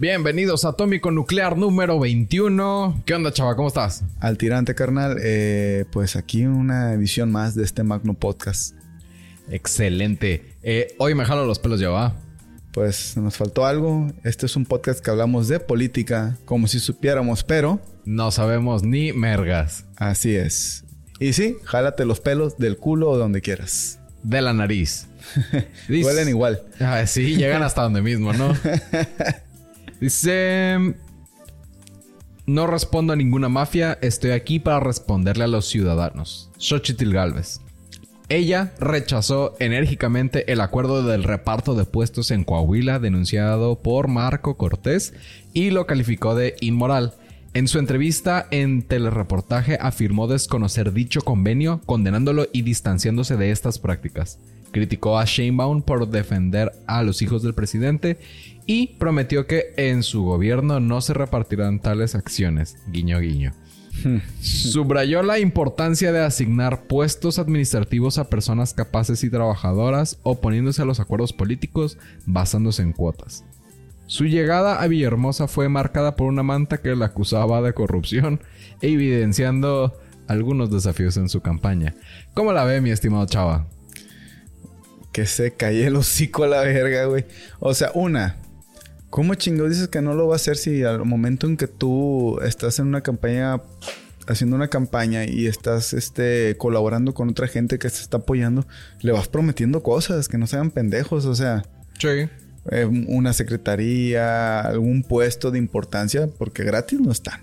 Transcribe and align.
Bienvenidos 0.00 0.64
a 0.64 0.70
Atómico 0.70 1.10
Nuclear 1.10 1.58
número 1.58 2.00
21. 2.00 3.02
¿Qué 3.04 3.12
onda, 3.12 3.34
chava? 3.34 3.54
¿Cómo 3.54 3.68
estás? 3.68 4.02
Al 4.18 4.38
tirante, 4.38 4.74
carnal. 4.74 5.18
Eh, 5.22 5.84
pues 5.92 6.16
aquí 6.16 6.46
una 6.46 6.94
edición 6.94 7.30
más 7.30 7.54
de 7.54 7.64
este 7.64 7.82
Magno 7.82 8.14
Podcast. 8.14 8.74
Excelente. 9.50 10.54
Eh, 10.62 10.94
hoy 10.96 11.14
me 11.14 11.26
jalo 11.26 11.44
los 11.44 11.58
pelos 11.58 11.80
ya, 11.80 11.90
¿va? 11.90 12.16
Pues 12.72 13.18
nos 13.18 13.36
faltó 13.36 13.66
algo. 13.66 14.10
Este 14.24 14.46
es 14.46 14.56
un 14.56 14.64
podcast 14.64 15.04
que 15.04 15.10
hablamos 15.10 15.48
de 15.48 15.60
política, 15.60 16.38
como 16.46 16.66
si 16.66 16.80
supiéramos, 16.80 17.44
pero... 17.44 17.78
No 18.06 18.30
sabemos 18.30 18.82
ni 18.82 19.12
mergas. 19.12 19.84
Así 19.96 20.34
es. 20.34 20.82
Y 21.18 21.34
sí, 21.34 21.58
jálate 21.64 22.06
los 22.06 22.20
pelos 22.20 22.56
del 22.56 22.78
culo 22.78 23.10
o 23.10 23.18
donde 23.18 23.42
quieras. 23.42 24.00
De 24.22 24.40
la 24.40 24.54
nariz. 24.54 25.08
Huelen 25.90 26.30
igual. 26.30 26.62
Ah, 26.80 27.04
sí, 27.06 27.36
llegan 27.36 27.62
hasta 27.64 27.82
donde 27.82 28.00
mismo, 28.00 28.32
¿no? 28.32 28.56
Dice... 30.00 30.94
No 32.46 32.66
respondo 32.66 33.12
a 33.12 33.16
ninguna 33.16 33.48
mafia, 33.48 33.96
estoy 34.02 34.32
aquí 34.32 34.58
para 34.58 34.80
responderle 34.80 35.44
a 35.44 35.46
los 35.46 35.66
ciudadanos. 35.66 36.50
Xochitl 36.58 37.12
Galvez. 37.12 37.60
Ella 38.28 38.72
rechazó 38.80 39.54
enérgicamente 39.60 40.52
el 40.52 40.60
acuerdo 40.60 41.04
del 41.04 41.22
reparto 41.24 41.74
de 41.74 41.84
puestos 41.84 42.30
en 42.30 42.44
Coahuila 42.44 42.98
denunciado 42.98 43.82
por 43.82 44.08
Marco 44.08 44.56
Cortés 44.56 45.14
y 45.52 45.70
lo 45.70 45.86
calificó 45.86 46.34
de 46.34 46.56
inmoral. 46.60 47.14
En 47.54 47.66
su 47.66 47.80
entrevista 47.80 48.46
en 48.52 48.82
telereportaje 48.82 49.78
afirmó 49.80 50.28
desconocer 50.28 50.92
dicho 50.92 51.22
convenio, 51.22 51.80
condenándolo 51.86 52.46
y 52.52 52.62
distanciándose 52.62 53.36
de 53.36 53.50
estas 53.50 53.80
prácticas. 53.80 54.38
Criticó 54.70 55.18
a 55.18 55.24
Sheinbaum 55.24 55.82
por 55.82 56.08
defender 56.08 56.70
a 56.86 57.02
los 57.02 57.22
hijos 57.22 57.42
del 57.42 57.54
presidente 57.54 58.18
y 58.70 58.86
prometió 58.98 59.48
que 59.48 59.74
en 59.76 60.04
su 60.04 60.22
gobierno 60.22 60.78
no 60.78 61.00
se 61.00 61.12
repartirán 61.12 61.80
tales 61.80 62.14
acciones. 62.14 62.76
Guiño 62.86 63.18
guiño. 63.18 63.52
Subrayó 64.40 65.24
la 65.24 65.40
importancia 65.40 66.12
de 66.12 66.20
asignar 66.20 66.84
puestos 66.84 67.40
administrativos 67.40 68.18
a 68.18 68.30
personas 68.30 68.72
capaces 68.72 69.24
y 69.24 69.30
trabajadoras, 69.30 70.20
oponiéndose 70.22 70.82
a 70.82 70.84
los 70.84 71.00
acuerdos 71.00 71.32
políticos 71.32 71.98
basándose 72.26 72.82
en 72.82 72.92
cuotas. 72.92 73.44
Su 74.06 74.26
llegada 74.26 74.80
a 74.80 74.86
Villahermosa 74.86 75.48
fue 75.48 75.68
marcada 75.68 76.14
por 76.14 76.28
una 76.28 76.44
manta 76.44 76.78
que 76.78 76.94
la 76.94 77.06
acusaba 77.06 77.62
de 77.62 77.72
corrupción, 77.72 78.40
evidenciando 78.82 79.98
algunos 80.28 80.70
desafíos 80.70 81.16
en 81.16 81.28
su 81.28 81.40
campaña. 81.40 81.96
¿Cómo 82.34 82.52
la 82.52 82.62
ve, 82.62 82.80
mi 82.80 82.90
estimado 82.90 83.26
Chava? 83.26 83.66
Que 85.10 85.26
se 85.26 85.54
cae 85.54 85.88
el 85.88 85.96
hocico 85.96 86.44
a 86.44 86.46
la 86.46 86.60
verga, 86.60 87.06
güey. 87.06 87.24
O 87.58 87.74
sea, 87.74 87.90
una, 87.94 88.36
¿Cómo 89.10 89.34
chingo 89.34 89.68
dices 89.68 89.88
que 89.88 90.00
no 90.00 90.14
lo 90.14 90.28
va 90.28 90.34
a 90.34 90.36
hacer 90.36 90.56
si 90.56 90.84
al 90.84 91.04
momento 91.04 91.48
en 91.48 91.56
que 91.56 91.66
tú 91.66 92.38
estás 92.42 92.78
en 92.78 92.86
una 92.86 93.02
campaña, 93.02 93.60
haciendo 94.28 94.54
una 94.54 94.68
campaña 94.68 95.24
y 95.24 95.46
estás 95.48 95.92
este, 95.92 96.56
colaborando 96.56 97.12
con 97.12 97.28
otra 97.28 97.48
gente 97.48 97.80
que 97.80 97.90
se 97.90 98.02
está 98.02 98.18
apoyando, 98.18 98.66
le 99.00 99.10
vas 99.10 99.26
prometiendo 99.26 99.82
cosas 99.82 100.28
que 100.28 100.38
no 100.38 100.46
sean 100.46 100.70
pendejos? 100.70 101.24
O 101.26 101.34
sea, 101.34 101.64
sí. 101.98 102.28
Eh, 102.70 102.84
una 102.84 103.32
secretaría, 103.32 104.60
algún 104.60 105.02
puesto 105.02 105.50
de 105.50 105.58
importancia, 105.58 106.28
porque 106.38 106.62
gratis 106.62 107.00
no 107.00 107.10
están. 107.10 107.40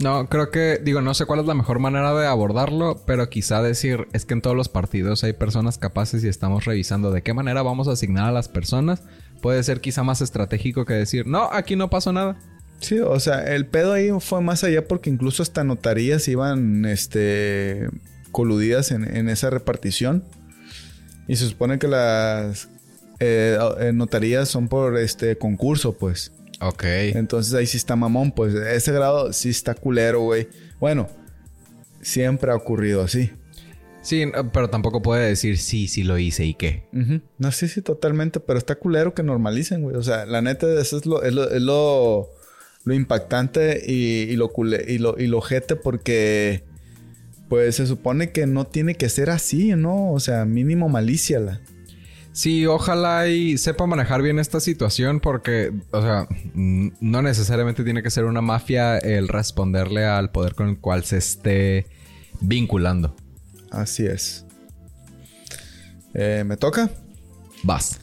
No, 0.00 0.28
creo 0.28 0.50
que, 0.50 0.80
digo, 0.82 1.00
no 1.02 1.14
sé 1.14 1.24
cuál 1.24 1.40
es 1.40 1.46
la 1.46 1.54
mejor 1.54 1.78
manera 1.78 2.14
de 2.14 2.26
abordarlo, 2.26 3.02
pero 3.06 3.28
quizá 3.28 3.62
decir, 3.62 4.08
es 4.12 4.24
que 4.24 4.34
en 4.34 4.42
todos 4.42 4.56
los 4.56 4.68
partidos 4.68 5.24
hay 5.24 5.34
personas 5.34 5.78
capaces 5.78 6.24
y 6.24 6.28
estamos 6.28 6.64
revisando 6.64 7.10
de 7.10 7.22
qué 7.22 7.32
manera 7.34 7.62
vamos 7.62 7.86
a 7.86 7.92
asignar 7.92 8.28
a 8.28 8.32
las 8.32 8.48
personas 8.48 9.02
puede 9.40 9.62
ser 9.62 9.80
quizá 9.80 10.02
más 10.02 10.20
estratégico 10.20 10.84
que 10.84 10.94
decir, 10.94 11.26
no, 11.26 11.50
aquí 11.52 11.76
no 11.76 11.90
pasó 11.90 12.12
nada. 12.12 12.38
Sí, 12.80 12.98
o 12.98 13.20
sea, 13.20 13.42
el 13.54 13.66
pedo 13.66 13.92
ahí 13.92 14.10
fue 14.20 14.40
más 14.40 14.64
allá 14.64 14.86
porque 14.88 15.10
incluso 15.10 15.42
hasta 15.42 15.64
notarías 15.64 16.26
iban, 16.28 16.86
este, 16.86 17.88
coludidas 18.32 18.90
en, 18.90 19.28
esa 19.28 19.50
repartición. 19.50 20.24
Y 21.28 21.36
se 21.36 21.46
supone 21.46 21.78
que 21.78 21.88
las 21.88 22.68
eh, 23.20 23.58
eh, 23.78 23.92
notarías 23.92 24.48
son 24.48 24.68
por 24.68 24.98
este 24.98 25.36
concurso, 25.36 25.96
pues. 25.96 26.32
Ok. 26.60 26.84
Entonces 26.84 27.54
ahí 27.54 27.66
sí 27.66 27.76
está 27.76 27.96
mamón, 27.96 28.32
pues. 28.32 28.54
Ese 28.54 28.92
grado 28.92 29.32
sí 29.32 29.50
está 29.50 29.74
culero, 29.74 30.20
güey. 30.22 30.48
Bueno, 30.80 31.08
siempre 32.00 32.50
ha 32.50 32.56
ocurrido 32.56 33.02
así. 33.02 33.30
Sí, 34.02 34.24
pero 34.52 34.70
tampoco 34.70 35.02
puede 35.02 35.28
decir 35.28 35.58
sí, 35.58 35.86
sí 35.86 36.04
lo 36.04 36.18
hice 36.18 36.46
y 36.46 36.54
qué. 36.54 36.84
No, 37.38 37.52
sí, 37.52 37.68
sí, 37.68 37.82
totalmente. 37.82 38.40
Pero 38.40 38.58
está 38.58 38.76
culero 38.76 39.14
que 39.14 39.22
normalicen, 39.22 39.82
güey. 39.82 39.96
O 39.96 40.02
sea, 40.02 40.24
la 40.26 40.40
neta, 40.40 40.66
eso 40.80 40.96
es 40.96 41.06
lo, 41.06 41.22
es 41.22 41.34
lo, 41.34 42.30
lo, 42.84 42.94
impactante 42.94 43.82
y, 43.86 44.34
lo 44.36 44.50
y 44.88 44.98
lo, 44.98 45.18
y 45.18 45.26
lo 45.26 45.40
jete 45.42 45.76
porque, 45.76 46.64
pues, 47.48 47.76
se 47.76 47.86
supone 47.86 48.32
que 48.32 48.46
no 48.46 48.66
tiene 48.66 48.94
que 48.94 49.08
ser 49.10 49.28
así, 49.28 49.74
¿no? 49.76 50.12
O 50.12 50.20
sea, 50.20 50.46
mínimo 50.46 50.88
malicia 50.88 51.38
la. 51.40 51.60
Sí, 52.32 52.64
ojalá 52.64 53.28
y 53.28 53.58
sepa 53.58 53.86
manejar 53.86 54.22
bien 54.22 54.38
esta 54.38 54.60
situación 54.60 55.18
porque, 55.20 55.72
o 55.90 56.00
sea, 56.00 56.28
no 56.54 57.22
necesariamente 57.22 57.82
tiene 57.82 58.04
que 58.04 58.10
ser 58.10 58.24
una 58.24 58.40
mafia 58.40 58.98
el 58.98 59.26
responderle 59.26 60.06
al 60.06 60.30
poder 60.30 60.54
con 60.54 60.68
el 60.68 60.78
cual 60.78 61.04
se 61.04 61.18
esté 61.18 61.86
vinculando. 62.40 63.16
Así 63.70 64.06
es. 64.06 64.44
Eh, 66.14 66.44
¿Me 66.46 66.56
toca? 66.56 66.90
Vas. 67.62 68.00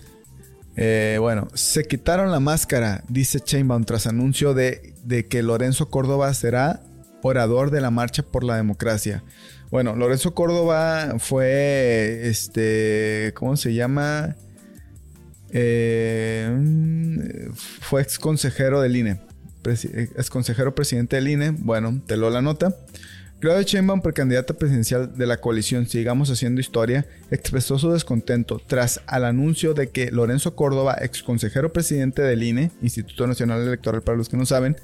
Eh, 0.75 1.17
bueno, 1.19 1.47
se 1.55 1.85
quitaron 1.85 2.31
la 2.31 2.39
máscara, 2.39 3.03
dice 3.09 3.39
Chainbaum 3.39 3.83
tras 3.83 4.05
anuncio 4.05 4.53
de, 4.53 4.93
de, 5.03 5.25
que 5.25 5.41
Lorenzo 5.41 5.89
Córdoba 5.89 6.31
será 6.35 6.81
orador 7.23 7.71
de 7.71 7.81
la 7.81 7.89
Marcha 7.89 8.23
por 8.23 8.43
la 8.43 8.55
Democracia. 8.55 9.23
Bueno, 9.71 9.95
Lorenzo 9.95 10.33
Córdoba 10.33 11.15
fue, 11.19 12.29
este, 12.29 13.33
¿cómo 13.35 13.57
se 13.57 13.73
llama? 13.73 14.35
Eh, 15.49 17.49
fue 17.81 18.01
ex 18.01 18.19
consejero 18.19 18.79
del 18.79 18.95
INE, 18.95 19.19
ex 19.65 20.29
consejero 20.29 20.75
presidente 20.75 21.17
del 21.17 21.27
INE. 21.27 21.51
Bueno, 21.51 22.01
te 22.05 22.17
lo 22.17 22.29
la 22.29 22.41
nota. 22.41 22.75
Claudia 23.39 23.61
Sheinbaum, 23.61 24.01
precandidata 24.01 24.55
presidencial 24.55 25.15
de 25.15 25.27
la 25.27 25.37
coalición 25.37 25.85
Sigamos 25.85 26.31
Haciendo 26.31 26.59
Historia, 26.59 27.05
expresó 27.29 27.77
su 27.77 27.91
descontento 27.91 28.59
tras 28.65 29.01
al 29.05 29.25
anuncio 29.25 29.75
de 29.75 29.89
que 29.89 30.09
Lorenzo 30.09 30.55
Córdoba, 30.55 30.97
ex 31.01 31.21
consejero 31.21 31.71
presidente 31.71 32.23
del 32.23 32.41
INE, 32.41 32.71
Instituto 32.81 33.27
Nacional 33.27 33.61
Electoral 33.61 34.01
para 34.01 34.17
los 34.17 34.27
que 34.27 34.37
no 34.37 34.47
saben, 34.47 34.77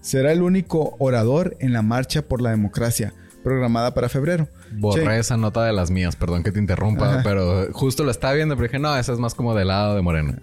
será 0.00 0.32
el 0.32 0.42
único 0.42 0.96
orador 0.98 1.56
en 1.60 1.72
la 1.72 1.82
marcha 1.82 2.22
por 2.22 2.42
la 2.42 2.50
democracia 2.50 3.14
programada 3.44 3.94
para 3.94 4.08
febrero. 4.08 4.48
Borré 4.72 5.18
esa 5.18 5.36
nota 5.36 5.64
de 5.64 5.72
las 5.72 5.92
mías, 5.92 6.16
perdón 6.16 6.42
que 6.42 6.50
te 6.50 6.58
interrumpa, 6.58 7.20
pero 7.22 7.72
justo 7.72 8.02
lo 8.02 8.10
estaba 8.10 8.34
viendo, 8.34 8.56
pero 8.56 8.66
dije, 8.66 8.78
no, 8.80 8.96
esa 8.96 9.12
es 9.12 9.20
más 9.20 9.34
como 9.34 9.54
del 9.54 9.68
lado 9.68 9.94
de 9.94 10.02
Moreno. 10.02 10.34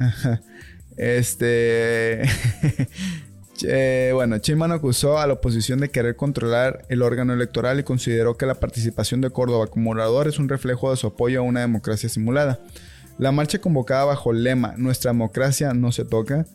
Este. 0.97 2.21
Eh, 3.67 4.11
bueno, 4.13 4.37
Chimano 4.39 4.73
acusó 4.73 5.19
a 5.19 5.27
la 5.27 5.33
oposición 5.33 5.79
de 5.79 5.89
querer 5.89 6.15
controlar 6.15 6.85
el 6.89 7.01
órgano 7.01 7.33
electoral 7.33 7.79
y 7.79 7.83
consideró 7.83 8.37
que 8.37 8.45
la 8.45 8.55
participación 8.55 9.21
de 9.21 9.29
Córdoba 9.29 9.67
como 9.67 9.91
orador 9.91 10.27
es 10.27 10.39
un 10.39 10.49
reflejo 10.49 10.91
de 10.91 10.97
su 10.97 11.07
apoyo 11.07 11.39
a 11.39 11.43
una 11.43 11.61
democracia 11.61 12.09
simulada. 12.09 12.59
La 13.17 13.31
marcha 13.31 13.59
convocada 13.59 14.05
bajo 14.05 14.31
el 14.31 14.43
lema 14.43 14.73
Nuestra 14.77 15.11
democracia 15.11 15.73
no 15.73 15.91
se 15.91 16.05
toca, 16.05 16.45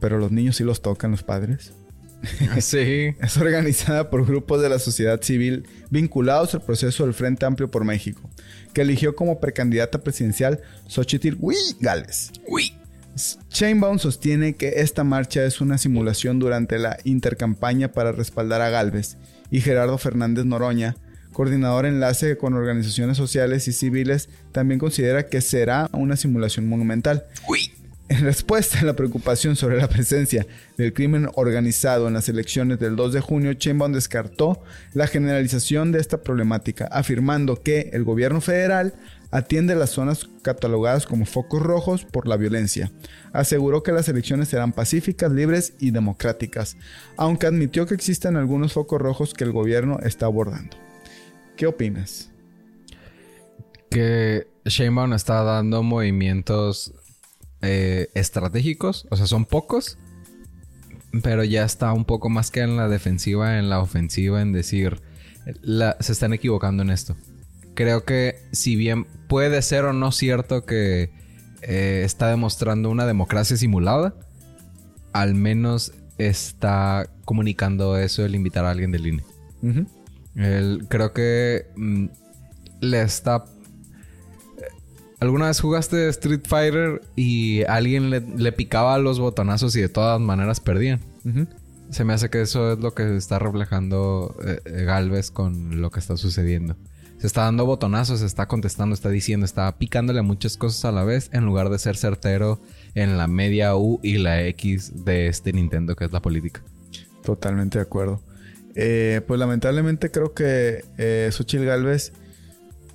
pero 0.00 0.18
los 0.18 0.30
niños 0.30 0.56
sí 0.56 0.64
los 0.64 0.82
tocan 0.82 1.10
los 1.10 1.22
padres. 1.22 1.72
Sí. 2.60 3.14
es 3.20 3.36
organizada 3.36 4.08
por 4.08 4.24
grupos 4.24 4.62
de 4.62 4.68
la 4.68 4.78
sociedad 4.78 5.20
civil 5.22 5.66
vinculados 5.90 6.54
al 6.54 6.62
proceso 6.62 7.04
del 7.04 7.14
Frente 7.14 7.46
Amplio 7.46 7.70
por 7.70 7.84
México, 7.84 8.22
que 8.72 8.82
eligió 8.82 9.16
como 9.16 9.40
precandidata 9.40 10.02
presidencial 10.02 10.60
Xochitl 10.86 11.36
Gales. 11.80 12.30
Uy. 12.46 12.76
Chainbaum 13.48 13.98
sostiene 13.98 14.54
que 14.54 14.80
esta 14.80 15.04
marcha 15.04 15.44
es 15.44 15.60
una 15.60 15.78
simulación 15.78 16.38
durante 16.38 16.78
la 16.78 16.98
intercampaña 17.04 17.92
para 17.92 18.12
respaldar 18.12 18.62
a 18.62 18.70
Galvez 18.70 19.16
y 19.50 19.60
Gerardo 19.60 19.98
Fernández 19.98 20.46
Noroña, 20.46 20.96
coordinador 21.32 21.86
enlace 21.86 22.36
con 22.38 22.54
organizaciones 22.54 23.16
sociales 23.16 23.68
y 23.68 23.72
civiles, 23.72 24.28
también 24.52 24.80
considera 24.80 25.28
que 25.28 25.40
será 25.40 25.90
una 25.92 26.16
simulación 26.16 26.68
monumental. 26.68 27.26
En 28.08 28.24
respuesta 28.24 28.80
a 28.80 28.84
la 28.84 28.94
preocupación 28.94 29.56
sobre 29.56 29.78
la 29.78 29.88
presencia 29.88 30.46
del 30.76 30.92
crimen 30.92 31.28
organizado 31.34 32.08
en 32.08 32.14
las 32.14 32.28
elecciones 32.28 32.78
del 32.78 32.96
2 32.96 33.14
de 33.14 33.20
junio, 33.20 33.54
Chainbaum 33.54 33.92
descartó 33.92 34.62
la 34.92 35.06
generalización 35.06 35.92
de 35.92 36.00
esta 36.00 36.22
problemática, 36.22 36.86
afirmando 36.86 37.62
que 37.62 37.90
el 37.92 38.04
gobierno 38.04 38.40
federal 38.40 38.94
atiende 39.32 39.74
las 39.74 39.90
zonas 39.90 40.28
catalogadas 40.42 41.06
como 41.06 41.24
focos 41.24 41.62
rojos 41.62 42.04
por 42.04 42.28
la 42.28 42.36
violencia. 42.36 42.92
Aseguró 43.32 43.82
que 43.82 43.90
las 43.90 44.08
elecciones 44.08 44.48
serán 44.48 44.72
pacíficas, 44.72 45.32
libres 45.32 45.72
y 45.80 45.90
democráticas, 45.90 46.76
aunque 47.16 47.46
admitió 47.46 47.86
que 47.86 47.94
existen 47.94 48.36
algunos 48.36 48.74
focos 48.74 49.00
rojos 49.00 49.34
que 49.34 49.44
el 49.44 49.52
gobierno 49.52 49.98
está 50.00 50.26
abordando. 50.26 50.76
¿Qué 51.56 51.66
opinas? 51.66 52.30
Que 53.90 54.46
Sheinbaum 54.66 55.14
está 55.14 55.42
dando 55.42 55.82
movimientos 55.82 56.92
eh, 57.62 58.08
estratégicos, 58.14 59.06
o 59.10 59.16
sea, 59.16 59.26
son 59.26 59.46
pocos, 59.46 59.96
pero 61.22 61.42
ya 61.42 61.64
está 61.64 61.92
un 61.94 62.04
poco 62.04 62.28
más 62.28 62.50
que 62.50 62.60
en 62.60 62.76
la 62.76 62.88
defensiva, 62.88 63.58
en 63.58 63.70
la 63.70 63.80
ofensiva, 63.80 64.42
en 64.42 64.52
decir, 64.52 65.00
se 66.00 66.12
están 66.12 66.34
equivocando 66.34 66.82
en 66.82 66.90
esto. 66.90 67.16
Creo 67.74 68.04
que 68.04 68.36
si 68.52 68.76
bien 68.76 69.06
puede 69.28 69.62
ser 69.62 69.84
o 69.84 69.92
no 69.92 70.12
cierto 70.12 70.64
que 70.64 71.10
eh, 71.62 72.02
está 72.04 72.28
demostrando 72.28 72.90
una 72.90 73.06
democracia 73.06 73.56
simulada, 73.56 74.14
al 75.12 75.34
menos 75.34 75.92
está 76.18 77.08
comunicando 77.24 77.96
eso 77.96 78.24
el 78.24 78.34
invitar 78.34 78.64
a 78.64 78.70
alguien 78.70 78.92
del 78.92 79.06
INE. 79.06 79.24
creo 80.88 81.12
que 81.12 81.66
mm, 81.76 82.06
le 82.80 83.02
está... 83.02 83.44
¿Alguna 85.20 85.46
vez 85.46 85.60
jugaste 85.60 86.08
Street 86.08 86.42
Fighter 86.44 87.00
y 87.14 87.62
alguien 87.64 88.10
le, 88.10 88.52
picaba 88.52 88.98
los 88.98 89.20
botonazos 89.20 89.76
y 89.76 89.80
de 89.80 89.88
todas 89.88 90.20
maneras 90.20 90.58
perdían? 90.58 91.00
Se 91.90 92.04
me 92.04 92.12
hace 92.12 92.28
que 92.28 92.42
eso 92.42 92.72
es 92.72 92.80
lo 92.80 92.92
que 92.92 93.16
está 93.16 93.38
reflejando 93.38 94.34
eh, 94.44 94.60
eh, 94.64 94.84
Galvez 94.84 95.30
con 95.30 95.80
lo 95.80 95.90
que 95.90 96.00
está 96.00 96.16
sucediendo. 96.16 96.76
Se 97.22 97.28
está 97.28 97.42
dando 97.42 97.64
botonazos, 97.64 98.18
se 98.18 98.26
está 98.26 98.48
contestando, 98.48 98.96
está 98.96 99.08
diciendo, 99.08 99.46
está 99.46 99.78
picándole 99.78 100.22
muchas 100.22 100.56
cosas 100.56 100.84
a 100.86 100.90
la 100.90 101.04
vez 101.04 101.30
en 101.32 101.44
lugar 101.44 101.68
de 101.68 101.78
ser 101.78 101.96
certero 101.96 102.60
en 102.96 103.16
la 103.16 103.28
media 103.28 103.76
U 103.76 104.00
y 104.02 104.18
la 104.18 104.42
X 104.48 105.04
de 105.04 105.28
este 105.28 105.52
Nintendo 105.52 105.94
que 105.94 106.04
es 106.04 106.10
la 106.10 106.20
política. 106.20 106.64
Totalmente 107.22 107.78
de 107.78 107.82
acuerdo. 107.82 108.20
Eh, 108.74 109.20
pues 109.24 109.38
lamentablemente 109.38 110.10
creo 110.10 110.34
que 110.34 110.84
eh, 110.98 111.28
Xochitl 111.30 111.64
Galvez 111.64 112.12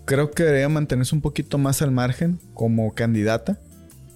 creo 0.03 0.29
que 0.31 0.43
debería 0.43 0.67
mantenerse 0.67 1.15
un 1.15 1.21
poquito 1.21 1.57
más 1.57 1.81
al 1.81 1.91
margen 1.91 2.41
como 2.53 2.93
candidata. 2.93 3.61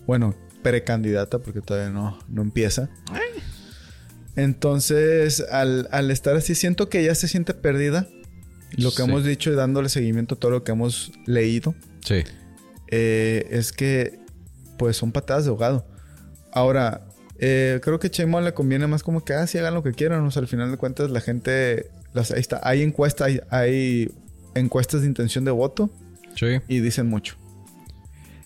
Bueno, 0.07 0.35
precandidata 0.61 1.39
porque 1.39 1.61
todavía 1.61 1.89
no, 1.89 2.19
no 2.27 2.41
empieza. 2.41 2.89
Entonces, 4.35 5.39
al, 5.49 6.11
estar 6.11 6.35
así, 6.35 6.53
siento 6.53 6.89
que 6.89 6.99
ella 6.99 7.15
se 7.15 7.29
siente 7.29 7.53
perdida. 7.53 8.09
Lo 8.77 8.91
que 8.91 9.03
hemos 9.03 9.23
dicho 9.23 9.51
y 9.51 9.55
dándole 9.55 9.89
seguimiento 9.89 10.35
a 10.35 10.39
todo 10.39 10.51
lo 10.51 10.63
que 10.63 10.71
hemos 10.71 11.11
leído. 11.25 11.75
Sí. 12.03 12.23
Eh, 12.87 13.47
es 13.51 13.71
que, 13.71 14.19
pues, 14.77 14.97
son 14.97 15.11
patadas 15.11 15.45
de 15.45 15.49
ahogado. 15.49 15.85
Ahora, 16.53 17.07
eh, 17.39 17.79
creo 17.83 17.99
que 17.99 18.09
Chemo 18.09 18.39
le 18.41 18.53
conviene 18.53 18.87
más 18.87 19.03
como 19.03 19.23
que, 19.23 19.33
ah, 19.33 19.43
hagan 19.43 19.73
lo 19.73 19.83
que 19.83 19.91
quieran. 19.91 20.25
O 20.25 20.31
sea, 20.31 20.41
al 20.41 20.47
final 20.47 20.71
de 20.71 20.77
cuentas, 20.77 21.11
la 21.11 21.21
gente. 21.21 21.89
Las, 22.13 22.31
ahí 22.31 22.39
está. 22.39 22.59
Hay 22.63 22.81
encuestas, 22.81 23.31
hay, 23.49 24.11
encuestas 24.55 25.01
de 25.01 25.07
intención 25.07 25.45
de 25.45 25.51
voto. 25.51 25.89
Sí. 26.35 26.59
Y 26.67 26.79
dicen 26.79 27.07
mucho. 27.07 27.35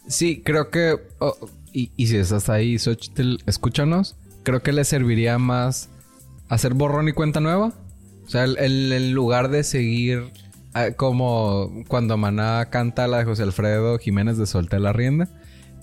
Sí, 0.08 0.42
creo 0.44 0.70
que. 0.70 0.98
Oh, 1.20 1.36
y, 1.74 1.92
y, 1.96 2.08
si 2.08 2.18
estás 2.18 2.50
ahí, 2.50 2.80
Xochitl, 2.80 3.38
escúchanos 3.46 4.16
creo 4.46 4.62
que 4.64 4.72
le 4.72 4.86
serviría 4.86 5.38
más 5.38 5.90
hacer 6.48 6.74
borrón 6.74 7.10
y 7.10 7.12
cuenta 7.12 7.42
nueva. 7.42 7.74
O 8.26 8.30
sea, 8.30 8.44
el, 8.44 9.12
lugar 9.12 9.50
de 9.50 9.64
seguir 9.64 10.32
ah, 10.74 10.92
como 10.96 11.84
cuando 11.88 12.18
Maná 12.18 12.70
canta 12.70 13.08
la 13.08 13.20
de 13.20 13.26
José 13.26 13.44
Alfredo 13.44 13.98
Jiménez 14.00 14.38
de 14.38 14.46
Solté 14.46 14.80
la 14.80 14.94
rienda. 14.94 15.30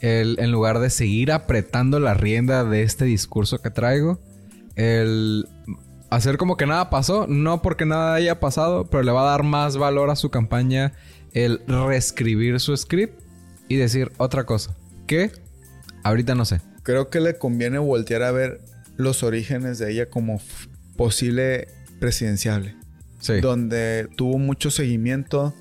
El, 0.00 0.36
en 0.40 0.50
lugar 0.50 0.80
de 0.80 0.90
seguir 0.90 1.30
apretando 1.30 2.00
la 2.00 2.14
rienda 2.14 2.64
de 2.64 2.82
este 2.82 3.04
discurso 3.04 3.62
que 3.62 3.70
traigo, 3.70 4.20
el 4.74 5.48
hacer 6.10 6.38
como 6.38 6.56
que 6.56 6.66
nada 6.66 6.90
pasó, 6.90 7.26
no 7.28 7.62
porque 7.62 7.86
nada 7.86 8.14
haya 8.14 8.40
pasado, 8.40 8.86
pero 8.90 9.04
le 9.04 9.12
va 9.12 9.22
a 9.22 9.30
dar 9.30 9.44
más 9.44 9.76
valor 9.76 10.10
a 10.10 10.16
su 10.16 10.30
campaña 10.30 10.92
el 11.32 11.60
reescribir 11.68 12.58
su 12.58 12.76
script 12.76 13.22
y 13.68 13.76
decir 13.76 14.10
otra 14.16 14.44
cosa. 14.44 14.74
Que 15.06 15.30
ahorita 16.02 16.34
no 16.34 16.44
sé 16.44 16.60
creo 16.82 17.10
que 17.10 17.20
le 17.20 17.38
conviene 17.38 17.78
voltear 17.78 18.22
a 18.22 18.32
ver 18.32 18.60
los 18.96 19.22
orígenes 19.22 19.78
de 19.78 19.92
ella 19.92 20.10
como 20.10 20.40
posible 20.96 21.68
presidenciable. 22.02 22.74
Sí. 23.20 23.40
Donde 23.40 24.08
tuvo 24.16 24.36
mucho 24.36 24.72
seguimiento, 24.72 25.54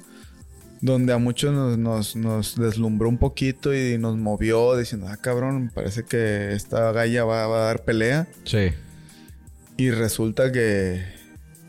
donde 0.82 1.14
a 1.14 1.20
muchos 1.20 1.78
nos, 1.78 2.60
deslumbró 2.60 3.08
un 3.08 3.20
poquito 3.20 3.76
y 3.76 4.00
nos 4.00 4.18
movió 4.18 4.76
diciendo, 4.76 5.08
ah, 5.08 5.18
cabrón, 5.18 5.72
parece 5.74 6.04
que 6.04 6.54
esta 6.54 6.92
galla 6.92 7.24
va, 7.26 7.44
a 7.44 7.66
dar 7.66 7.86
pelea. 7.86 8.28
Sí. 8.44 8.72
Y 9.78 9.92
resulta 9.92 10.52
que, 10.52 11.06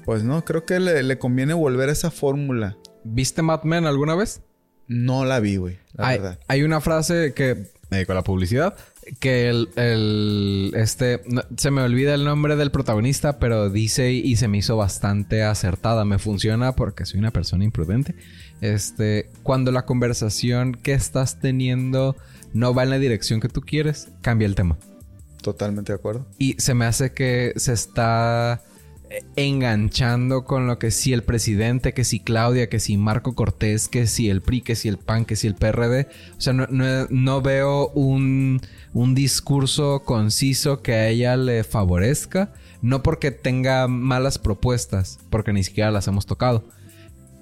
pues 0.07 0.25
no, 0.25 0.43
creo 0.47 0.65
que 0.65 0.81
le, 0.81 1.19
conviene 1.19 1.53
volver 1.53 1.91
a 1.91 1.93
esa 1.93 2.11
fórmula. 2.11 2.79
¿Viste 3.05 3.43
Mad 3.43 3.65
Men 3.65 3.85
alguna 3.85 4.15
vez? 4.15 4.41
No 4.89 5.27
la 5.27 5.39
vi, 5.41 5.57
güey, 5.57 5.79
la 5.93 6.09
hay, 6.09 6.19
verdad. 6.19 6.39
Hay 6.49 6.63
una 6.63 6.81
frase 6.81 7.35
que 7.35 7.67
me 7.91 7.99
dedico 7.99 8.13
a 8.13 8.15
la 8.15 8.25
publicidad 8.25 8.75
que 9.19 9.49
el, 9.49 10.73
este 10.75 11.23
se 11.57 11.71
me 11.71 11.83
olvida 11.83 12.15
el 12.15 12.25
nombre 12.25 12.57
del 12.57 12.71
protagonista, 12.71 13.39
pero 13.39 13.71
dice 13.71 14.13
y 14.13 14.37
se 14.37 14.49
me 14.49 14.59
hizo 14.59 14.77
bastante 14.77 15.43
acertada. 15.43 16.05
Me 16.05 16.19
funciona 16.19 16.73
porque 16.73 17.07
soy 17.07 17.21
una 17.21 17.31
persona 17.31 17.65
imprudente. 17.65 18.15
Este, 18.61 19.31
cuando 19.43 19.73
la 19.73 19.85
conversación 19.87 20.75
que 20.75 20.93
estás 20.93 21.41
teniendo 21.41 22.17
no 22.53 22.75
va 22.75 22.85
en 22.85 22.91
la 22.91 22.99
dirección 22.99 23.41
que 23.41 23.49
tú 23.49 23.61
quieres, 23.61 24.09
cambia 24.21 24.47
el 24.47 24.55
tema. 24.55 24.79
Totalmente 25.43 25.93
de 25.93 25.97
acuerdo. 25.99 26.27
Y 26.39 26.55
se 26.59 26.75
me 26.75 26.85
hace 26.85 27.13
que 27.13 27.53
se 27.57 27.73
está 27.73 28.63
enganchando 29.37 30.45
con 30.45 30.67
lo 30.67 30.79
que 30.79 30.91
si 30.91 31.13
el 31.13 31.23
presidente, 31.23 31.95
que 31.95 32.05
si 32.05 32.21
Claudia, 32.21 32.69
que 32.69 32.81
si 32.81 32.97
Marco 32.97 33.35
Cortés, 33.35 33.89
que 33.89 34.07
si 34.07 34.31
el 34.31 34.43
PRI, 34.43 34.63
que 34.63 34.77
si 34.77 34.89
el 34.89 34.99
PAN, 34.99 35.25
que 35.25 35.37
si 35.37 35.47
el 35.47 35.55
PRD. 35.55 36.09
O 36.37 36.41
sea, 36.41 36.53
no, 36.53 37.43
veo 37.43 37.89
un, 37.91 38.61
un, 38.93 39.15
discurso 39.15 40.03
conciso 40.05 40.83
que 40.83 40.95
a 40.95 41.09
ella 41.09 41.37
le 41.37 41.65
favorezca. 41.65 42.53
No 42.81 43.03
porque 43.03 43.31
tenga 43.31 43.87
malas 43.87 44.39
propuestas, 44.39 45.19
porque 45.31 45.53
ni 45.53 45.63
siquiera 45.63 45.91
las 45.91 46.09
hemos 46.09 46.27
tocado. 46.27 46.65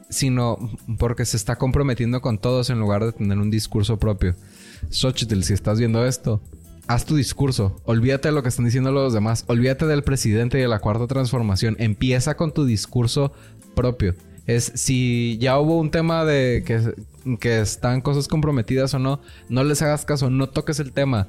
Sino 0.09 0.59
porque 0.99 1.25
se 1.25 1.37
está 1.37 1.57
comprometiendo 1.57 2.21
con 2.21 2.39
todos 2.39 2.69
en 2.71 2.81
lugar 2.81 3.05
de 3.05 3.13
tener 3.13 3.39
un 3.39 3.51
discurso 3.51 3.99
propio. 3.99 4.35
Xochitl, 4.91 5.43
si 5.43 5.55
estás 5.55 5.79
viendo 5.79 6.05
esto, 6.05 6.43
haz 6.87 7.05
tu 7.05 7.17
discurso. 7.17 7.81
Olvídate 7.85 8.29
de 8.29 8.35
lo 8.35 8.43
que 8.43 8.49
están 8.49 8.65
diciendo 8.65 8.93
los 8.93 9.13
demás. 9.13 9.45
Olvídate 9.47 9.87
del 9.87 10.03
presidente 10.03 10.59
y 10.59 10.63
de 10.63 10.69
la 10.69 10.81
cuarta 10.81 11.07
transformación. 11.07 11.77
Empieza 11.79 12.37
con 12.37 12.53
tu 12.53 12.65
discurso 12.65 13.33
propio. 13.75 14.15
Es 14.47 14.73
si 14.75 15.39
ya 15.39 15.59
hubo 15.59 15.79
un 15.79 15.91
tema 15.91 16.25
de 16.25 16.65
que, 16.67 16.95
que 17.39 17.61
están 17.61 18.01
cosas 18.01 18.27
comprometidas 18.27 18.95
o 18.95 18.99
no, 18.99 19.21
no 19.49 19.65
les 19.65 19.83
hagas 19.83 20.05
caso, 20.05 20.31
no 20.31 20.49
toques 20.49 20.81
el 20.81 20.93
tema. 20.93 21.29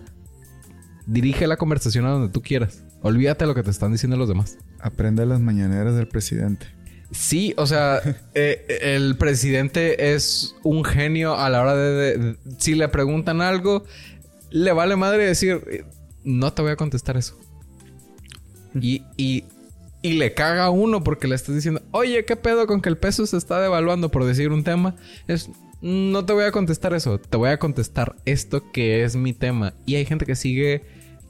Dirige 1.06 1.48
la 1.48 1.58
conversación 1.58 2.06
a 2.06 2.12
donde 2.12 2.30
tú 2.30 2.42
quieras. 2.42 2.84
Olvídate 3.02 3.44
de 3.44 3.48
lo 3.48 3.56
que 3.56 3.64
te 3.64 3.72
están 3.72 3.92
diciendo 3.92 4.18
los 4.18 4.28
demás. 4.28 4.58
Aprende 4.80 5.26
las 5.26 5.40
mañaneras 5.40 5.96
del 5.96 6.08
presidente. 6.08 6.68
Sí, 7.12 7.54
o 7.58 7.68
sea, 7.68 8.00
eh, 8.34 8.80
el 8.82 9.18
presidente 9.18 10.14
es 10.14 10.56
un 10.64 10.84
genio 10.84 11.36
a 11.36 11.50
la 11.50 11.62
hora 11.62 11.76
de, 11.76 12.38
Si 12.58 12.76
le 12.76 12.88
preguntan 12.88 13.42
algo, 13.42 13.84
le 14.52 14.72
vale 14.72 14.96
madre 14.96 15.26
decir, 15.26 15.86
no 16.24 16.54
te 16.54 16.62
voy 16.62 16.72
a 16.72 16.76
contestar 16.76 17.18
eso. 17.18 17.40
Y, 18.80 19.04
y, 19.18 19.46
y, 20.02 20.14
le 20.14 20.34
caga 20.34 20.66
a 20.66 20.70
uno 20.70 21.04
porque 21.04 21.28
le 21.28 21.36
estás 21.36 21.56
diciendo, 21.56 21.82
oye, 21.92 22.24
¿qué 22.24 22.36
pedo 22.36 22.68
con 22.68 22.82
que 22.82 22.90
el 22.90 22.98
peso 22.98 23.26
se 23.26 23.38
está 23.38 23.60
devaluando 23.60 24.12
por 24.12 24.24
decir 24.24 24.52
un 24.52 24.64
tema? 24.64 24.96
Es, 25.28 25.50
no 25.82 26.26
te 26.26 26.34
voy 26.34 26.46
a 26.46 26.52
contestar 26.52 26.94
eso, 26.94 27.20
te 27.20 27.38
voy 27.38 27.50
a 27.50 27.60
contestar 27.60 28.16
esto 28.26 28.72
que 28.72 29.04
es 29.04 29.16
mi 29.16 29.34
tema. 29.34 29.74
Y 29.86 29.96
hay 29.96 30.06
gente 30.06 30.26
que 30.26 30.36
sigue 30.36 30.84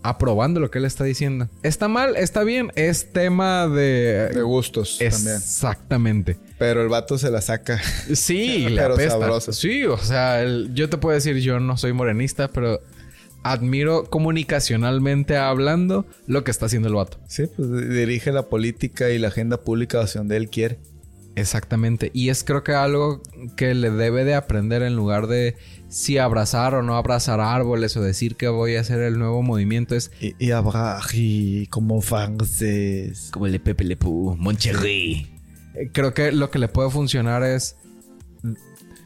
aprobando 0.03 0.59
lo 0.59 0.69
que 0.69 0.79
él 0.79 0.85
está 0.85 1.03
diciendo. 1.03 1.49
¿Está 1.63 1.87
mal? 1.87 2.15
¿Está 2.15 2.43
bien? 2.43 2.71
Es 2.75 3.11
tema 3.11 3.67
de... 3.67 4.29
De 4.29 4.41
gustos 4.41 4.97
también. 4.97 5.35
Exactamente. 5.35 6.37
Pero 6.57 6.81
el 6.81 6.89
vato 6.89 7.17
se 7.17 7.31
la 7.31 7.41
saca. 7.41 7.81
Sí, 8.13 8.67
le 8.69 8.81
apesta. 8.81 9.41
Sí, 9.51 9.85
o 9.85 9.97
sea, 9.97 10.43
yo 10.73 10.89
te 10.89 10.97
puedo 10.97 11.15
decir, 11.15 11.37
yo 11.37 11.59
no 11.59 11.77
soy 11.77 11.93
morenista, 11.93 12.49
pero 12.49 12.81
admiro 13.43 14.05
comunicacionalmente 14.05 15.38
hablando 15.38 16.05
lo 16.27 16.43
que 16.43 16.51
está 16.51 16.67
haciendo 16.67 16.88
el 16.88 16.95
vato. 16.95 17.19
Sí, 17.27 17.43
pues 17.55 17.71
dirige 17.89 18.31
la 18.31 18.50
política 18.50 19.10
y 19.10 19.19
la 19.19 19.29
agenda 19.29 19.62
pública 19.62 20.01
hacia 20.01 20.19
donde 20.19 20.38
él 20.38 20.50
quiere. 20.50 20.79
Exactamente. 21.36 22.12
Y 22.13 22.29
es 22.29 22.43
creo 22.43 22.63
que 22.63 22.74
algo 22.74 23.21
que 23.55 23.74
le 23.74 23.89
debe 23.89 24.25
de 24.25 24.36
aprender 24.36 24.83
en 24.83 24.95
lugar 24.95 25.27
de 25.27 25.55
si 25.88 26.17
abrazar 26.17 26.75
o 26.75 26.81
no 26.81 26.95
abrazar 26.98 27.39
árboles 27.39 27.95
o 27.98 28.01
decir 28.01 28.36
que 28.36 28.48
voy 28.48 28.75
a 28.75 28.81
hacer 28.81 29.00
el 29.01 29.17
nuevo 29.17 29.41
movimiento 29.41 29.95
es... 29.95 30.12
Y, 30.19 30.36
y 30.43 30.51
abrazar 30.51 31.01
como 31.69 32.01
frances. 32.01 33.29
Como 33.31 33.48
el 33.48 33.60
Pepe 33.62 33.83
Le 33.83 33.95
Pou, 33.95 34.36
Moncherry. 34.36 35.29
Eh, 35.74 35.89
creo 35.91 36.13
que 36.13 36.31
lo 36.31 36.51
que 36.51 36.60
le 36.60 36.67
puede 36.67 36.89
funcionar 36.89 37.43
es 37.43 37.77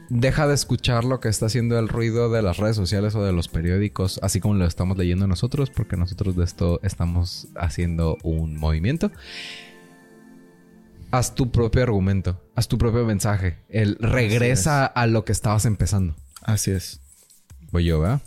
deja 0.09 0.47
de 0.47 0.53
escuchar 0.53 1.03
lo 1.03 1.19
que 1.19 1.29
está 1.29 1.47
haciendo 1.47 1.79
el 1.79 1.87
ruido 1.87 2.31
de 2.31 2.41
las 2.41 2.57
redes 2.57 2.75
sociales 2.75 3.15
o 3.15 3.23
de 3.23 3.33
los 3.33 3.47
periódicos, 3.47 4.19
así 4.21 4.39
como 4.39 4.55
lo 4.55 4.65
estamos 4.65 4.97
leyendo 4.97 5.27
nosotros, 5.27 5.69
porque 5.69 5.97
nosotros 5.97 6.35
de 6.35 6.43
esto 6.43 6.79
estamos 6.83 7.47
haciendo 7.55 8.17
un 8.23 8.57
movimiento. 8.57 9.11
Haz 11.11 11.35
tu 11.35 11.51
propio 11.51 11.83
argumento, 11.83 12.41
haz 12.55 12.67
tu 12.67 12.77
propio 12.77 13.05
mensaje. 13.05 13.57
El 13.69 13.97
regresa 13.99 14.85
a 14.85 15.07
lo 15.07 15.23
que 15.23 15.31
estabas 15.31 15.65
empezando. 15.65 16.15
Así 16.41 16.71
es. 16.71 16.99
Voy 17.71 17.85
yo, 17.85 17.99
¿verdad? 17.99 18.21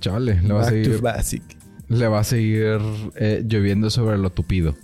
Chale, 0.00 0.40
le 0.42 0.52
va 0.52 0.62
a 0.62 0.64
seguir. 0.64 1.00
le 1.88 2.08
va 2.08 2.18
a 2.18 2.24
seguir 2.24 2.80
eh, 3.14 3.44
lloviendo 3.46 3.88
sobre 3.88 4.18
lo 4.18 4.30
tupido. 4.30 4.74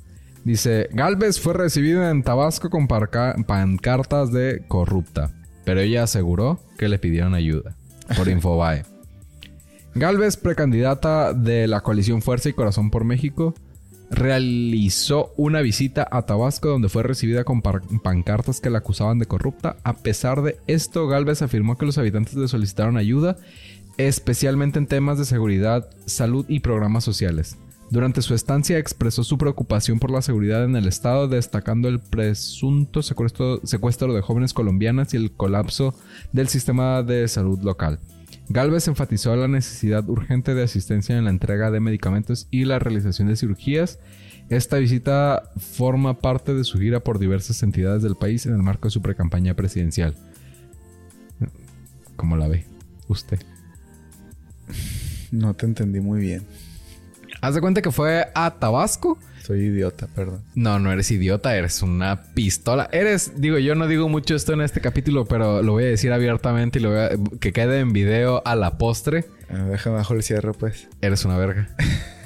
Dice, 0.48 0.88
Galvez 0.92 1.38
fue 1.38 1.52
recibido 1.52 2.08
en 2.08 2.22
Tabasco 2.22 2.70
con 2.70 2.88
pancartas 2.88 4.32
de 4.32 4.62
corrupta, 4.66 5.30
pero 5.66 5.80
ella 5.80 6.04
aseguró 6.04 6.58
que 6.78 6.88
le 6.88 6.98
pidieron 6.98 7.34
ayuda. 7.34 7.76
Por 8.16 8.28
Infobae. 8.30 8.86
Galvez, 9.94 10.38
precandidata 10.38 11.34
de 11.34 11.66
la 11.66 11.82
coalición 11.82 12.22
Fuerza 12.22 12.48
y 12.48 12.54
Corazón 12.54 12.90
por 12.90 13.04
México, 13.04 13.52
realizó 14.10 15.34
una 15.36 15.60
visita 15.60 16.08
a 16.10 16.22
Tabasco 16.22 16.70
donde 16.70 16.88
fue 16.88 17.02
recibida 17.02 17.44
con 17.44 17.60
pancartas 17.60 18.62
que 18.62 18.70
la 18.70 18.78
acusaban 18.78 19.18
de 19.18 19.26
corrupta. 19.26 19.76
A 19.84 19.96
pesar 19.96 20.40
de 20.40 20.56
esto, 20.66 21.08
Galvez 21.08 21.42
afirmó 21.42 21.76
que 21.76 21.84
los 21.84 21.98
habitantes 21.98 22.32
le 22.36 22.48
solicitaron 22.48 22.96
ayuda, 22.96 23.36
especialmente 23.98 24.78
en 24.78 24.86
temas 24.86 25.18
de 25.18 25.26
seguridad, 25.26 25.90
salud 26.06 26.46
y 26.48 26.60
programas 26.60 27.04
sociales. 27.04 27.58
Durante 27.90 28.20
su 28.20 28.34
estancia 28.34 28.78
expresó 28.78 29.24
su 29.24 29.38
preocupación 29.38 29.98
por 29.98 30.10
la 30.10 30.20
seguridad 30.20 30.64
en 30.64 30.76
el 30.76 30.86
estado, 30.86 31.26
destacando 31.26 31.88
el 31.88 32.00
presunto 32.00 33.02
secuestro, 33.02 33.58
de 33.58 34.20
jóvenes 34.20 34.52
colombianas 34.52 35.14
y 35.14 35.16
el 35.16 35.32
colapso 35.32 35.94
del 36.32 36.48
sistema 36.48 37.02
de 37.02 37.26
salud 37.28 37.60
local. 37.62 37.98
Galvez 38.50 38.88
enfatizó 38.88 39.34
la 39.36 39.48
necesidad 39.48 40.08
urgente 40.08 40.54
de 40.54 40.62
asistencia 40.62 41.16
en 41.16 41.24
la 41.24 41.30
entrega 41.30 41.70
de 41.70 41.80
medicamentos 41.80 42.46
y 42.50 42.66
la 42.66 42.78
realización 42.78 43.28
de 43.28 43.36
cirugías. 43.36 43.98
Esta 44.50 44.78
visita 44.78 45.50
forma 45.56 46.18
parte 46.20 46.54
de 46.54 46.64
su 46.64 46.78
gira 46.78 47.00
por 47.00 47.18
diversas 47.18 47.62
entidades 47.62 48.02
del 48.02 48.16
país 48.16 48.44
en 48.46 48.54
el 48.54 48.62
marco 48.62 48.88
de 48.88 48.92
su 48.92 49.00
precampaña 49.02 49.54
presidencial. 49.54 50.14
¿Cómo 52.16 52.36
la 52.36 52.48
ve 52.48 52.66
usted? 53.08 53.38
No 55.30 55.54
te 55.54 55.66
entendí 55.66 56.00
muy 56.00 56.20
bien. 56.20 56.42
Haz 57.40 57.54
de 57.54 57.60
cuenta 57.60 57.82
que 57.82 57.92
fue 57.92 58.26
a 58.34 58.50
Tabasco 58.58 59.18
soy 59.48 59.60
idiota, 59.60 60.08
perdón. 60.14 60.42
No, 60.54 60.78
no 60.78 60.92
eres 60.92 61.10
idiota, 61.10 61.56
eres 61.56 61.80
una 61.80 62.20
pistola. 62.34 62.86
Eres, 62.92 63.40
digo, 63.40 63.56
yo 63.56 63.74
no 63.74 63.86
digo 63.86 64.06
mucho 64.06 64.34
esto 64.34 64.52
en 64.52 64.60
este 64.60 64.82
capítulo, 64.82 65.24
pero 65.24 65.62
lo 65.62 65.72
voy 65.72 65.84
a 65.84 65.86
decir 65.86 66.12
abiertamente 66.12 66.78
y 66.78 66.82
lo 66.82 66.90
voy 66.90 66.98
a, 66.98 67.10
que 67.40 67.54
quede 67.54 67.80
en 67.80 67.94
video 67.94 68.42
a 68.44 68.54
la 68.56 68.76
postre. 68.76 69.24
Ah, 69.48 69.64
déjame 69.70 69.96
bajo 69.96 70.12
el 70.12 70.22
cierre, 70.22 70.52
pues. 70.52 70.88
Eres 71.00 71.24
una 71.24 71.38
verga. 71.38 71.74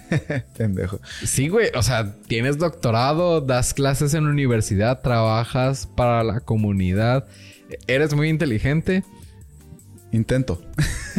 Pendejo. 0.59 0.99
Sí, 1.25 1.47
güey. 1.47 1.69
O 1.76 1.85
sea, 1.85 2.12
tienes 2.26 2.59
doctorado, 2.59 3.40
das 3.40 3.73
clases 3.73 4.14
en 4.14 4.26
universidad, 4.26 5.00
trabajas 5.00 5.87
para 5.87 6.25
la 6.25 6.40
comunidad. 6.40 7.28
Eres 7.87 8.14
muy 8.14 8.31
inteligente. 8.31 9.04
Intento. 10.11 10.61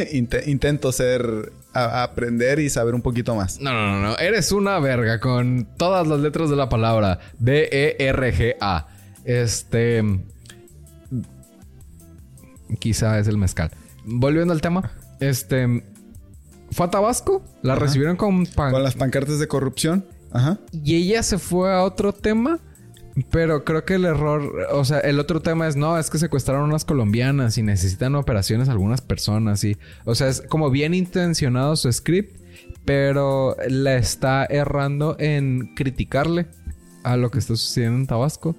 intento 0.12 0.92
ser 0.92 1.54
a, 1.74 2.04
aprender 2.04 2.60
y 2.60 2.70
saber 2.70 2.96
un 2.96 3.02
poquito 3.02 3.36
más. 3.36 3.60
No, 3.60 3.74
no, 3.74 3.92
no, 3.92 4.02
no. 4.02 4.18
Eres 4.18 4.52
una 4.52 4.80
verga 4.80 5.20
con 5.20 5.68
todas 5.78 6.08
las 6.08 6.20
letras 6.20 6.50
de 6.50 6.56
la 6.56 6.70
palabra. 6.70 7.20
B-E-R-G-A. 7.40 8.88
Este. 9.24 10.04
Quizá 12.80 13.20
es 13.20 13.28
el 13.28 13.38
mezcal. 13.38 13.72
Volviendo 14.06 14.54
al 14.54 14.62
tema. 14.62 14.92
Este. 15.20 15.84
Fue 16.72 16.86
a 16.86 16.90
Tabasco. 16.90 17.44
La 17.62 17.76
recibieron 17.76 18.16
con... 18.16 18.46
Con 18.46 18.84
las 18.84 18.96
pancartas 18.96 19.40
de 19.40 19.48
corrupción. 19.48 20.06
Ajá. 20.32 20.58
Y 20.72 20.96
ella 20.96 21.22
se 21.22 21.38
fue 21.38 21.72
a 21.72 21.84
otro 21.84 22.14
tema 22.14 22.60
pero 23.30 23.64
creo 23.64 23.86
que 23.86 23.96
el 23.96 24.06
error, 24.06 24.68
o 24.72 24.86
sea, 24.86 25.00
el 25.00 25.20
otro 25.20 25.42
tema 25.42 25.68
es, 25.68 25.76
no, 25.76 25.98
es 25.98 26.10
que 26.10 26.18
secuestraron 26.18 26.64
unas 26.64 26.86
colombianas 26.86 27.58
y 27.58 27.64
necesitan 27.64 28.16
operaciones 28.16 28.70
algunas 28.70 29.02
personas 29.02 29.64
y, 29.64 29.78
o 30.06 30.16
sea, 30.16 30.30
es 30.30 30.42
como 30.42 30.72
bien 30.72 30.94
intencionado 30.94 31.76
su 31.76 31.92
script, 31.92 32.36
pero 32.86 33.56
la 33.70 33.96
está 33.96 34.46
errando 34.46 35.16
en 35.20 35.76
criticarle 35.76 36.48
a 37.04 37.16
lo 37.18 37.30
que 37.30 37.40
está 37.40 37.56
sucediendo 37.56 38.00
en 38.00 38.08
Tabasco. 38.08 38.56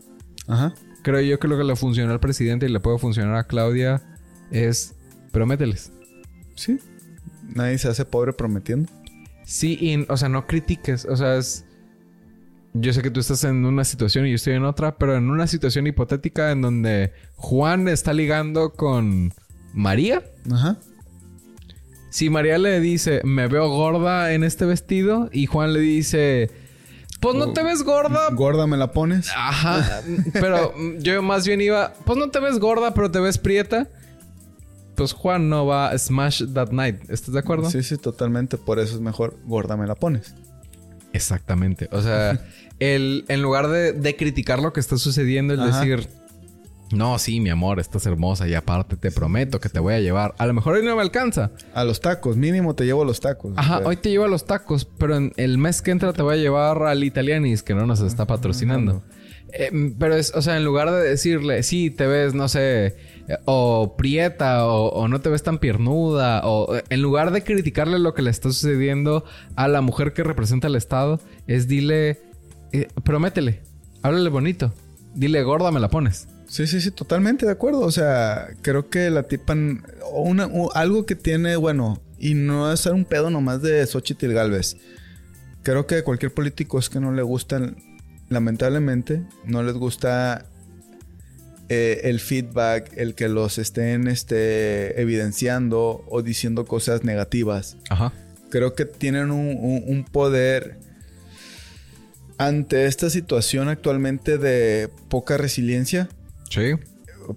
Ajá. 0.47 0.75
Creo 1.03 1.21
yo 1.21 1.39
que 1.39 1.49
lo 1.49 1.59
que 1.59 1.65
le 1.65 1.77
funciona 1.77 2.13
al 2.13 2.21
presidente 2.21 2.67
y 2.67 2.69
le 2.71 2.81
puede 2.81 2.99
funcionar 2.99 3.37
a 3.37 3.45
Claudia 3.45 4.03
es 4.51 4.95
promételes. 5.33 5.93
Sí. 6.55 6.79
Nadie 7.55 7.77
se 7.79 7.89
hace 7.89 8.05
pobre 8.05 8.33
prometiendo. 8.33 8.91
Sí, 9.45 9.77
y, 9.81 10.07
o 10.11 10.17
sea, 10.17 10.29
no 10.29 10.47
critiques, 10.47 11.05
o 11.05 11.17
sea, 11.17 11.37
es 11.37 11.67
yo 12.75 12.93
sé 12.93 13.03
que 13.03 13.11
tú 13.11 13.21
estás 13.21 13.45
en 13.45 13.65
una 13.65 13.85
situación 13.85 14.27
y 14.27 14.31
yo 14.31 14.37
estoy 14.37 14.55
en 14.55 14.65
otra, 14.65 14.97
pero 14.97 15.17
en 15.17 15.31
una 15.31 15.47
situación 15.47 15.87
hipotética 15.87 16.51
en 16.51 16.61
donde 16.61 17.13
Juan 17.37 17.89
está 17.89 18.13
ligando 18.13 18.73
con 18.73 19.33
María. 19.73 20.25
Ajá. 20.53 20.77
Si 22.11 22.31
María 22.31 22.59
le 22.59 22.81
dice, 22.81 23.21
me 23.25 23.47
veo 23.47 23.69
gorda 23.69 24.33
en 24.33 24.45
este 24.45 24.67
vestido, 24.67 25.29
y 25.33 25.47
Juan 25.47 25.73
le 25.73 25.81
dice, 25.81 26.51
pues 27.21 27.37
no 27.37 27.53
te 27.53 27.63
ves 27.63 27.83
gorda. 27.85 28.29
Gorda 28.33 28.67
me 28.67 28.77
la 28.77 28.93
pones. 28.93 29.31
Ajá. 29.35 30.03
pero 30.33 30.75
yo 30.99 31.23
más 31.23 31.47
bien 31.47 31.61
iba, 31.61 31.95
pues 32.05 32.19
no 32.19 32.31
te 32.31 32.41
ves 32.41 32.59
gorda, 32.59 32.93
pero 32.93 33.11
te 33.11 33.21
ves 33.21 33.39
prieta. 33.39 33.89
Pues 34.95 35.13
Juan 35.13 35.49
no 35.49 35.67
va 35.67 35.89
a 35.89 35.99
smash 35.99 36.45
that 36.53 36.71
night. 36.71 37.09
¿Estás 37.09 37.35
de 37.35 37.41
acuerdo? 37.41 37.71
Sí, 37.71 37.83
sí, 37.83 37.97
totalmente. 37.97 38.59
Por 38.59 38.79
eso 38.79 38.95
es 38.95 39.01
mejor 39.01 39.37
gorda 39.45 39.77
me 39.77 39.87
la 39.87 39.95
pones. 39.95 40.35
Exactamente. 41.15 41.89
O 41.93 42.03
sea, 42.03 42.45
el, 42.81 43.25
en 43.29 43.41
lugar 43.41 43.69
de, 43.69 44.17
criticar 44.17 44.61
lo 44.61 44.73
que 44.73 44.81
está 44.81 44.99
sucediendo, 44.99 45.55
es 45.55 45.75
decir, 45.75 46.09
no, 46.93 47.19
sí, 47.19 47.41
mi 47.41 47.51
amor, 47.51 47.81
estás 47.81 48.05
hermosa 48.07 48.47
y 48.47 48.55
aparte 48.55 48.97
te 48.97 49.11
prometo 49.11 49.61
que 49.61 49.69
te 49.69 49.81
voy 49.81 49.95
a 49.95 50.01
llevar. 50.01 50.35
A 50.39 50.47
lo 50.47 50.53
mejor 50.53 50.75
hoy 50.75 50.85
no 50.85 50.95
me 50.95 51.03
alcanza. 51.03 51.53
A 51.73 51.85
los 51.85 52.01
tacos, 52.01 52.37
mínimo 52.37 52.75
te 52.75 52.85
llevo 52.85 53.03
a 53.03 53.05
los 53.05 53.21
tacos. 53.21 53.55
Ajá, 53.57 53.81
hoy 53.85 53.97
te 53.97 54.11
llevo 54.11 54.25
a 54.25 54.29
los 54.29 54.45
tacos, 54.45 54.85
pero 54.85 55.17
en 55.17 55.33
el 55.37 55.57
mes 55.57 55.83
que 55.83 55.93
entra 55.93 56.13
te 56.13 56.23
voy 56.23 56.35
a 56.35 56.39
llevar 56.39 56.83
al 56.83 57.03
Italianis, 57.03 57.63
que 57.63 57.75
no 57.75 57.87
nos 57.87 58.01
está 58.01 58.27
patrocinando. 58.27 59.03
Eh, 59.53 59.95
pero 59.99 60.17
es, 60.17 60.35
o 60.35 60.43
sea, 60.43 60.57
en 60.57 60.65
lugar 60.65 60.91
de 60.91 61.01
decirle, 61.01 61.63
sí, 61.63 61.91
te 61.91 62.07
ves, 62.07 62.35
no 62.35 62.49
sé, 62.49 62.97
o 63.45 63.97
prieta, 63.97 64.67
o, 64.67 65.09
no 65.09 65.21
te 65.21 65.29
ves 65.29 65.43
tan 65.43 65.59
piernuda, 65.59 66.43
o 66.45 66.77
en 66.89 67.03
lugar 67.03 67.31
de 67.33 67.43
criticarle 67.43 67.99
lo 67.99 68.15
que 68.15 68.23
le 68.23 68.31
está 68.31 68.51
sucediendo 68.51 69.25
a 69.57 69.69
la 69.69 69.81
mujer 69.81 70.13
que 70.13 70.23
representa 70.23 70.67
al 70.67 70.77
Estado, 70.77 71.21
es 71.47 71.69
dile, 71.69 72.23
eh, 72.73 72.89
prométele, 73.03 73.63
háblale 74.03 74.31
bonito. 74.31 74.73
Dile, 75.15 75.43
gorda, 75.45 75.71
me 75.71 75.81
la 75.81 75.91
pones. 75.91 76.27
Sí, 76.49 76.67
sí, 76.67 76.81
sí, 76.81 76.91
totalmente 76.91 77.47
de 77.47 77.53
acuerdo. 77.53 77.81
O 77.81 77.91
sea, 77.91 78.49
creo 78.63 78.89
que 78.91 79.11
la 79.11 79.25
tipan. 79.25 79.85
Una, 80.13 80.49
algo 80.75 81.07
que 81.07 81.15
tiene, 81.15 81.57
bueno, 81.57 82.03
y 82.19 82.35
no 82.35 82.73
es 82.73 82.81
ser 82.81 82.93
un 82.93 83.05
pedo 83.05 83.31
nomás 83.31 83.63
de 83.63 83.87
Xochitl 83.87 84.33
Galvez. 84.33 84.77
Creo 85.63 85.87
que 85.87 86.03
cualquier 86.03 86.35
político 86.35 86.79
es 86.79 86.91
que 86.91 87.01
no 87.01 87.13
le 87.13 87.23
gustan, 87.23 87.77
lamentablemente, 88.29 89.25
no 89.45 89.63
les 89.63 89.75
gusta 89.75 90.47
eh, 91.69 92.03
el 92.05 92.21
feedback, 92.21 92.93
el 92.97 93.15
que 93.15 93.29
los 93.29 93.59
estén 93.59 94.09
este, 94.09 95.01
evidenciando 95.01 96.05
o 96.09 96.23
diciendo 96.23 96.67
cosas 96.67 97.05
negativas. 97.05 97.77
Ajá. 97.91 98.13
Creo 98.51 98.75
que 98.75 98.85
tienen 98.85 99.31
un 99.33 100.07
poder 100.11 100.79
ante 102.39 102.87
esta 102.87 103.11
situación 103.11 103.69
actualmente 103.69 104.39
de 104.39 104.89
poca 105.09 105.37
resiliencia. 105.37 106.09
Sí. 106.51 106.75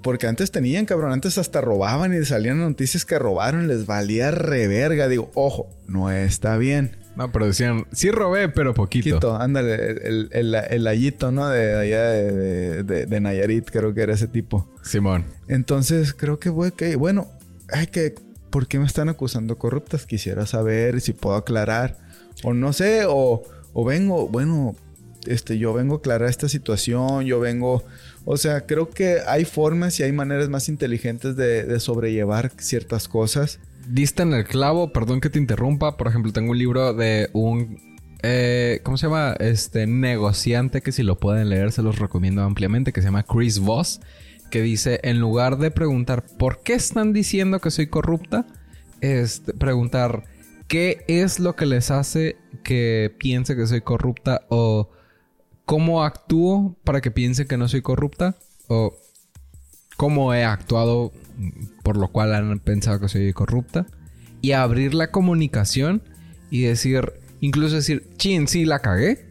Porque 0.01 0.27
antes 0.27 0.51
tenían, 0.51 0.86
cabrón, 0.86 1.13
antes 1.13 1.38
hasta 1.38 1.62
robaban 1.62 2.13
y 2.13 2.25
salían 2.25 2.60
noticias 2.60 3.05
que 3.05 3.17
robaron, 3.17 3.67
les 3.67 3.86
valía 3.86 4.31
reverga. 4.31 5.07
Digo, 5.07 5.31
ojo, 5.34 5.69
no 5.88 6.12
está 6.12 6.57
bien. 6.57 6.98
No, 7.17 7.31
pero 7.31 7.47
decían, 7.47 7.88
sí 7.91 8.12
robé, 8.12 8.47
pero 8.47 8.75
poquito. 8.75 9.15
Poquito, 9.15 9.36
ándale, 9.36 9.74
el, 10.07 10.29
el, 10.31 11.12
¿no? 11.33 11.50
De 11.50 11.75
allá 11.75 12.03
de, 12.03 13.05
de, 13.07 13.19
Nayarit, 13.19 13.71
creo 13.71 13.91
que 13.95 14.01
era 14.01 14.13
ese 14.13 14.27
tipo. 14.27 14.71
Simón. 14.83 15.25
Entonces, 15.47 16.13
creo 16.13 16.38
que, 16.38 16.50
bueno, 16.95 17.27
hay 17.74 17.88
que, 17.88 18.13
¿por 18.51 18.67
qué 18.67 18.77
me 18.77 18.86
están 18.86 19.09
acusando 19.09 19.57
corruptas? 19.57 20.05
Quisiera 20.05 20.45
saber 20.45 21.01
si 21.01 21.13
puedo 21.13 21.36
aclarar. 21.36 21.97
O 22.43 22.53
no 22.53 22.71
sé, 22.71 23.05
o, 23.07 23.41
o 23.74 23.83
vengo, 23.83 24.27
bueno, 24.27 24.75
este, 25.25 25.57
yo 25.57 25.74
vengo 25.74 25.95
a 25.95 25.97
aclarar 25.97 26.29
esta 26.29 26.47
situación, 26.47 27.25
yo 27.25 27.39
vengo... 27.39 27.83
O 28.25 28.38
sea, 28.38 28.65
creo 28.65 28.89
que 28.89 29.21
hay 29.25 29.45
formas 29.45 30.00
y 30.00 30.03
hay 30.03 30.12
maneras 30.12 30.50
más 30.50 30.67
inteligentes 30.69 31.36
de, 31.36 31.79
sobrellevar 31.79 32.51
ciertas 32.57 33.07
cosas. 33.07 33.59
Diste 33.88 34.24
en 34.24 34.34
el 34.34 34.46
clavo, 34.46 34.91
perdón 34.91 35.22
que 35.22 35.29
te 35.29 35.39
interrumpa. 35.39 35.98
Por 35.98 36.08
ejemplo, 36.08 36.34
tengo 36.34 36.51
un 36.51 36.58
libro 36.58 36.94
de 36.94 37.29
un 37.34 37.98
eh, 38.24 38.82
¿cómo 38.84 38.98
se 38.98 39.08
llama? 39.08 39.36
Este 39.39 39.86
negociante 39.86 40.82
que 40.82 40.91
si 40.91 41.03
lo 41.03 41.20
pueden 41.20 41.50
leer 41.50 41.72
se 41.72 41.84
los 41.84 42.00
recomiendo 42.00 42.44
ampliamente, 42.44 42.91
que 42.91 43.01
se 43.01 43.08
llama 43.08 43.24
Chris 43.24 43.60
Voss, 43.60 44.01
que 44.50 44.62
dice, 44.62 45.00
en 45.03 45.20
lugar 45.20 45.58
de 45.58 45.72
preguntar 45.72 46.25
¿por 46.38 46.62
qué 46.62 46.74
están 46.74 47.13
diciendo 47.13 47.60
que 47.60 47.72
soy 47.72 47.88
corrupta? 47.88 48.48
Este, 49.01 49.53
preguntar 49.53 50.24
¿qué 50.67 51.06
es 51.08 51.39
lo 51.39 51.56
que 51.56 51.67
les 51.67 51.91
hace 51.91 52.38
que 52.63 53.15
piense 53.20 53.56
que 53.56 53.67
soy 53.67 53.82
corrupta? 53.82 54.41
O 54.50 54.89
cómo 55.65 56.03
actúo 56.03 56.75
para 56.84 57.01
que 57.01 57.12
piense 57.12 57.46
que 57.46 57.58
no 57.58 57.67
soy 57.67 57.82
corrupta 57.82 58.36
o 58.67 58.98
cómo 59.96 60.34
he 60.34 60.44
actuado 60.44 61.12
por 61.84 61.98
lo 61.98 62.10
cual 62.10 62.34
han 62.34 62.60
pensado 62.60 63.00
que 63.00 63.08
soy 63.08 63.32
corrupta 63.34 63.86
y 64.41 64.51
abrir 64.51 64.94
la 64.94 65.12
comunicación 65.12 66.01
y 66.50 66.62
decir 66.63 67.13
incluso 67.39 67.75
decir, 67.75 68.08
chin, 68.17 68.48
sí, 68.48 68.65
la 68.65 68.79
cagué. 68.79 69.25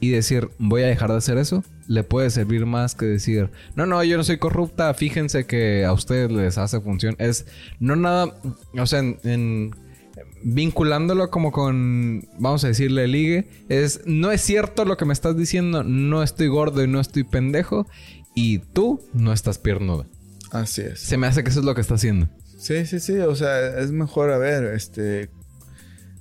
Y 0.00 0.10
decir, 0.10 0.50
voy 0.58 0.82
a 0.82 0.88
dejar 0.88 1.10
de 1.10 1.16
hacer 1.16 1.38
eso. 1.38 1.62
Le 1.86 2.02
puede 2.02 2.30
servir 2.30 2.66
más 2.66 2.94
que 2.94 3.06
decir, 3.06 3.50
no, 3.76 3.86
no, 3.86 4.02
yo 4.02 4.16
no 4.16 4.24
soy 4.24 4.38
corrupta. 4.38 4.92
Fíjense 4.94 5.46
que 5.46 5.84
a 5.84 5.92
ustedes 5.92 6.30
les 6.32 6.58
hace 6.58 6.80
función. 6.80 7.14
Es 7.18 7.46
no 7.78 7.94
nada, 7.94 8.34
o 8.76 8.86
sea, 8.86 9.02
vinculándolo 10.42 11.30
como 11.30 11.52
con, 11.52 12.26
vamos 12.38 12.64
a 12.64 12.68
decirle, 12.68 13.06
ligue, 13.06 13.48
es, 13.68 14.00
no 14.04 14.32
es 14.32 14.40
cierto 14.40 14.84
lo 14.84 14.96
que 14.96 15.04
me 15.04 15.12
estás 15.12 15.36
diciendo, 15.36 15.84
no 15.84 16.24
estoy 16.24 16.48
gordo 16.48 16.82
y 16.82 16.88
no 16.88 16.98
estoy 16.98 17.22
pendejo, 17.22 17.86
y 18.34 18.58
tú 18.58 19.00
no 19.12 19.32
estás 19.32 19.58
piernuda. 19.58 20.06
Así 20.52 20.82
es. 20.82 21.00
Se 21.00 21.16
me 21.16 21.26
hace 21.26 21.42
que 21.42 21.50
eso 21.50 21.60
es 21.60 21.66
lo 21.66 21.74
que 21.74 21.80
está 21.80 21.94
haciendo. 21.94 22.28
Sí, 22.58 22.86
sí, 22.86 23.00
sí. 23.00 23.18
O 23.18 23.34
sea, 23.34 23.80
es 23.80 23.90
mejor, 23.90 24.30
a 24.30 24.38
ver, 24.38 24.64
este. 24.74 25.30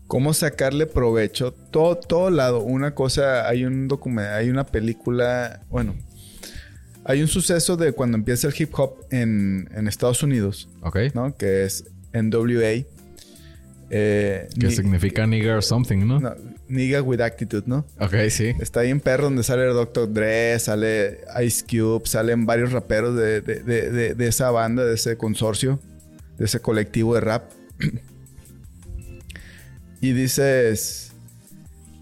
Cómo 0.08 0.34
sacarle 0.34 0.88
provecho. 0.88 1.54
Todo, 1.54 1.96
todo 1.98 2.30
lado. 2.32 2.62
Una 2.62 2.96
cosa, 2.96 3.48
hay 3.48 3.66
un 3.66 3.88
documento, 3.88 4.34
hay 4.34 4.50
una 4.50 4.66
película. 4.66 5.62
Bueno, 5.70 5.96
hay 7.04 7.22
un 7.22 7.28
suceso 7.28 7.78
de 7.78 7.92
cuando 7.92 8.18
empieza 8.18 8.48
el 8.48 8.54
hip 8.58 8.74
hop 8.78 9.06
en, 9.12 9.70
en 9.76 9.88
Estados 9.88 10.24
Unidos. 10.24 10.70
Ok. 10.82 10.98
¿No? 11.14 11.36
Que 11.36 11.66
es 11.66 11.86
NWA. 12.14 12.86
Eh, 13.94 14.48
que 14.58 14.72
significa 14.72 15.28
nigger 15.28 15.62
something, 15.62 16.08
¿no? 16.08 16.22
¿no? 16.22 16.34
Nigga 16.72 17.02
with 17.02 17.22
attitude, 17.22 17.64
¿no? 17.66 17.86
Ok, 18.00 18.16
sí. 18.30 18.54
Está 18.60 18.80
ahí 18.80 18.90
en 18.90 19.00
Perro 19.00 19.26
donde 19.26 19.44
sale 19.44 19.68
el 19.68 19.74
Dr. 19.74 20.12
Dre, 20.12 20.58
sale 20.60 21.20
Ice 21.44 21.66
Cube, 21.66 22.08
salen 22.08 22.46
varios 22.46 22.72
raperos 22.72 23.16
de, 23.16 23.42
de, 23.42 23.62
de, 23.62 24.16
de, 24.16 24.28
esa 24.28 24.50
banda, 24.52 24.86
de 24.86 24.96
ese 24.96 25.18
consorcio, 25.18 25.80
de 26.38 26.46
ese 26.46 26.60
colectivo 26.62 27.16
de 27.16 27.22
rap. 27.22 27.52
y 30.02 30.14
dices... 30.14 31.12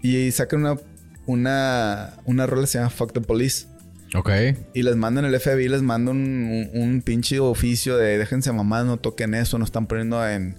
Y 0.02 0.30
sacan 0.30 0.60
una, 0.60 0.80
una, 1.26 2.14
una 2.24 2.46
rola 2.46 2.62
que 2.62 2.68
se 2.68 2.78
llama 2.78 2.90
Fuck 2.90 3.12
the 3.12 3.20
Police. 3.20 3.66
Ok. 4.14 4.30
Y 4.72 4.82
les 4.82 4.96
mandan 4.96 5.24
el 5.24 5.38
FBI, 5.38 5.68
les 5.68 5.82
mandan 5.82 6.16
un, 6.16 6.70
un, 6.72 7.02
pinche 7.02 7.38
oficio 7.38 7.96
de 7.96 8.18
déjense 8.18 8.50
mamás, 8.52 8.86
no 8.86 8.96
toquen 8.96 9.34
eso, 9.34 9.58
no 9.58 9.64
están 9.64 9.86
poniendo 9.86 10.26
en 10.26 10.56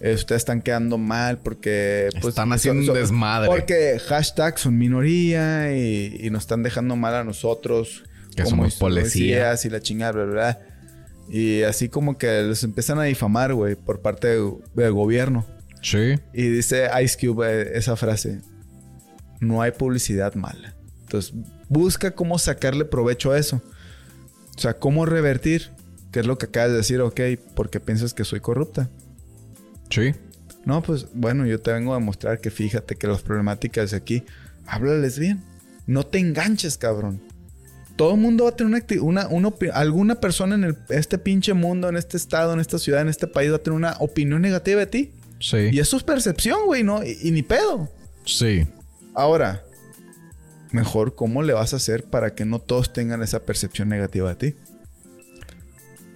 eh, 0.00 0.14
ustedes 0.14 0.42
están 0.42 0.62
quedando 0.62 0.96
mal 0.96 1.38
porque 1.38 2.08
pues, 2.12 2.26
están 2.26 2.52
haciendo 2.52 2.92
un 2.92 2.98
desmadre. 2.98 3.48
Porque 3.48 4.00
hashtag 4.06 4.58
son 4.58 4.78
minoría 4.78 5.76
y, 5.76 6.28
nos 6.30 6.42
están 6.42 6.62
dejando 6.62 6.96
mal 6.96 7.14
a 7.14 7.24
nosotros. 7.24 8.04
Que 8.36 8.46
somos 8.46 8.76
policías 8.76 9.64
y 9.64 9.70
la 9.70 9.80
chingada, 9.80 10.12
¿verdad? 10.12 10.60
Y 11.28 11.62
así 11.62 11.88
como 11.88 12.16
que 12.16 12.42
les 12.42 12.62
empiezan 12.62 12.98
a 12.98 13.04
difamar, 13.04 13.52
güey, 13.52 13.74
por 13.74 14.00
parte 14.00 14.28
del 14.28 14.92
gobierno. 14.92 15.44
Sí. 15.82 16.14
Y 16.32 16.48
dice 16.48 16.88
Ice 17.02 17.18
Cube 17.18 17.62
eh, 17.62 17.70
esa 17.74 17.96
frase. 17.96 18.40
No 19.40 19.60
hay 19.60 19.72
publicidad 19.72 20.34
mala. 20.34 20.74
Entonces, 21.02 21.34
busca 21.68 22.12
cómo 22.12 22.38
sacarle 22.38 22.84
provecho 22.84 23.32
a 23.32 23.38
eso. 23.38 23.60
O 24.56 24.60
sea, 24.60 24.74
cómo 24.74 25.04
revertir. 25.06 25.70
¿Qué 26.12 26.20
es 26.20 26.26
lo 26.26 26.38
que 26.38 26.46
acabas 26.46 26.70
de 26.70 26.76
decir? 26.78 27.00
Ok, 27.00 27.20
porque 27.54 27.80
piensas 27.80 28.14
que 28.14 28.24
soy 28.24 28.40
corrupta. 28.40 28.88
Sí. 29.90 30.14
No, 30.64 30.82
pues 30.82 31.06
bueno, 31.14 31.46
yo 31.46 31.60
te 31.60 31.72
vengo 31.72 31.94
a 31.94 31.98
mostrar 31.98 32.40
que 32.40 32.50
fíjate 32.50 32.96
que 32.96 33.06
las 33.06 33.22
problemáticas 33.22 33.90
de 33.92 33.96
aquí, 33.96 34.24
háblales 34.66 35.18
bien. 35.18 35.42
No 35.86 36.04
te 36.04 36.18
enganches, 36.18 36.76
cabrón. 36.76 37.22
Todo 37.96 38.14
el 38.14 38.20
mundo 38.20 38.44
va 38.44 38.50
a 38.50 38.56
tener 38.56 38.84
una, 39.00 39.26
una, 39.28 39.50
alguna 39.72 40.14
persona 40.16 40.54
en 40.54 40.76
este 40.90 41.18
pinche 41.18 41.54
mundo, 41.54 41.88
en 41.88 41.96
este 41.96 42.16
estado, 42.16 42.52
en 42.52 42.60
esta 42.60 42.78
ciudad, 42.78 43.00
en 43.00 43.08
este 43.08 43.26
país 43.26 43.50
va 43.50 43.56
a 43.56 43.58
tener 43.58 43.76
una 43.76 43.96
opinión 43.98 44.42
negativa 44.42 44.80
de 44.80 44.86
ti. 44.86 45.12
Sí. 45.40 45.70
Y 45.72 45.80
eso 45.80 45.96
es 45.96 46.02
percepción, 46.02 46.66
güey, 46.66 46.84
¿no? 46.84 47.02
Y, 47.02 47.30
ni 47.30 47.42
pedo. 47.42 47.90
Sí. 48.24 48.66
Ahora, 49.14 49.64
mejor, 50.70 51.14
¿cómo 51.14 51.42
le 51.42 51.54
vas 51.54 51.72
a 51.72 51.76
hacer 51.76 52.04
para 52.04 52.34
que 52.34 52.44
no 52.44 52.58
todos 52.58 52.92
tengan 52.92 53.22
esa 53.22 53.40
percepción 53.40 53.88
negativa 53.88 54.28
de 54.28 54.34
ti? 54.34 54.58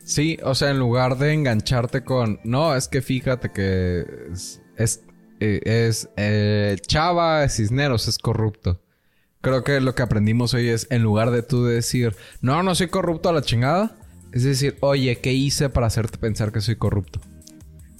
Sí, 0.04 0.38
o 0.42 0.54
sea, 0.54 0.70
en 0.70 0.78
lugar 0.78 1.18
de 1.18 1.32
engancharte 1.32 2.02
con, 2.02 2.40
no, 2.44 2.74
es 2.74 2.88
que 2.88 3.02
fíjate 3.02 3.50
que 3.52 4.04
es, 4.32 4.60
es, 4.76 5.00
eh, 5.40 5.92
eh, 6.16 6.76
Chava 6.86 7.48
Cisneros 7.48 8.08
es 8.08 8.18
corrupto. 8.18 8.80
Creo 9.40 9.64
que 9.64 9.80
lo 9.80 9.94
que 9.94 10.02
aprendimos 10.02 10.54
hoy 10.54 10.68
es, 10.68 10.86
en 10.90 11.02
lugar 11.02 11.30
de 11.30 11.42
tú 11.42 11.64
decir, 11.64 12.14
no, 12.40 12.62
no 12.62 12.74
soy 12.74 12.88
corrupto 12.88 13.28
a 13.28 13.32
la 13.32 13.42
chingada, 13.42 13.96
es 14.32 14.44
decir, 14.44 14.76
oye, 14.80 15.16
¿qué 15.16 15.32
hice 15.32 15.68
para 15.68 15.88
hacerte 15.88 16.18
pensar 16.18 16.52
que 16.52 16.60
soy 16.60 16.76
corrupto? 16.76 17.20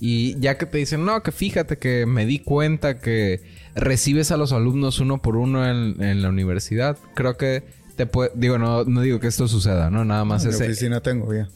Y 0.01 0.38
ya 0.41 0.59
que 0.59 0.67
te 0.67 0.79
dicen, 0.79 1.05
no, 1.05 1.23
que 1.23 1.31
fíjate 1.31 1.79
que 1.79 2.07
me 2.07 2.27
di 2.27 2.41
cuenta 2.41 2.99
que 2.99 3.43
recibes 3.75 4.33
a 4.33 4.37
los 4.37 4.53
alumnos 4.53 4.99
uno 4.99 5.23
por 5.23 5.37
uno 5.37 5.69
en, 5.69 6.23
la 6.23 6.29
universidad, 6.29 6.97
creo 7.15 7.37
que 7.37 7.65
te 7.97 8.07
puede, 8.07 8.33
digo, 8.35 8.59
no, 8.59 8.85
no 8.85 9.01
digo 9.01 9.21
que 9.21 9.29
esto 9.29 9.47
suceda, 9.47 9.91
¿no? 9.91 10.05
Nada 10.05 10.25
más 10.25 10.45
es... 10.45 10.61
En 10.61 10.67
oficina 10.67 11.01
tengo 11.01 11.33
ya. 11.33 11.49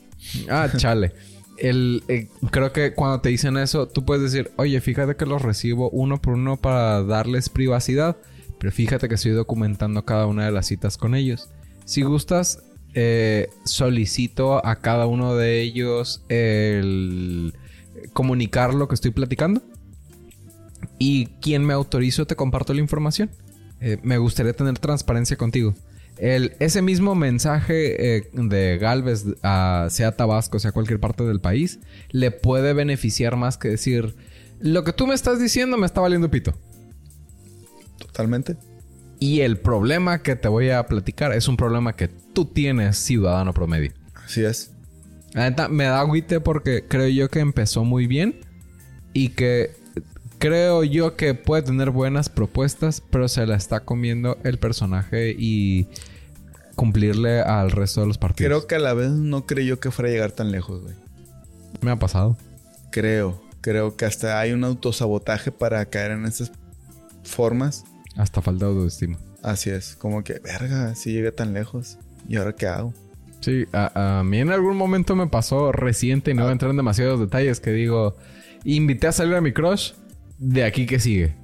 Ah, 0.48 0.68
chale. 0.76 1.12
El, 1.58 2.02
eh, 2.08 2.28
creo 2.50 2.72
que 2.72 2.92
cuando 2.94 3.20
te 3.20 3.30
dicen 3.30 3.56
eso, 3.56 3.88
tú 3.88 4.04
puedes 4.04 4.30
decir, 4.30 4.50
oye, 4.56 4.80
fíjate 4.80 5.16
que 5.16 5.26
los 5.26 5.42
recibo 5.42 5.88
uno 5.90 6.20
por 6.20 6.34
uno 6.34 6.56
para 6.56 7.02
darles 7.02 7.48
privacidad, 7.48 8.16
pero 8.58 8.72
fíjate 8.72 9.08
que 9.08 9.14
estoy 9.14 9.32
documentando 9.32 10.04
cada 10.04 10.26
una 10.26 10.44
de 10.44 10.52
las 10.52 10.66
citas 10.66 10.98
con 10.98 11.14
ellos. 11.14 11.48
Si 11.84 12.02
gustas, 12.02 12.62
eh, 12.94 13.48
solicito 13.64 14.64
a 14.66 14.76
cada 14.76 15.06
uno 15.06 15.34
de 15.34 15.62
ellos 15.62 16.22
el 16.28 17.54
comunicar 18.12 18.74
lo 18.74 18.88
que 18.88 18.94
estoy 18.94 19.10
platicando. 19.10 19.62
Y 20.98 21.26
quien 21.40 21.64
me 21.64 21.74
autorizo 21.74 22.26
te 22.26 22.36
comparto 22.36 22.72
la 22.74 22.80
información. 22.80 23.30
Eh, 23.80 23.98
me 24.02 24.18
gustaría 24.18 24.54
tener 24.54 24.78
transparencia 24.78 25.36
contigo 25.36 25.74
ese 26.18 26.82
mismo 26.82 27.14
mensaje 27.14 28.16
eh, 28.16 28.30
de 28.32 28.78
Galvez, 28.78 29.24
sea 29.42 30.16
Tabasco, 30.16 30.58
sea 30.58 30.72
cualquier 30.72 31.00
parte 31.00 31.24
del 31.24 31.40
país, 31.40 31.80
le 32.10 32.30
puede 32.30 32.72
beneficiar 32.72 33.36
más 33.36 33.58
que 33.58 33.68
decir, 33.68 34.16
lo 34.60 34.84
que 34.84 34.92
tú 34.92 35.06
me 35.06 35.14
estás 35.14 35.38
diciendo 35.38 35.76
me 35.76 35.86
está 35.86 36.00
valiendo 36.00 36.30
pito. 36.30 36.54
Totalmente. 37.98 38.56
Y 39.18 39.40
el 39.40 39.58
problema 39.58 40.22
que 40.22 40.36
te 40.36 40.48
voy 40.48 40.70
a 40.70 40.86
platicar 40.86 41.32
es 41.32 41.48
un 41.48 41.56
problema 41.56 41.94
que 41.94 42.08
tú 42.08 42.44
tienes, 42.46 42.96
ciudadano 42.96 43.52
promedio. 43.52 43.92
Así 44.14 44.44
es. 44.44 44.72
me 45.70 45.84
da 45.84 46.00
agüite 46.00 46.40
porque 46.40 46.84
creo 46.86 47.08
yo 47.08 47.28
que 47.28 47.40
empezó 47.40 47.84
muy 47.84 48.06
bien 48.06 48.40
y 49.12 49.30
que 49.30 49.70
creo 50.46 50.84
yo 50.84 51.16
que 51.16 51.34
puede 51.34 51.62
tener 51.62 51.90
buenas 51.90 52.28
propuestas, 52.28 53.02
pero 53.10 53.28
se 53.28 53.46
la 53.46 53.56
está 53.56 53.80
comiendo 53.80 54.38
el 54.44 54.58
personaje 54.58 55.34
y 55.36 55.88
cumplirle 56.76 57.40
al 57.40 57.72
resto 57.72 58.02
de 58.02 58.06
los 58.06 58.18
partidos. 58.18 58.48
Creo 58.48 58.66
que 58.68 58.76
a 58.76 58.78
la 58.78 58.94
vez 58.94 59.10
no 59.10 59.44
creyó 59.44 59.80
que 59.80 59.90
fuera 59.90 60.10
a 60.10 60.12
llegar 60.12 60.32
tan 60.32 60.52
lejos, 60.52 60.82
güey. 60.82 60.94
Me 61.80 61.90
ha 61.90 61.96
pasado. 61.96 62.36
Creo, 62.90 63.42
creo 63.60 63.96
que 63.96 64.04
hasta 64.04 64.38
hay 64.38 64.52
un 64.52 64.62
autosabotaje 64.62 65.50
para 65.50 65.84
caer 65.86 66.12
en 66.12 66.26
esas 66.26 66.52
formas. 67.24 67.84
Hasta 68.16 68.40
falta 68.40 68.66
de 68.66 68.72
autoestima. 68.72 69.18
Así 69.42 69.70
es, 69.70 69.96
como 69.96 70.22
que, 70.22 70.38
verga, 70.38 70.94
si 70.94 71.12
llega 71.12 71.32
tan 71.32 71.54
lejos. 71.54 71.98
¿Y 72.28 72.36
ahora 72.36 72.54
qué 72.54 72.66
hago? 72.66 72.94
Sí, 73.40 73.64
a, 73.72 74.22
mí 74.24 74.38
en 74.38 74.50
algún 74.50 74.76
momento 74.76 75.14
me 75.16 75.26
pasó 75.26 75.72
reciente 75.72 76.30
y 76.30 76.34
no 76.34 76.42
voy 76.42 76.50
a 76.50 76.52
entrar 76.52 76.70
en 76.70 76.76
demasiados 76.76 77.20
detalles 77.20 77.60
que 77.60 77.70
digo, 77.70 78.16
invité 78.64 79.08
a 79.08 79.12
salir 79.12 79.34
a 79.34 79.40
mi 79.40 79.52
crush 79.52 79.92
de 80.38 80.64
aquí 80.64 80.86
que 80.86 80.98
sigue. 80.98 81.34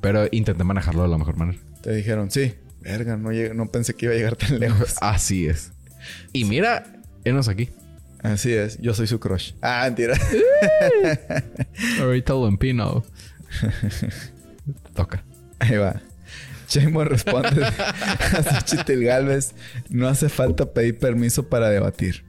Pero 0.00 0.26
intenté 0.30 0.64
manejarlo 0.64 1.02
de 1.02 1.08
la 1.08 1.18
mejor 1.18 1.36
manera. 1.36 1.58
Te 1.82 1.94
dijeron, 1.94 2.30
sí, 2.30 2.54
verga, 2.80 3.16
no, 3.16 3.30
no 3.54 3.66
pensé 3.70 3.94
que 3.94 4.06
iba 4.06 4.14
a 4.14 4.16
llegar 4.16 4.36
tan 4.36 4.58
lejos. 4.58 4.96
Así 5.00 5.46
es. 5.46 5.72
Y 6.32 6.44
mira, 6.44 6.84
enos 7.24 7.48
aquí. 7.48 7.70
Así 8.22 8.52
es, 8.52 8.78
yo 8.80 8.94
soy 8.94 9.06
su 9.06 9.18
crush. 9.18 9.52
Ah, 9.62 9.82
mentira. 9.86 10.16
Ahorita 12.00 12.34
lo 12.34 12.46
empino. 12.46 13.04
Toca. 14.94 15.24
Ahí 15.58 15.76
va. 15.76 16.00
Chemo 16.68 17.04
responde 17.04 17.64
a 17.64 18.62
Chitil 18.64 19.04
Galvez. 19.04 19.54
No 19.90 20.08
hace 20.08 20.28
falta 20.28 20.72
pedir 20.72 20.98
permiso 20.98 21.48
para 21.48 21.68
debatir. 21.68 22.24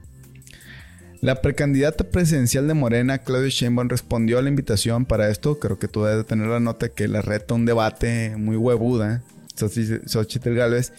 La 1.24 1.40
precandidata 1.40 2.04
presidencial 2.04 2.68
de 2.68 2.74
Morena, 2.74 3.16
Claudia 3.16 3.48
Sheinbaum, 3.48 3.88
respondió 3.88 4.38
a 4.38 4.42
la 4.42 4.50
invitación 4.50 5.06
para 5.06 5.30
esto. 5.30 5.58
Creo 5.58 5.78
que 5.78 5.88
tú 5.88 6.04
debes 6.04 6.26
tener 6.26 6.48
la 6.48 6.60
nota 6.60 6.90
que 6.90 7.08
la 7.08 7.22
reta 7.22 7.54
un 7.54 7.64
debate 7.64 8.34
muy 8.36 8.58
huevuda. 8.58 9.22
Xochitl 9.56 10.54
Galvez. 10.54 10.92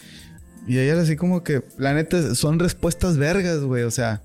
Y 0.66 0.80
ella 0.80 1.00
así 1.00 1.14
como 1.14 1.44
que, 1.44 1.62
la 1.78 1.94
neta, 1.94 2.34
son 2.34 2.58
respuestas 2.58 3.18
vergas, 3.18 3.60
güey. 3.60 3.84
O 3.84 3.92
sea, 3.92 4.24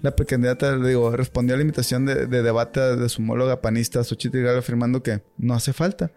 la 0.00 0.16
precandidata, 0.16 0.78
digo, 0.78 1.14
respondió 1.14 1.56
a 1.56 1.58
la 1.58 1.62
invitación 1.62 2.06
de, 2.06 2.24
debate 2.24 2.80
de 2.96 3.06
su 3.10 3.20
homóloga 3.20 3.60
panista, 3.60 4.02
Xochitl 4.02 4.38
Galvez, 4.38 4.60
afirmando 4.60 5.02
que 5.02 5.20
no 5.36 5.52
hace 5.52 5.74
falta 5.74 6.10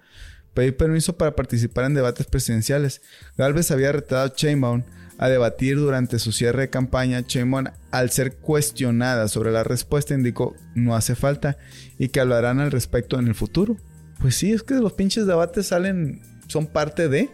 pedir 0.53 0.77
permiso 0.77 1.17
para 1.17 1.35
participar 1.35 1.83
en 1.83 1.95
debates 1.95 2.27
presidenciales. 2.27 3.01
Galvez 3.37 3.71
había 3.71 3.91
retado 3.91 4.25
a 4.25 4.33
Sheinbaum 4.33 4.83
a 5.19 5.29
debatir 5.29 5.77
durante 5.77 6.19
su 6.19 6.31
cierre 6.31 6.61
de 6.63 6.69
campaña, 6.69 7.21
Sheinbaum, 7.27 7.65
al 7.91 8.09
ser 8.11 8.35
cuestionada 8.37 9.27
sobre 9.27 9.51
la 9.51 9.63
respuesta, 9.63 10.13
indicó 10.13 10.55
no 10.75 10.95
hace 10.95 11.15
falta 11.15 11.57
y 11.97 12.09
que 12.09 12.19
hablarán 12.19 12.59
al 12.59 12.71
respecto 12.71 13.17
en 13.19 13.27
el 13.27 13.35
futuro. 13.35 13.77
Pues 14.19 14.35
sí, 14.35 14.51
es 14.51 14.63
que 14.63 14.75
los 14.75 14.93
pinches 14.93 15.25
debates 15.25 15.67
salen, 15.67 16.21
son 16.47 16.67
parte 16.67 17.07
de, 17.09 17.29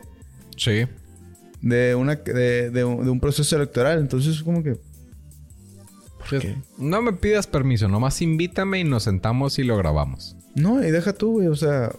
Sí. 0.58 0.86
de, 1.62 1.96
una, 1.96 2.16
de, 2.16 2.70
de 2.70 2.84
un, 2.84 3.04
de 3.04 3.10
un 3.10 3.20
proceso 3.20 3.56
electoral. 3.56 4.00
Entonces, 4.00 4.42
como 4.44 4.64
que, 4.64 4.78
qué? 6.30 6.56
No 6.78 7.02
me 7.02 7.14
pidas 7.14 7.48
permiso, 7.48 7.88
nomás 7.90 8.22
invítame 8.22 8.80
y 8.80 8.84
nos 8.86 9.04
sentamos 9.04 9.60
y 9.60 9.64
lo 9.64 9.76
grabamos. 9.78 10.36
no, 10.56 10.82
y 10.86 10.90
deja 10.92 11.14
tú, 11.14 11.34
güey, 11.34 11.48
o 11.48 11.56
sea, 11.56 11.92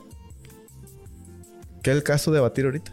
¿qué 1.82 1.90
es 1.90 1.96
el 1.96 2.02
caso 2.02 2.30
de 2.30 2.36
debatir 2.38 2.64
ahorita? 2.64 2.92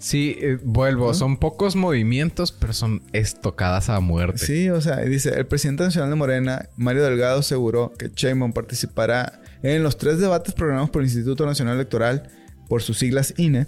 Sí, 0.00 0.36
eh, 0.40 0.58
vuelvo. 0.62 1.12
Son 1.14 1.36
pocos 1.36 1.76
movimientos, 1.76 2.52
pero 2.52 2.72
son 2.72 3.02
estocadas 3.12 3.90
a 3.90 4.00
muerte. 4.00 4.38
Sí, 4.44 4.68
o 4.70 4.80
sea, 4.80 4.96
dice, 5.02 5.28
el 5.38 5.46
presidente 5.46 5.84
nacional 5.84 6.08
de 6.10 6.16
Morena, 6.16 6.68
Mario 6.76 7.04
Delgado, 7.04 7.40
aseguró 7.40 7.92
que 7.98 8.08
Sheinbaum 8.08 8.52
participará 8.52 9.42
en 9.62 9.82
los 9.82 9.98
tres 9.98 10.18
debates 10.18 10.54
programados 10.54 10.88
por 10.90 11.02
el 11.02 11.08
Instituto 11.08 11.44
Nacional 11.44 11.74
Electoral, 11.74 12.30
por 12.66 12.82
sus 12.82 12.98
siglas 12.98 13.34
INE, 13.36 13.66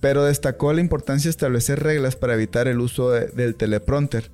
pero 0.00 0.24
destacó 0.24 0.72
la 0.74 0.80
importancia 0.82 1.28
de 1.28 1.30
establecer 1.30 1.82
reglas 1.82 2.16
para 2.16 2.34
evitar 2.34 2.68
el 2.68 2.78
uso 2.80 3.10
de- 3.10 3.28
del 3.28 3.54
teleprompter. 3.54 4.30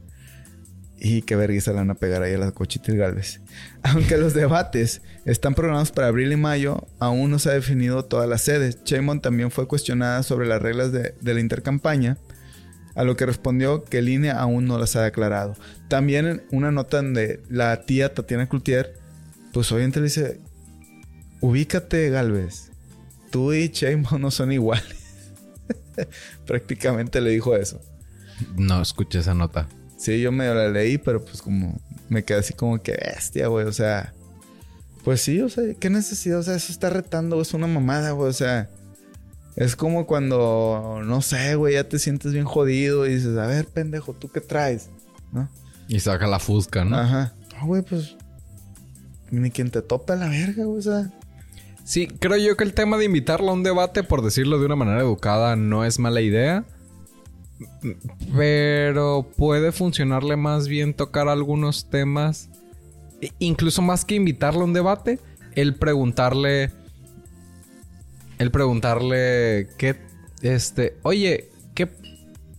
Y 1.00 1.22
qué 1.22 1.36
vergüenza 1.36 1.70
le 1.70 1.78
van 1.78 1.90
a 1.90 1.94
pegar 1.94 2.22
ahí 2.22 2.34
a 2.34 2.38
la 2.38 2.50
Cochitil 2.50 2.96
Galvez. 2.96 3.40
Aunque 3.82 4.16
los 4.16 4.34
debates 4.34 5.02
están 5.24 5.54
programados 5.54 5.92
para 5.92 6.08
abril 6.08 6.32
y 6.32 6.36
mayo, 6.36 6.86
aún 6.98 7.30
no 7.30 7.38
se 7.38 7.50
ha 7.50 7.54
definido 7.54 8.04
todas 8.04 8.28
las 8.28 8.42
sedes. 8.42 8.82
Sheinbaum 8.84 9.20
también 9.20 9.50
fue 9.50 9.68
cuestionada 9.68 10.22
sobre 10.22 10.48
las 10.48 10.60
reglas 10.60 10.90
de, 10.90 11.14
la 11.22 11.40
intercampaña, 11.40 12.18
a 12.96 13.04
lo 13.04 13.16
que 13.16 13.26
respondió 13.26 13.84
que 13.84 13.98
el 13.98 14.08
INE 14.08 14.30
aún 14.30 14.66
no 14.66 14.78
las 14.78 14.96
ha 14.96 15.06
aclarado. 15.06 15.54
También 15.88 16.42
una 16.50 16.72
nota 16.72 16.96
donde 16.96 17.42
la 17.48 17.82
tía 17.82 18.12
Tatiana 18.12 18.48
Cloutier, 18.48 18.98
pues 19.52 19.70
obviamente 19.70 20.00
le 20.00 20.04
dice, 20.04 20.40
ubícate 21.40 22.10
Galvez, 22.10 22.72
tú 23.30 23.52
y 23.52 23.68
Sheinbaum 23.68 24.20
no 24.20 24.32
son 24.32 24.50
iguales. 24.50 24.96
Prácticamente 26.46 27.20
le 27.20 27.30
dijo 27.30 27.54
eso. 27.54 27.80
No 28.56 28.82
escuché 28.82 29.20
esa 29.20 29.34
nota. 29.34 29.68
Sí, 29.98 30.20
yo 30.20 30.32
medio 30.32 30.54
la 30.54 30.68
leí, 30.68 30.96
pero 30.96 31.22
pues 31.22 31.42
como 31.42 31.78
me 32.08 32.24
quedé 32.24 32.38
así 32.38 32.54
como 32.54 32.80
que 32.80 32.92
bestia, 32.92 33.48
güey. 33.48 33.66
O 33.66 33.72
sea, 33.72 34.14
pues 35.04 35.20
sí, 35.20 35.40
o 35.40 35.48
sea, 35.48 35.64
qué 35.78 35.90
necesidad. 35.90 36.38
O 36.38 36.42
sea, 36.42 36.54
eso 36.54 36.72
está 36.72 36.88
retando, 36.88 37.36
güey, 37.36 37.42
es 37.42 37.52
una 37.52 37.66
mamada, 37.66 38.12
güey. 38.12 38.30
O 38.30 38.32
sea, 38.32 38.70
es 39.56 39.76
como 39.76 40.06
cuando, 40.06 41.02
no 41.04 41.20
sé, 41.20 41.56
güey, 41.56 41.74
ya 41.74 41.84
te 41.84 41.98
sientes 41.98 42.32
bien 42.32 42.44
jodido 42.44 43.06
y 43.06 43.16
dices, 43.16 43.36
a 43.36 43.46
ver, 43.46 43.66
pendejo, 43.66 44.14
¿tú 44.14 44.30
qué 44.30 44.40
traes? 44.40 44.88
¿No? 45.32 45.48
Y 45.88 46.00
saca 46.00 46.26
la 46.26 46.38
fusca, 46.38 46.84
¿no? 46.84 46.96
Ajá. 46.96 47.34
No, 47.58 47.66
güey, 47.66 47.82
pues 47.82 48.16
ni 49.30 49.50
quien 49.50 49.70
te 49.70 49.82
tope 49.82 50.14
a 50.14 50.16
la 50.16 50.28
verga, 50.28 50.64
güey. 50.64 50.78
O 50.78 50.82
sea, 50.82 51.12
Sí, 51.88 52.06
creo 52.06 52.36
yo 52.36 52.54
que 52.54 52.64
el 52.64 52.74
tema 52.74 52.98
de 52.98 53.06
invitarlo 53.06 53.48
a 53.48 53.54
un 53.54 53.62
debate, 53.62 54.02
por 54.02 54.20
decirlo 54.20 54.58
de 54.58 54.66
una 54.66 54.76
manera 54.76 55.00
educada, 55.00 55.56
no 55.56 55.86
es 55.86 55.98
mala 55.98 56.20
idea. 56.20 56.66
Pero 58.36 59.28
puede 59.36 59.72
funcionarle 59.72 60.36
más 60.36 60.68
bien 60.68 60.94
tocar 60.94 61.28
algunos 61.28 61.88
temas. 61.90 62.48
e- 63.20 63.32
Incluso 63.38 63.82
más 63.82 64.04
que 64.04 64.14
invitarlo 64.14 64.60
a 64.62 64.64
un 64.64 64.72
debate, 64.72 65.18
el 65.54 65.74
preguntarle. 65.74 66.70
El 68.38 68.50
preguntarle 68.50 69.68
qué. 69.78 69.96
Este. 70.42 70.96
Oye, 71.02 71.48
¿qué, 71.74 71.88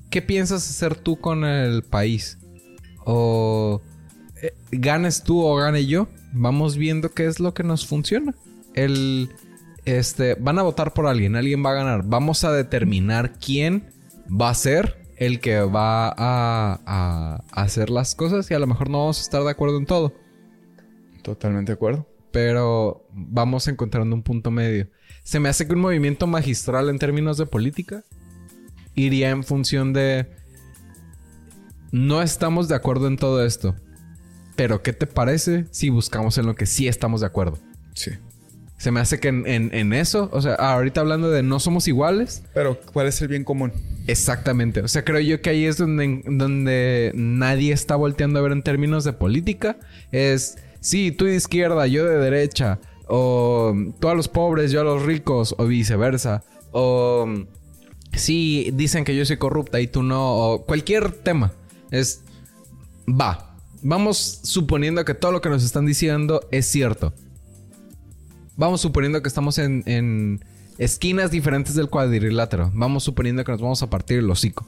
qué 0.10 0.22
piensas 0.22 0.70
hacer 0.70 0.96
tú 0.96 1.18
con 1.20 1.46
el 1.46 1.84
país? 1.84 2.38
O. 3.06 3.82
eh, 4.42 4.54
ganes 4.72 5.24
tú 5.24 5.42
o 5.42 5.56
gane 5.56 5.86
yo. 5.86 6.08
Vamos 6.34 6.76
viendo 6.78 7.12
qué 7.12 7.26
es 7.26 7.40
lo 7.40 7.54
que 7.54 7.64
nos 7.64 7.86
funciona. 7.88 8.36
El. 8.74 9.30
Este. 9.86 10.36
Van 10.36 10.60
a 10.60 10.64
votar 10.64 10.94
por 10.94 11.08
alguien. 11.08 11.38
Alguien 11.38 11.66
va 11.66 11.72
a 11.72 11.76
ganar. 11.76 12.04
Vamos 12.06 12.44
a 12.44 12.52
determinar 12.52 13.34
quién 13.40 13.86
va 14.30 14.50
a 14.50 14.54
ser 14.54 14.98
el 15.18 15.40
que 15.40 15.60
va 15.62 16.10
a, 16.10 16.80
a 16.86 17.44
hacer 17.52 17.90
las 17.90 18.16
cosas. 18.16 18.50
Y 18.52 18.54
a 18.54 18.60
lo 18.60 18.68
mejor 18.68 18.90
no 18.90 19.00
vamos 19.00 19.20
a 19.20 19.22
estar 19.22 19.44
de 19.44 19.50
acuerdo 19.52 19.78
en 19.78 19.86
todo. 19.86 20.14
totalmente 21.24 21.72
de 21.72 21.76
acuerdo. 21.76 22.08
Pero 22.32 23.08
vamos 23.12 23.68
encontrando 23.68 24.16
un 24.16 24.24
punto 24.24 24.52
medio. 24.52 24.88
Se 25.24 25.40
me 25.40 25.50
hace 25.50 25.68
que 25.68 25.74
un 25.74 25.82
movimiento 25.82 26.28
magistral 26.28 26.90
en 26.90 27.00
términos 27.00 27.38
de 27.38 27.46
política 27.46 28.04
iría 28.96 29.30
en 29.32 29.44
función 29.44 29.94
de. 29.94 30.28
No 31.92 32.22
estamos 32.22 32.68
de 32.68 32.76
acuerdo 32.76 33.08
en 33.08 33.18
todo 33.18 33.44
esto. 33.44 33.76
Pero, 34.56 34.84
¿qué 34.84 34.94
te 34.94 35.08
parece 35.08 35.66
si 35.72 35.90
buscamos 35.90 36.38
en 36.38 36.46
lo 36.46 36.54
que 36.56 36.66
sí 36.66 36.88
estamos 36.88 37.22
de 37.22 37.28
acuerdo? 37.28 37.58
Sí. 37.96 38.12
Se 38.78 38.92
me 38.92 39.00
hace 39.00 39.20
que 39.20 39.30
en, 39.30 39.48
en- 39.48 39.74
en 39.74 39.94
eso, 39.94 40.30
o 40.32 40.42
sea, 40.42 40.54
ahorita 40.56 41.02
hablando 41.02 41.30
de 41.32 41.44
no 41.44 41.60
somos 41.60 41.88
iguales, 41.88 42.44
Pero, 42.54 42.80
¿cuál 42.94 43.08
es 43.08 43.22
el 43.22 43.28
bien 43.30 43.44
común? 43.44 43.72
Exactamente. 44.12 44.82
O 44.82 44.88
sea, 44.88 45.04
creo 45.04 45.20
yo 45.20 45.42
que 45.42 45.52
ahí 45.52 45.66
es 45.66 45.78
donde, 45.78 46.24
donde 46.26 47.12
nadie 47.16 47.74
está 47.74 47.96
volteando 47.96 48.40
a 48.40 48.42
ver 48.42 48.52
en 48.52 48.64
términos 48.64 49.04
de 49.04 49.14
política. 49.14 49.78
Es, 50.12 50.58
sí, 50.80 51.12
tú 51.12 51.26
de 51.26 51.36
izquierda, 51.36 51.88
yo 51.88 52.06
de 52.06 52.18
derecha. 52.18 52.80
O 53.08 53.74
tú 54.00 54.10
a 54.10 54.16
los 54.16 54.28
pobres, 54.28 54.72
yo 54.72 54.82
a 54.82 54.84
los 54.84 55.04
ricos, 55.04 55.56
o 55.58 55.66
viceversa. 55.66 56.44
O 56.72 57.28
sí, 58.14 58.72
dicen 58.74 59.04
que 59.04 59.16
yo 59.16 59.26
soy 59.26 59.38
corrupta 59.38 59.80
y 59.80 59.88
tú 59.88 60.04
no. 60.04 60.36
O 60.36 60.66
cualquier 60.66 61.12
tema. 61.12 61.54
Es, 61.92 62.24
va. 63.08 63.58
Vamos 63.82 64.42
suponiendo 64.44 65.06
que 65.06 65.14
todo 65.14 65.32
lo 65.32 65.42
que 65.42 65.50
nos 65.50 65.64
están 65.64 65.86
diciendo 65.86 66.42
es 66.52 66.66
cierto. 66.66 67.14
Vamos 68.58 68.82
suponiendo 68.82 69.22
que 69.22 69.30
estamos 69.30 69.58
en, 69.58 69.84
en 69.86 70.44
esquinas 70.80 71.30
diferentes 71.30 71.76
del 71.76 71.90
cuadrilátero. 71.90 72.72
Vamos 72.74 73.04
suponiendo 73.04 73.44
que 73.44 73.52
nos 73.52 73.62
vamos 73.62 73.84
a 73.84 73.90
partir 73.90 74.20
el 74.20 74.30
hocico. 74.32 74.68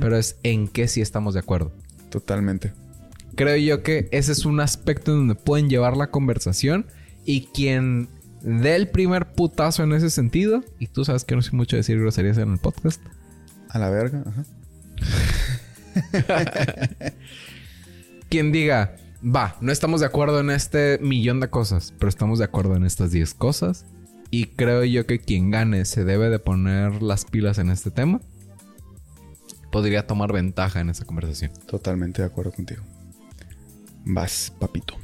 Pero 0.00 0.16
es 0.16 0.36
en 0.44 0.68
qué 0.68 0.86
sí 0.86 1.00
estamos 1.00 1.34
de 1.34 1.40
acuerdo. 1.40 1.72
Totalmente. 2.08 2.72
Creo 3.34 3.56
yo 3.56 3.82
que 3.82 4.08
ese 4.12 4.30
es 4.30 4.44
un 4.44 4.60
aspecto 4.60 5.10
en 5.10 5.18
donde 5.18 5.34
pueden 5.34 5.68
llevar 5.68 5.96
la 5.96 6.12
conversación 6.12 6.86
y 7.24 7.46
quien 7.46 8.08
dé 8.42 8.76
el 8.76 8.88
primer 8.88 9.32
putazo 9.32 9.82
en 9.82 9.92
ese 9.92 10.10
sentido, 10.10 10.62
y 10.78 10.86
tú 10.86 11.04
sabes 11.04 11.24
que 11.24 11.34
no 11.34 11.42
soy 11.42 11.56
mucho 11.56 11.74
de 11.76 11.78
decir 11.78 11.98
groserías 11.98 12.38
en 12.38 12.52
el 12.52 12.58
podcast, 12.58 13.00
A 13.68 13.78
la 13.78 13.90
verga, 13.90 14.22
ajá. 14.26 14.44
quien 18.28 18.52
diga, 18.52 18.96
va, 19.24 19.56
no 19.60 19.72
estamos 19.72 20.00
de 20.00 20.06
acuerdo 20.06 20.40
en 20.40 20.50
este 20.50 20.98
millón 21.00 21.40
de 21.40 21.48
cosas, 21.48 21.92
pero 21.98 22.08
estamos 22.08 22.38
de 22.38 22.44
acuerdo 22.44 22.76
en 22.76 22.84
estas 22.84 23.10
10 23.10 23.34
cosas. 23.34 23.84
Y 24.34 24.46
creo 24.46 24.82
yo 24.82 25.04
que 25.06 25.18
quien 25.18 25.50
gane 25.50 25.84
se 25.84 26.04
debe 26.04 26.30
de 26.30 26.38
poner 26.38 27.02
las 27.02 27.26
pilas 27.26 27.58
en 27.58 27.68
este 27.68 27.90
tema. 27.90 28.18
Podría 29.70 30.06
tomar 30.06 30.32
ventaja 30.32 30.80
en 30.80 30.88
esa 30.88 31.04
conversación. 31.04 31.52
Totalmente 31.66 32.22
de 32.22 32.28
acuerdo 32.28 32.50
contigo. 32.50 32.82
Vas, 34.06 34.50
papito. 34.58 34.96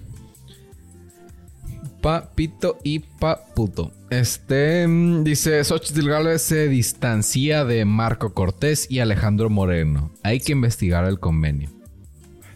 Papito 2.00 2.78
y 2.82 3.00
paputo. 3.00 3.92
Este 4.08 4.88
mm, 4.88 5.24
dice 5.24 5.62
Xochitl 5.62 6.08
Gálvez 6.08 6.40
se 6.40 6.68
distancia 6.68 7.66
de 7.66 7.84
Marco 7.84 8.32
Cortés 8.32 8.90
y 8.90 9.00
Alejandro 9.00 9.50
Moreno. 9.50 10.10
Hay 10.22 10.40
que 10.40 10.52
investigar 10.52 11.04
el 11.04 11.20
convenio. 11.20 11.68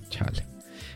Chale. 0.09 0.52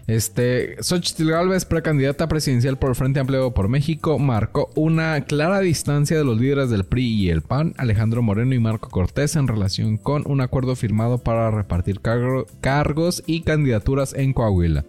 Este, 0.07 0.77
Xochitl 0.81 1.29
Gálvez, 1.31 1.65
precandidata 1.65 2.29
presidencial 2.29 2.79
por 2.79 2.91
el 2.91 2.95
Frente 2.97 3.19
Amplio 3.19 3.53
por 3.53 3.69
México, 3.69 4.21
marcó 4.21 4.71
una 4.77 5.21
clara 5.23 5.59
distancia 5.59 6.17
de 6.17 6.25
los 6.25 6.41
líderes 6.41 6.71
del 6.71 6.85
PRI 6.85 7.07
y 7.25 7.31
el 7.31 7.43
PAN, 7.43 7.75
Alejandro 7.77 8.23
Moreno 8.23 8.55
y 8.55 8.61
Marco 8.61 8.89
Cortés, 8.89 9.35
en 9.35 9.49
relación 9.49 9.97
con 9.97 10.23
un 10.27 10.41
acuerdo 10.41 10.77
firmado 10.77 11.19
para 11.19 11.51
repartir 11.51 12.01
cargo- 12.01 12.47
cargos 12.61 13.25
y 13.27 13.41
candidaturas 13.41 14.15
en 14.15 14.33
Coahuila. 14.33 14.85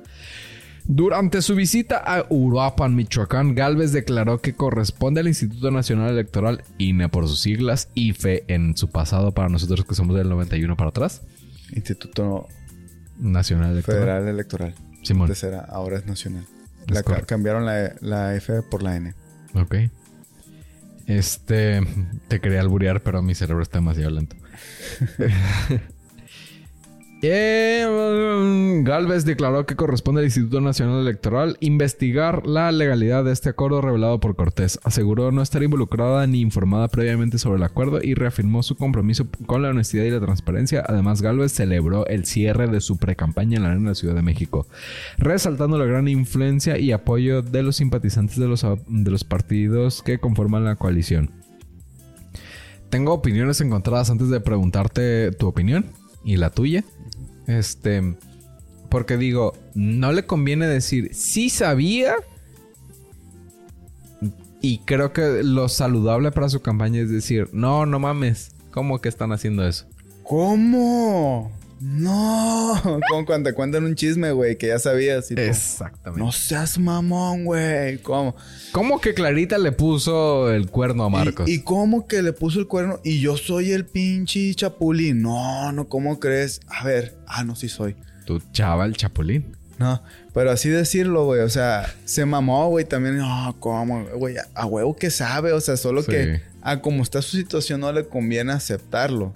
Durante 0.85 1.41
su 1.41 1.55
visita 1.55 1.97
a 1.97 2.25
Uruapan, 2.29 2.95
Michoacán, 2.95 3.55
Galvez 3.55 3.91
declaró 3.91 4.39
que 4.39 4.53
corresponde 4.53 5.19
al 5.19 5.27
Instituto 5.27 5.69
Nacional 5.71 6.11
Electoral, 6.11 6.63
INE 6.77 7.09
por 7.09 7.27
sus 7.27 7.41
siglas, 7.41 7.89
IFE 7.95 8.45
en 8.47 8.77
su 8.77 8.89
pasado 8.89 9.33
para 9.33 9.49
nosotros 9.49 9.83
que 9.83 9.95
somos 9.95 10.15
del 10.15 10.29
91 10.29 10.77
para 10.77 10.91
atrás. 10.91 11.23
Instituto 11.75 12.47
Nacional 13.19 13.71
Electoral. 13.73 13.99
Federal 14.01 14.27
Electoral. 14.29 14.75
Simón. 15.07 15.27
Antes 15.27 15.43
era, 15.43 15.61
ahora 15.61 15.97
es 15.97 16.05
nacional. 16.05 16.45
Es 16.87 16.93
La 16.93 17.03
cambiaron 17.03 17.65
la, 17.65 17.93
la 18.01 18.35
F 18.35 18.61
por 18.63 18.83
la 18.83 18.95
N. 18.95 19.13
Ok. 19.53 19.75
Este. 21.05 21.81
Te 22.27 22.39
quería 22.39 22.59
alburear, 22.61 23.01
pero 23.01 23.21
mi 23.21 23.33
cerebro 23.33 23.63
está 23.63 23.79
demasiado 23.79 24.11
lento. 24.11 24.35
Galvez 28.83 29.25
declaró 29.25 29.65
que 29.65 29.75
corresponde 29.75 30.19
al 30.19 30.25
Instituto 30.25 30.61
Nacional 30.61 31.01
Electoral 31.01 31.57
investigar 31.61 32.45
la 32.45 32.71
legalidad 32.71 33.23
de 33.23 33.31
este 33.31 33.49
acuerdo 33.49 33.81
revelado 33.81 34.19
por 34.19 34.35
Cortés. 34.35 34.79
Aseguró 34.83 35.31
no 35.31 35.41
estar 35.41 35.63
involucrada 35.63 36.27
ni 36.27 36.41
informada 36.41 36.87
previamente 36.89 37.39
sobre 37.39 37.57
el 37.57 37.63
acuerdo 37.63 38.01
y 38.03 38.13
reafirmó 38.13 38.61
su 38.61 38.75
compromiso 38.75 39.25
con 39.47 39.63
la 39.63 39.69
honestidad 39.69 40.03
y 40.03 40.11
la 40.11 40.19
transparencia. 40.19 40.83
Además, 40.87 41.23
Galvez 41.23 41.51
celebró 41.53 42.05
el 42.05 42.25
cierre 42.25 42.67
de 42.67 42.81
su 42.81 42.97
precampaña 42.97 43.57
en 43.57 43.63
la 43.63 43.71
Arena 43.71 43.89
de 43.89 43.95
Ciudad 43.95 44.13
de 44.13 44.21
México, 44.21 44.67
resaltando 45.17 45.79
la 45.79 45.85
gran 45.85 46.07
influencia 46.07 46.77
y 46.77 46.91
apoyo 46.91 47.41
de 47.41 47.63
los 47.63 47.77
simpatizantes 47.77 48.37
de 48.37 48.47
los, 48.47 48.61
de 48.61 49.11
los 49.11 49.23
partidos 49.23 50.03
que 50.03 50.19
conforman 50.19 50.65
la 50.65 50.75
coalición. 50.75 51.31
Tengo 52.91 53.11
opiniones 53.11 53.59
encontradas 53.59 54.11
antes 54.11 54.29
de 54.29 54.39
preguntarte 54.39 55.31
tu 55.31 55.47
opinión 55.47 55.87
y 56.23 56.37
la 56.37 56.51
tuya. 56.51 56.83
Este, 57.47 58.15
porque 58.89 59.17
digo, 59.17 59.53
no 59.73 60.11
le 60.11 60.25
conviene 60.25 60.67
decir, 60.67 61.13
sí 61.13 61.49
sabía. 61.49 62.15
Y 64.61 64.79
creo 64.79 65.13
que 65.13 65.43
lo 65.43 65.69
saludable 65.69 66.31
para 66.31 66.49
su 66.49 66.61
campaña 66.61 66.99
es 67.01 67.09
decir, 67.09 67.49
no, 67.53 67.85
no 67.85 67.99
mames, 67.99 68.51
¿cómo 68.71 68.99
que 68.99 69.09
están 69.09 69.31
haciendo 69.31 69.67
eso? 69.67 69.85
¿Cómo? 70.23 71.51
No, 71.79 72.73
como 73.09 73.25
cuando 73.25 73.49
te 73.49 73.55
cuentan 73.55 73.83
un 73.83 73.95
chisme, 73.95 74.31
güey, 74.31 74.57
que 74.57 74.67
ya 74.67 74.79
sabías. 74.79 75.31
Exactamente. 75.31 76.23
No 76.23 76.31
seas 76.31 76.79
mamón, 76.79 77.45
güey. 77.45 77.99
¿Cómo? 77.99 78.35
¿Cómo 78.71 78.99
que 78.99 79.13
Clarita 79.13 79.57
le 79.57 79.71
puso 79.71 80.51
el 80.51 80.69
cuerno 80.69 81.05
a 81.05 81.09
Marcos? 81.09 81.47
¿Y, 81.47 81.55
¿Y, 81.55 81.59
cómo 81.63 82.07
que 82.07 82.21
le 82.21 82.33
puso 82.33 82.59
el 82.59 82.67
cuerno? 82.67 82.99
Y 83.03 83.19
yo 83.19 83.37
soy 83.37 83.71
el 83.71 83.85
pinche 83.85 84.53
chapulín. 84.55 85.21
No, 85.21 85.71
no, 85.71 85.87
¿cómo 85.87 86.19
crees? 86.19 86.61
A 86.67 86.83
ver, 86.83 87.15
ah, 87.27 87.43
no, 87.43 87.55
sí 87.55 87.69
soy. 87.69 87.95
Tu 88.25 88.39
chava, 88.51 88.85
el 88.85 88.95
chapulín. 88.97 89.57
No, 89.77 90.01
pero 90.33 90.51
así 90.51 90.69
decirlo, 90.69 91.25
güey. 91.25 91.41
O 91.41 91.49
sea, 91.49 91.93
se 92.05 92.25
mamó, 92.25 92.67
güey, 92.69 92.85
también. 92.85 93.17
No, 93.17 93.55
¿cómo? 93.59 94.05
Güey, 94.15 94.35
a 94.55 94.65
huevo 94.65 94.95
que 94.95 95.11
sabe. 95.11 95.53
O 95.53 95.61
sea, 95.61 95.77
solo 95.77 96.03
que 96.03 96.41
a 96.61 96.81
como 96.81 97.03
está 97.03 97.21
su 97.21 97.37
situación 97.37 97.81
no 97.81 97.91
le 97.91 98.07
conviene 98.07 98.53
aceptarlo. 98.53 99.33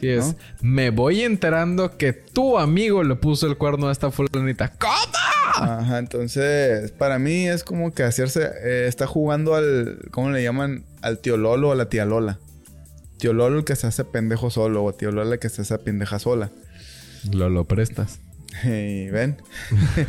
Sí 0.00 0.08
es. 0.08 0.36
Me 0.60 0.90
voy 0.90 1.22
enterando 1.22 1.96
que 1.96 2.12
tu 2.12 2.58
amigo 2.58 3.02
le 3.02 3.16
puso 3.16 3.46
el 3.46 3.56
cuerno 3.56 3.88
a 3.88 3.92
esta 3.92 4.10
fulanita. 4.10 4.72
¿Cómo? 4.78 4.94
Ajá, 5.54 5.98
entonces, 5.98 6.92
para 6.92 7.18
mí 7.18 7.48
es 7.48 7.64
como 7.64 7.92
que 7.92 8.04
hacerse... 8.04 8.48
Eh, 8.62 8.86
está 8.86 9.06
jugando 9.06 9.54
al... 9.54 9.98
¿Cómo 10.10 10.30
le 10.30 10.42
llaman? 10.42 10.84
Al 11.02 11.18
tío 11.18 11.36
Lolo 11.36 11.70
o 11.70 11.72
a 11.72 11.74
la 11.74 11.88
tía 11.88 12.04
Lola. 12.04 12.38
Tío 13.18 13.32
Lolo 13.32 13.58
el 13.58 13.64
que 13.64 13.74
se 13.74 13.88
hace 13.88 14.04
pendejo 14.04 14.50
solo 14.50 14.84
o 14.84 14.92
tío 14.94 15.10
Lola 15.10 15.34
el 15.34 15.40
que 15.40 15.48
se 15.48 15.62
hace 15.62 15.78
pendeja 15.78 16.18
sola. 16.18 16.50
Lo 17.30 17.64
prestas. 17.64 18.20
Y 18.64 19.08
ven. 19.10 19.36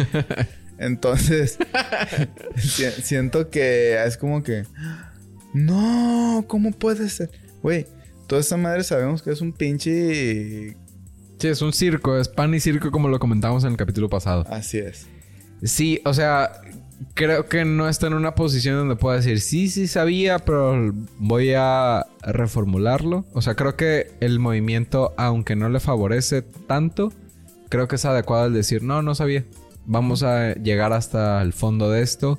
entonces, 0.80 1.58
siento 3.02 3.50
que 3.50 4.02
es 4.04 4.18
como 4.18 4.44
que... 4.44 4.66
No, 5.54 6.46
¿cómo 6.48 6.72
puede 6.72 7.10
ser? 7.10 7.30
Güey, 7.62 7.86
toda 8.30 8.42
esa 8.42 8.58
madre 8.58 8.84
sabemos 8.84 9.22
que 9.24 9.32
es 9.32 9.42
un 9.42 9.52
pinche. 9.52 10.78
Sí, 11.40 11.48
es 11.48 11.62
un 11.62 11.74
circo, 11.74 12.18
es 12.18 12.30
pan 12.30 12.54
y 12.54 12.60
circo 12.60 12.92
como 12.92 13.10
lo 13.10 13.20
comentamos 13.20 13.64
en 13.64 13.72
el 13.72 13.78
capítulo 13.78 14.08
pasado. 14.08 14.46
Así 14.50 14.78
es. 14.78 15.08
Sí, 15.64 16.00
o 16.06 16.14
sea, 16.14 16.62
creo 17.16 17.48
que 17.48 17.66
no 17.66 17.90
está 17.90 18.08
en 18.08 18.14
una 18.14 18.36
posición 18.36 18.76
donde 18.76 18.96
pueda 18.96 19.18
decir, 19.18 19.42
sí, 19.42 19.68
sí 19.68 19.88
sabía, 19.88 20.40
pero 20.40 20.94
voy 21.18 21.54
a 21.58 22.06
reformularlo. 22.22 23.26
O 23.34 23.42
sea, 23.42 23.56
creo 23.56 23.76
que 23.76 24.12
el 24.20 24.40
movimiento, 24.40 25.14
aunque 25.18 25.56
no 25.56 25.68
le 25.70 25.80
favorece 25.80 26.44
tanto, 26.44 27.12
creo 27.70 27.88
que 27.88 27.96
es 27.96 28.06
adecuado 28.06 28.46
el 28.46 28.54
decir, 28.54 28.84
no, 28.84 29.02
no 29.02 29.16
sabía. 29.16 29.44
Vamos 29.86 30.22
a 30.22 30.54
llegar 30.54 30.94
hasta 30.94 31.42
el 31.42 31.52
fondo 31.52 31.90
de 31.90 32.04
esto 32.04 32.38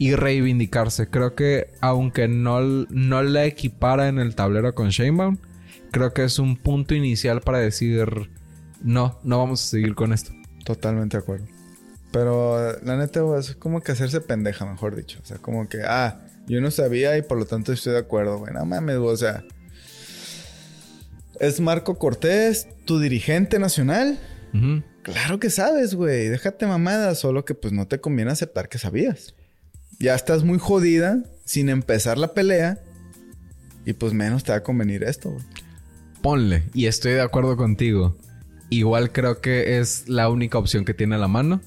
y 0.00 0.14
reivindicarse. 0.14 1.08
Creo 1.08 1.34
que 1.34 1.74
aunque 1.82 2.26
no, 2.26 2.62
no 2.62 3.22
la 3.22 3.44
equipara 3.44 4.08
en 4.08 4.18
el 4.18 4.34
tablero 4.34 4.74
con 4.74 4.88
Shanebaum, 4.88 5.36
creo 5.90 6.14
que 6.14 6.24
es 6.24 6.38
un 6.38 6.56
punto 6.56 6.94
inicial 6.94 7.42
para 7.42 7.58
decir 7.58 8.30
no, 8.82 9.20
no 9.22 9.38
vamos 9.38 9.62
a 9.62 9.68
seguir 9.68 9.94
con 9.94 10.14
esto. 10.14 10.32
Totalmente 10.64 11.18
de 11.18 11.22
acuerdo. 11.22 11.44
Pero 12.12 12.80
la 12.80 12.96
neta 12.96 13.20
es 13.38 13.54
como 13.56 13.82
que 13.82 13.92
hacerse 13.92 14.22
pendeja, 14.22 14.64
mejor 14.64 14.96
dicho. 14.96 15.18
O 15.22 15.26
sea, 15.26 15.36
como 15.36 15.68
que, 15.68 15.82
ah, 15.84 16.22
yo 16.46 16.62
no 16.62 16.70
sabía 16.70 17.18
y 17.18 17.22
por 17.22 17.36
lo 17.36 17.44
tanto 17.44 17.70
estoy 17.70 17.92
de 17.92 17.98
acuerdo, 17.98 18.38
güey. 18.38 18.54
No 18.54 18.64
mames, 18.64 18.96
o 18.96 19.16
sea. 19.18 19.44
Es 21.38 21.60
Marco 21.60 21.98
Cortés, 21.98 22.68
tu 22.86 23.00
dirigente 23.00 23.58
nacional. 23.58 24.18
Claro 25.02 25.38
que 25.38 25.50
sabes, 25.50 25.94
güey. 25.94 26.28
Déjate 26.28 26.66
mamada, 26.66 27.14
solo 27.14 27.44
que 27.44 27.54
pues 27.54 27.74
no 27.74 27.86
te 27.86 28.00
conviene 28.00 28.30
aceptar 28.30 28.70
que 28.70 28.78
sabías 28.78 29.34
ya 30.00 30.14
estás 30.14 30.42
muy 30.42 30.58
jodida 30.58 31.22
sin 31.44 31.68
empezar 31.68 32.18
la 32.18 32.32
pelea 32.32 32.78
y 33.84 33.92
pues 33.92 34.12
menos 34.14 34.42
te 34.42 34.52
va 34.52 34.58
a 34.58 34.62
convenir 34.62 35.04
esto. 35.04 35.36
Ponle, 36.22 36.64
y 36.74 36.86
estoy 36.86 37.12
de 37.12 37.20
acuerdo 37.20 37.56
contigo. 37.56 38.16
Igual 38.70 39.12
creo 39.12 39.40
que 39.40 39.78
es 39.78 40.08
la 40.08 40.28
única 40.28 40.58
opción 40.58 40.84
que 40.84 40.94
tiene 40.94 41.16
a 41.16 41.18
la 41.18 41.28
mano. 41.28 41.60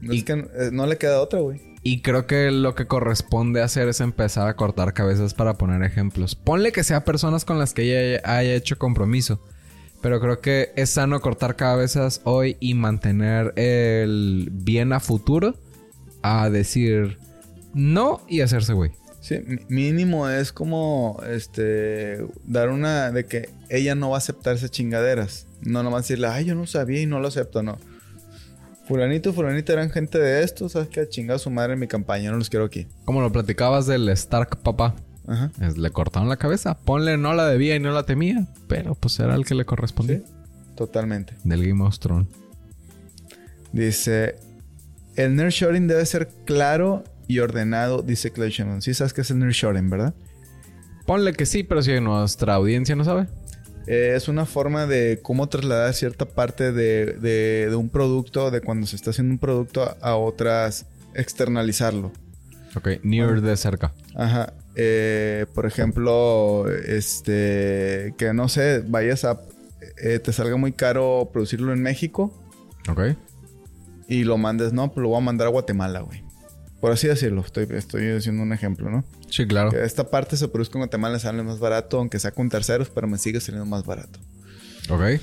No, 0.00 0.12
y, 0.12 0.18
es 0.18 0.24
que 0.24 0.32
eh, 0.32 0.70
no 0.72 0.86
le 0.86 0.98
queda 0.98 1.20
otra, 1.20 1.40
güey. 1.40 1.60
Y 1.82 2.02
creo 2.02 2.26
que 2.26 2.50
lo 2.50 2.74
que 2.74 2.86
corresponde 2.86 3.62
hacer 3.62 3.88
es 3.88 4.00
empezar 4.00 4.48
a 4.48 4.56
cortar 4.56 4.92
cabezas 4.92 5.34
para 5.34 5.54
poner 5.54 5.82
ejemplos. 5.82 6.34
Ponle 6.34 6.72
que 6.72 6.84
sea 6.84 7.04
personas 7.04 7.44
con 7.44 7.58
las 7.58 7.72
que 7.72 7.82
ella 7.82 8.20
haya 8.24 8.54
hecho 8.54 8.76
compromiso. 8.78 9.42
Pero 10.02 10.20
creo 10.20 10.40
que 10.40 10.72
es 10.76 10.90
sano 10.90 11.20
cortar 11.20 11.56
cabezas 11.56 12.20
hoy 12.24 12.56
y 12.60 12.74
mantener 12.74 13.52
el 13.56 14.48
bien 14.52 14.92
a 14.92 15.00
futuro. 15.00 15.54
A 16.22 16.50
decir, 16.50 17.18
no 17.74 18.20
y 18.28 18.40
hacerse 18.40 18.72
güey. 18.72 18.92
Sí, 19.20 19.40
mínimo 19.68 20.28
es 20.28 20.52
como 20.52 21.20
este 21.28 22.24
dar 22.44 22.70
una 22.70 23.10
de 23.10 23.24
que 23.26 23.50
ella 23.68 23.94
no 23.94 24.10
va 24.10 24.16
a 24.16 24.18
aceptar 24.18 24.54
esas 24.54 24.70
chingaderas. 24.70 25.46
No 25.60 25.82
nomás 25.82 26.02
decirle, 26.02 26.28
ay, 26.28 26.44
yo 26.44 26.54
no 26.54 26.66
sabía 26.66 27.02
y 27.02 27.06
no 27.06 27.18
lo 27.20 27.28
acepto, 27.28 27.62
no. 27.62 27.78
Fulanito, 28.86 29.32
fulanita 29.32 29.72
eran 29.72 29.90
gente 29.90 30.18
de 30.18 30.42
esto, 30.44 30.68
sabes 30.68 30.88
que 30.88 31.06
chingado 31.08 31.38
su 31.38 31.50
madre 31.50 31.74
en 31.74 31.80
mi 31.80 31.88
campaña, 31.88 32.30
no 32.30 32.38
los 32.38 32.48
quiero 32.48 32.64
aquí. 32.64 32.86
Como 33.04 33.20
lo 33.20 33.30
platicabas 33.30 33.86
del 33.86 34.08
Stark 34.10 34.62
papá. 34.62 34.94
Ajá. 35.26 35.50
le 35.76 35.90
cortaron 35.90 36.30
la 36.30 36.38
cabeza. 36.38 36.78
Ponle 36.78 37.18
no 37.18 37.34
la 37.34 37.46
debía 37.46 37.76
y 37.76 37.80
no 37.80 37.92
la 37.92 38.04
temía, 38.04 38.46
pero 38.66 38.94
pues 38.94 39.20
era 39.20 39.34
el 39.34 39.44
que 39.44 39.54
le 39.54 39.66
correspondía. 39.66 40.22
totalmente. 40.74 41.34
Del 41.44 41.66
Game 41.66 41.84
of 41.84 41.98
Thrones. 41.98 42.28
Dice, 43.72 44.36
el 45.16 45.36
nerd 45.36 45.52
debe 45.52 46.06
ser 46.06 46.28
claro 46.46 47.04
y 47.28 47.38
ordenado, 47.38 48.02
dice 48.02 48.32
Clay 48.32 48.50
Shannon. 48.50 48.82
Sí 48.82 48.94
sabes 48.94 49.12
que 49.12 49.20
es 49.20 49.30
el 49.30 49.38
nearshoring, 49.38 49.88
¿verdad? 49.90 50.14
Ponle 51.06 51.34
que 51.34 51.46
sí, 51.46 51.62
pero 51.62 51.82
si 51.82 52.00
nuestra 52.00 52.54
audiencia 52.54 52.96
no 52.96 53.04
sabe. 53.04 53.28
Eh, 53.86 54.14
es 54.16 54.28
una 54.28 54.44
forma 54.44 54.86
de 54.86 55.20
cómo 55.22 55.48
trasladar 55.48 55.94
cierta 55.94 56.26
parte 56.26 56.72
de, 56.72 57.74
un 57.74 57.88
producto, 57.88 58.50
de 58.50 58.60
cuando 58.60 58.86
se 58.86 58.96
está 58.96 59.10
haciendo 59.10 59.32
un 59.32 59.38
producto 59.38 59.96
a, 60.00 60.16
otras, 60.16 60.86
externalizarlo. 61.14 62.12
Ok, 62.74 62.88
near 63.02 63.40
de 63.40 63.56
cerca. 63.56 63.92
Ajá. 64.14 64.52
Eh, 64.74 65.46
por 65.54 65.64
ejemplo, 65.64 66.66
este, 66.70 68.14
que 68.18 68.32
no 68.34 68.48
sé, 68.48 68.84
vayas 68.86 69.24
a, 69.24 69.40
eh, 70.02 70.18
te 70.18 70.32
salga 70.32 70.56
muy 70.56 70.72
caro 70.72 71.30
producirlo 71.32 71.72
en 71.72 71.82
México. 71.82 72.32
Ok. 72.90 73.16
Y 74.06 74.24
lo 74.24 74.36
mandes, 74.36 74.72
no, 74.72 74.92
pues 74.92 75.02
lo 75.02 75.08
voy 75.08 75.18
a 75.18 75.24
mandar 75.24 75.46
a 75.46 75.50
Guatemala, 75.50 76.00
güey. 76.00 76.27
Por 76.80 76.92
así 76.92 77.08
decirlo, 77.08 77.40
estoy, 77.40 77.66
estoy 77.70 78.08
haciendo 78.10 78.42
un 78.42 78.52
ejemplo, 78.52 78.90
¿no? 78.90 79.04
Sí, 79.30 79.46
claro. 79.46 79.70
Que 79.70 79.84
esta 79.84 80.10
parte 80.10 80.36
se 80.36 80.46
produce 80.46 80.70
en 80.74 80.80
Guatemala, 80.80 81.18
sale 81.18 81.42
más 81.42 81.58
barato, 81.58 81.98
aunque 81.98 82.18
sea 82.18 82.30
con 82.30 82.48
terceros, 82.48 82.88
pero 82.88 83.08
me 83.08 83.18
sigue 83.18 83.40
saliendo 83.40 83.66
más 83.66 83.84
barato. 83.84 84.20
Ok. 84.88 85.20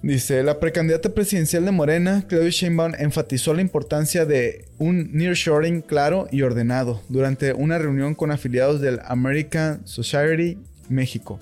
Dice, 0.00 0.44
la 0.44 0.60
precandidata 0.60 1.08
presidencial 1.08 1.64
de 1.64 1.72
Morena, 1.72 2.24
Claudia 2.28 2.50
Sheinbaum, 2.50 2.92
enfatizó 3.00 3.52
la 3.52 3.62
importancia 3.62 4.24
de 4.24 4.66
un 4.78 5.10
nearshoring 5.12 5.82
claro 5.82 6.28
y 6.30 6.42
ordenado 6.42 7.02
durante 7.08 7.52
una 7.52 7.78
reunión 7.78 8.14
con 8.14 8.30
afiliados 8.30 8.80
del 8.80 9.00
American 9.04 9.84
Society 9.86 10.56
México. 10.88 11.40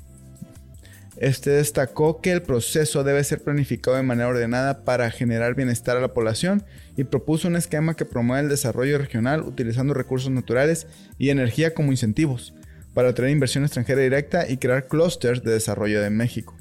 Este 1.17 1.51
destacó 1.51 2.21
que 2.21 2.33
el 2.33 2.43
proceso 2.43 3.03
debe 3.03 3.25
ser 3.25 3.43
planificado 3.43 3.97
de 3.97 4.03
manera 4.03 4.29
ordenada 4.29 4.85
para 4.85 5.11
generar 5.11 5.55
bienestar 5.55 5.97
a 5.97 6.01
la 6.01 6.13
población 6.13 6.65
y 6.97 7.05
propuso 7.05 7.49
un 7.49 7.57
esquema 7.57 7.95
que 7.95 8.05
promueve 8.05 8.43
el 8.43 8.49
desarrollo 8.51 8.99
regional 8.99 9.41
utilizando 9.41 9.95
recursos 9.95 10.31
naturales 10.31 10.87
y 11.19 11.31
energía 11.31 11.73
como 11.73 11.91
incentivos 11.91 12.55
para 12.93 13.11
atraer 13.11 13.33
inversión 13.33 13.65
extranjera 13.65 14.03
directa 14.03 14.49
y 14.49 14.59
crear 14.59 14.89
clústeres 14.89 15.43
de 15.43 15.53
desarrollo 15.53 16.03
de 16.03 16.11
México. 16.11 16.55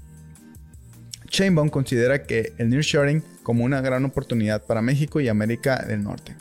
Chainbaum 1.28 1.70
considera 1.70 2.24
que 2.24 2.54
el 2.58 2.70
nearshoring 2.70 3.24
como 3.44 3.66
una 3.66 3.82
gran 3.82 4.06
oportunidad 4.06 4.64
para 4.66 4.82
México 4.82 5.20
y 5.20 5.28
América 5.28 5.84
del 5.86 6.04
Norte 6.04 6.36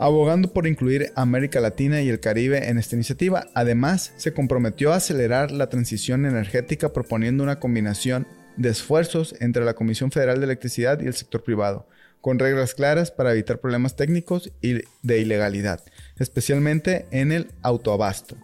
abogando 0.00 0.50
por 0.50 0.66
incluir 0.66 1.12
América 1.14 1.60
Latina 1.60 2.00
y 2.00 2.08
el 2.08 2.20
Caribe 2.20 2.70
en 2.70 2.78
esta 2.78 2.96
iniciativa. 2.96 3.48
Además, 3.54 4.14
se 4.16 4.32
comprometió 4.32 4.92
a 4.92 4.96
acelerar 4.96 5.50
la 5.50 5.68
transición 5.68 6.24
energética 6.24 6.94
proponiendo 6.94 7.44
una 7.44 7.60
combinación 7.60 8.26
de 8.56 8.70
esfuerzos 8.70 9.34
entre 9.40 9.62
la 9.62 9.74
Comisión 9.74 10.10
Federal 10.10 10.38
de 10.38 10.46
Electricidad 10.46 11.00
y 11.02 11.06
el 11.06 11.12
sector 11.12 11.42
privado, 11.42 11.86
con 12.22 12.38
reglas 12.38 12.72
claras 12.72 13.10
para 13.10 13.32
evitar 13.32 13.60
problemas 13.60 13.94
técnicos 13.94 14.50
y 14.62 14.80
de 15.02 15.18
ilegalidad, 15.20 15.82
especialmente 16.18 17.04
en 17.10 17.30
el 17.30 17.48
autoabasto. 17.60 18.38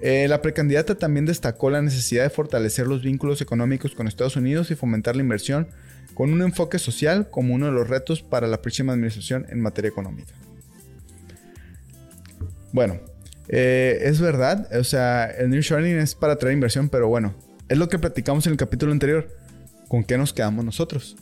Eh, 0.00 0.28
la 0.28 0.40
precandidata 0.40 0.94
también 0.94 1.26
destacó 1.26 1.68
la 1.68 1.82
necesidad 1.82 2.22
de 2.22 2.30
fortalecer 2.30 2.86
los 2.86 3.02
vínculos 3.02 3.42
económicos 3.42 3.94
con 3.94 4.08
Estados 4.08 4.36
Unidos 4.36 4.70
y 4.70 4.76
fomentar 4.76 5.14
la 5.14 5.22
inversión 5.22 5.68
con 6.14 6.32
un 6.32 6.42
enfoque 6.42 6.78
social 6.78 7.28
como 7.30 7.54
uno 7.54 7.66
de 7.66 7.72
los 7.72 7.88
retos 7.88 8.22
para 8.22 8.46
la 8.46 8.62
próxima 8.62 8.92
administración 8.92 9.46
en 9.50 9.60
materia 9.60 9.88
económica. 9.88 10.37
Bueno, 12.72 12.98
eh, 13.48 13.98
es 14.02 14.20
verdad, 14.20 14.68
o 14.76 14.84
sea, 14.84 15.26
el 15.26 15.50
New 15.50 15.62
Shining 15.62 15.96
es 15.96 16.14
para 16.14 16.34
atraer 16.34 16.54
inversión, 16.54 16.88
pero 16.88 17.08
bueno, 17.08 17.34
es 17.68 17.78
lo 17.78 17.88
que 17.88 17.98
platicamos 17.98 18.46
en 18.46 18.52
el 18.52 18.58
capítulo 18.58 18.92
anterior. 18.92 19.28
¿Con 19.88 20.04
qué 20.04 20.18
nos 20.18 20.32
quedamos 20.34 20.64
nosotros? 20.64 21.16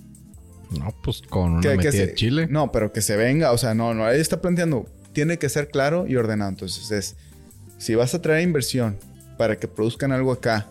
No, 0.77 0.93
pues 1.05 1.23
con 1.23 1.53
una 1.53 1.77
metida 1.77 1.91
de 1.91 2.15
Chile. 2.15 2.49
No, 2.51 2.73
pero 2.73 2.93
que 2.93 3.01
se 3.01 3.17
venga, 3.17 3.53
o 3.53 3.59
sea, 3.59 3.75
no, 3.75 3.95
no, 3.95 4.05
ahí 4.05 4.21
está 4.21 4.41
planteando, 4.41 4.87
tiene 5.13 5.39
que 5.39 5.49
ser 5.49 5.69
claro 5.69 6.07
y 6.09 6.17
ordenado. 6.17 6.51
Entonces 6.51 6.91
es, 6.91 7.17
si 7.79 7.95
vas 7.95 8.15
a 8.15 8.23
traer 8.23 8.43
inversión 8.43 8.99
para 9.39 9.57
que 9.57 9.69
produzcan 9.69 10.11
algo 10.11 10.33
acá, 10.33 10.69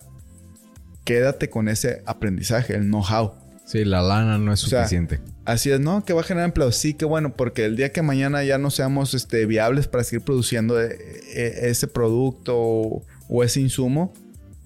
quédate 1.05 1.49
con 1.49 1.69
ese 1.69 2.01
aprendizaje, 2.05 2.75
el 2.75 2.83
know-how. 2.87 3.44
Sí, 3.65 3.83
la 3.83 4.03
lana 4.03 4.37
no 4.37 4.53
es 4.53 4.59
suficiente. 4.59 5.19
así 5.43 5.71
es, 5.71 5.79
¿no? 5.79 6.05
Que 6.05 6.13
va 6.13 6.21
a 6.21 6.23
generar 6.23 6.45
empleo. 6.45 6.71
Sí, 6.71 6.93
que 6.93 7.03
bueno, 7.05 7.35
porque 7.35 7.65
el 7.65 7.75
día 7.75 7.91
que 7.91 8.03
mañana 8.03 8.43
ya 8.43 8.59
no 8.59 8.69
seamos 8.69 9.15
este, 9.15 9.47
viables 9.47 9.87
para 9.87 10.03
seguir 10.03 10.23
produciendo 10.23 10.79
eh, 10.79 10.95
eh, 11.33 11.59
ese 11.63 11.87
producto 11.87 12.55
o, 12.55 13.43
ese 13.43 13.61
insumo, 13.61 14.13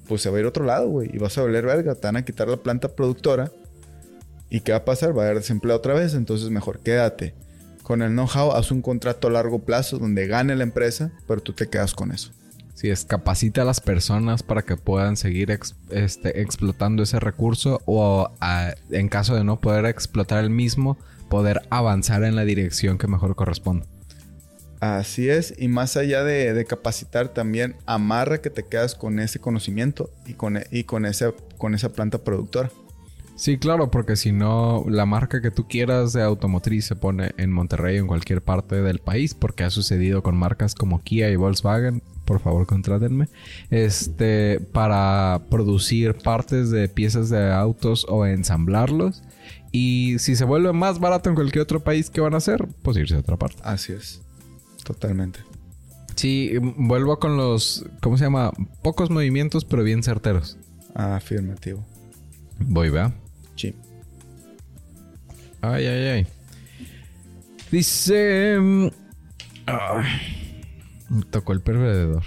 pues 0.08 0.22
se 0.22 0.30
va 0.30 0.38
a 0.38 0.40
ir 0.42 0.46
a 0.46 0.50
otro 0.50 0.66
lado, 0.66 0.90
güey. 0.90 1.10
Y 1.14 1.18
vas 1.18 1.38
a 1.38 1.44
valer 1.44 1.66
verga. 1.66 1.96
Te 1.96 2.08
van 2.08 2.18
a 2.18 2.26
quitar 2.26 2.50
la 2.50 2.58
planta 2.58 2.90
productora. 2.90 3.52
¿Y 4.50 4.62
qué 4.62 4.74
va 4.74 4.80
a 4.80 4.86
pasar? 4.86 5.18
Va 5.18 5.24
a 5.24 5.26
haber 5.28 5.38
desempleo 5.38 5.78
otra 5.78 5.94
vez. 5.94 6.14
Entonces 6.14 6.50
mejor 6.50 6.80
quédate. 6.80 7.36
Con 7.84 8.02
el 8.02 8.12
know-how, 8.12 8.52
haz 8.52 8.70
un 8.70 8.82
contrato 8.82 9.30
a 9.30 9.32
largo 9.32 9.60
plazo 9.60 9.98
donde 9.98 10.28
gane 10.28 10.56
la 10.56 10.64
empresa, 10.64 11.12
pero 11.26 11.42
tú 11.42 11.54
te 11.54 11.70
quedas 11.70 11.94
con 11.94 12.12
eso. 12.12 12.32
Es 12.84 13.04
capacita 13.04 13.63
a 13.63 13.65
las 13.65 13.82
personas 13.82 14.44
para 14.44 14.62
que 14.62 14.78
puedan 14.78 15.18
seguir 15.18 15.58
este, 15.89 16.42
explotando 16.42 17.04
ese 17.04 17.20
recurso 17.20 17.82
o 17.86 18.32
en 18.89 19.10
caso 19.10 19.36
de 19.36 19.44
no 19.44 19.60
poder 19.60 19.86
explotar 19.86 20.44
el 20.44 20.50
mismo, 20.50 20.98
poder 21.30 21.62
avanzar 21.70 22.24
en 22.24 22.36
la 22.36 22.46
dirección 22.46 22.98
que 22.98 23.08
mejor 23.08 23.36
corresponde. 23.36 23.86
Así 24.80 25.30
es, 25.30 25.54
y 25.58 25.68
más 25.68 25.98
allá 25.98 26.24
de, 26.24 26.65
capacitar 26.65 27.30
también, 27.30 27.76
amarra 27.86 28.39
que 28.39 28.50
te 28.50 28.63
quedas 28.63 28.96
con 28.96 29.20
ese 29.20 29.39
conocimiento 29.39 30.10
y 30.26 30.36
con, 30.36 30.60
y 30.72 30.86
con, 30.86 31.06
con 31.58 31.76
esa 31.76 31.89
planta 31.89 32.20
productora. 32.20 32.72
Sí, 33.39 33.58
claro, 33.58 33.89
porque 33.89 34.18
si 34.18 34.34
no, 34.34 34.84
la 34.89 35.06
marca 35.06 35.42
que 35.42 35.50
tú 35.50 35.65
quieras 35.65 36.12
de 36.12 36.22
automotriz 36.22 36.84
se 36.86 36.98
pone 36.98 37.32
en 37.38 37.54
Monterrey 37.54 37.98
o 37.98 38.02
en 38.02 38.08
cualquier 38.08 38.42
parte 38.42 38.82
del 38.82 39.00
país, 39.00 39.34
porque 39.34 39.63
ha 39.63 39.70
sucedido 39.70 40.22
con 40.24 40.36
marcas 40.36 40.76
como 40.76 41.02
Kia 41.02 41.30
y 41.30 41.38
Volkswagen. 41.38 42.04
Por 42.30 42.39
favor, 42.39 42.68
contrátenme. 42.68 43.28
Este, 43.72 44.60
para 44.60 45.42
producir 45.50 46.13
partes 46.13 46.70
de 46.70 46.88
piezas 46.88 47.32
de 47.32 47.52
autos 47.52 48.06
o 48.08 48.24
ensamblarlos. 48.24 49.24
Y 49.72 50.20
si 50.20 50.36
se 50.36 50.46
vuelve 50.46 50.72
más 50.72 51.00
barato 51.00 51.30
en 51.30 51.36
cualquier 51.36 51.63
otro 51.63 51.80
país, 51.80 52.12
¿qué 52.12 52.22
van 52.22 52.36
a 52.36 52.38
hacer? 52.38 52.68
Pues 52.84 52.98
irse 52.98 53.15
a 53.15 53.20
otra 53.22 53.36
parte. 53.36 53.63
Así 53.63 53.94
es. 53.94 54.22
Totalmente. 54.84 55.39
Sí, 56.18 56.52
vuelvo 56.78 57.18
con 57.18 57.36
los, 57.36 57.84
¿cómo 58.00 58.15
se 58.15 58.26
llama? 58.26 58.52
Pocos 58.84 59.10
movimientos, 59.10 59.65
pero 59.65 59.82
bien 59.82 60.04
certeros. 60.04 60.56
Afirmativo. 60.94 61.84
Voy, 62.60 62.92
vea. 62.92 63.12
Ay, 65.62 65.88
ay, 65.88 66.08
ay. 66.08 66.28
Dice... 67.72 68.60
Mm, 68.60 68.89
tocó 71.30 71.54
el 71.54 71.62
perdedor. 71.62 72.24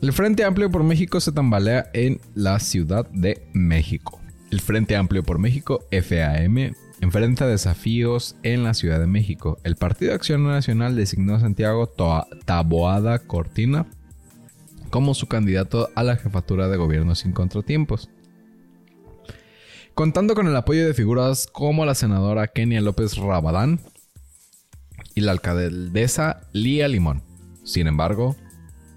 El 0.00 0.12
Frente 0.12 0.44
Amplio 0.44 0.70
por 0.70 0.84
México 0.84 1.20
se 1.20 1.32
tambalea 1.32 1.90
en 1.92 2.20
la 2.34 2.58
Ciudad 2.60 3.08
de 3.10 3.42
México. 3.52 4.20
El 4.50 4.60
Frente 4.60 4.96
Amplio 4.96 5.22
por 5.22 5.38
México, 5.38 5.84
FAM, 5.90 6.72
enfrenta 7.00 7.46
desafíos 7.46 8.36
en 8.42 8.62
la 8.62 8.74
Ciudad 8.74 9.00
de 9.00 9.06
México. 9.06 9.58
El 9.64 9.76
Partido 9.76 10.14
Acción 10.14 10.44
Nacional 10.44 10.96
designó 10.96 11.34
a 11.34 11.40
Santiago 11.40 11.92
Taboada 12.44 13.18
Cortina 13.18 13.86
como 14.90 15.14
su 15.14 15.26
candidato 15.26 15.90
a 15.94 16.02
la 16.02 16.16
jefatura 16.16 16.68
de 16.68 16.76
gobierno 16.76 17.14
sin 17.14 17.32
contratiempos 17.32 18.08
contando 19.98 20.36
con 20.36 20.46
el 20.46 20.54
apoyo 20.54 20.86
de 20.86 20.94
figuras 20.94 21.48
como 21.50 21.84
la 21.84 21.96
senadora 21.96 22.46
Kenia 22.46 22.80
López 22.80 23.16
Rabadán 23.16 23.80
y 25.16 25.22
la 25.22 25.32
alcaldesa 25.32 26.42
Lía 26.52 26.86
Limón. 26.86 27.27
Sin 27.68 27.86
embargo, 27.86 28.34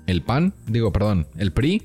el 0.07 0.21
PAN, 0.21 0.53
digo, 0.65 0.93
perdón, 0.93 1.27
el 1.37 1.51
PRI, 1.51 1.83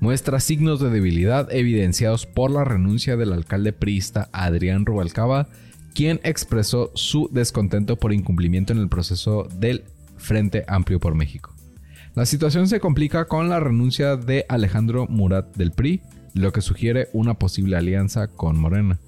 muestra 0.00 0.38
signos 0.38 0.80
de 0.80 0.90
debilidad 0.90 1.50
evidenciados 1.50 2.26
por 2.26 2.50
la 2.50 2.62
renuncia 2.62 3.16
del 3.16 3.32
alcalde 3.32 3.72
priista 3.72 4.28
Adrián 4.30 4.84
Rubalcaba, 4.84 5.48
quien 5.94 6.20
expresó 6.22 6.90
su 6.94 7.30
descontento 7.32 7.96
por 7.96 8.12
incumplimiento 8.12 8.74
en 8.74 8.80
el 8.80 8.90
proceso 8.90 9.48
del 9.58 9.84
Frente 10.18 10.64
Amplio 10.68 11.00
por 11.00 11.14
México. 11.14 11.54
La 12.14 12.26
situación 12.26 12.68
se 12.68 12.80
complica 12.80 13.24
con 13.24 13.48
la 13.48 13.58
renuncia 13.58 14.16
de 14.16 14.44
Alejandro 14.50 15.06
Murat 15.08 15.56
del 15.56 15.72
PRI, 15.72 16.02
lo 16.34 16.52
que 16.52 16.60
sugiere 16.60 17.08
una 17.14 17.34
posible 17.34 17.78
alianza 17.78 18.28
con 18.28 18.58
Morena. 18.58 18.98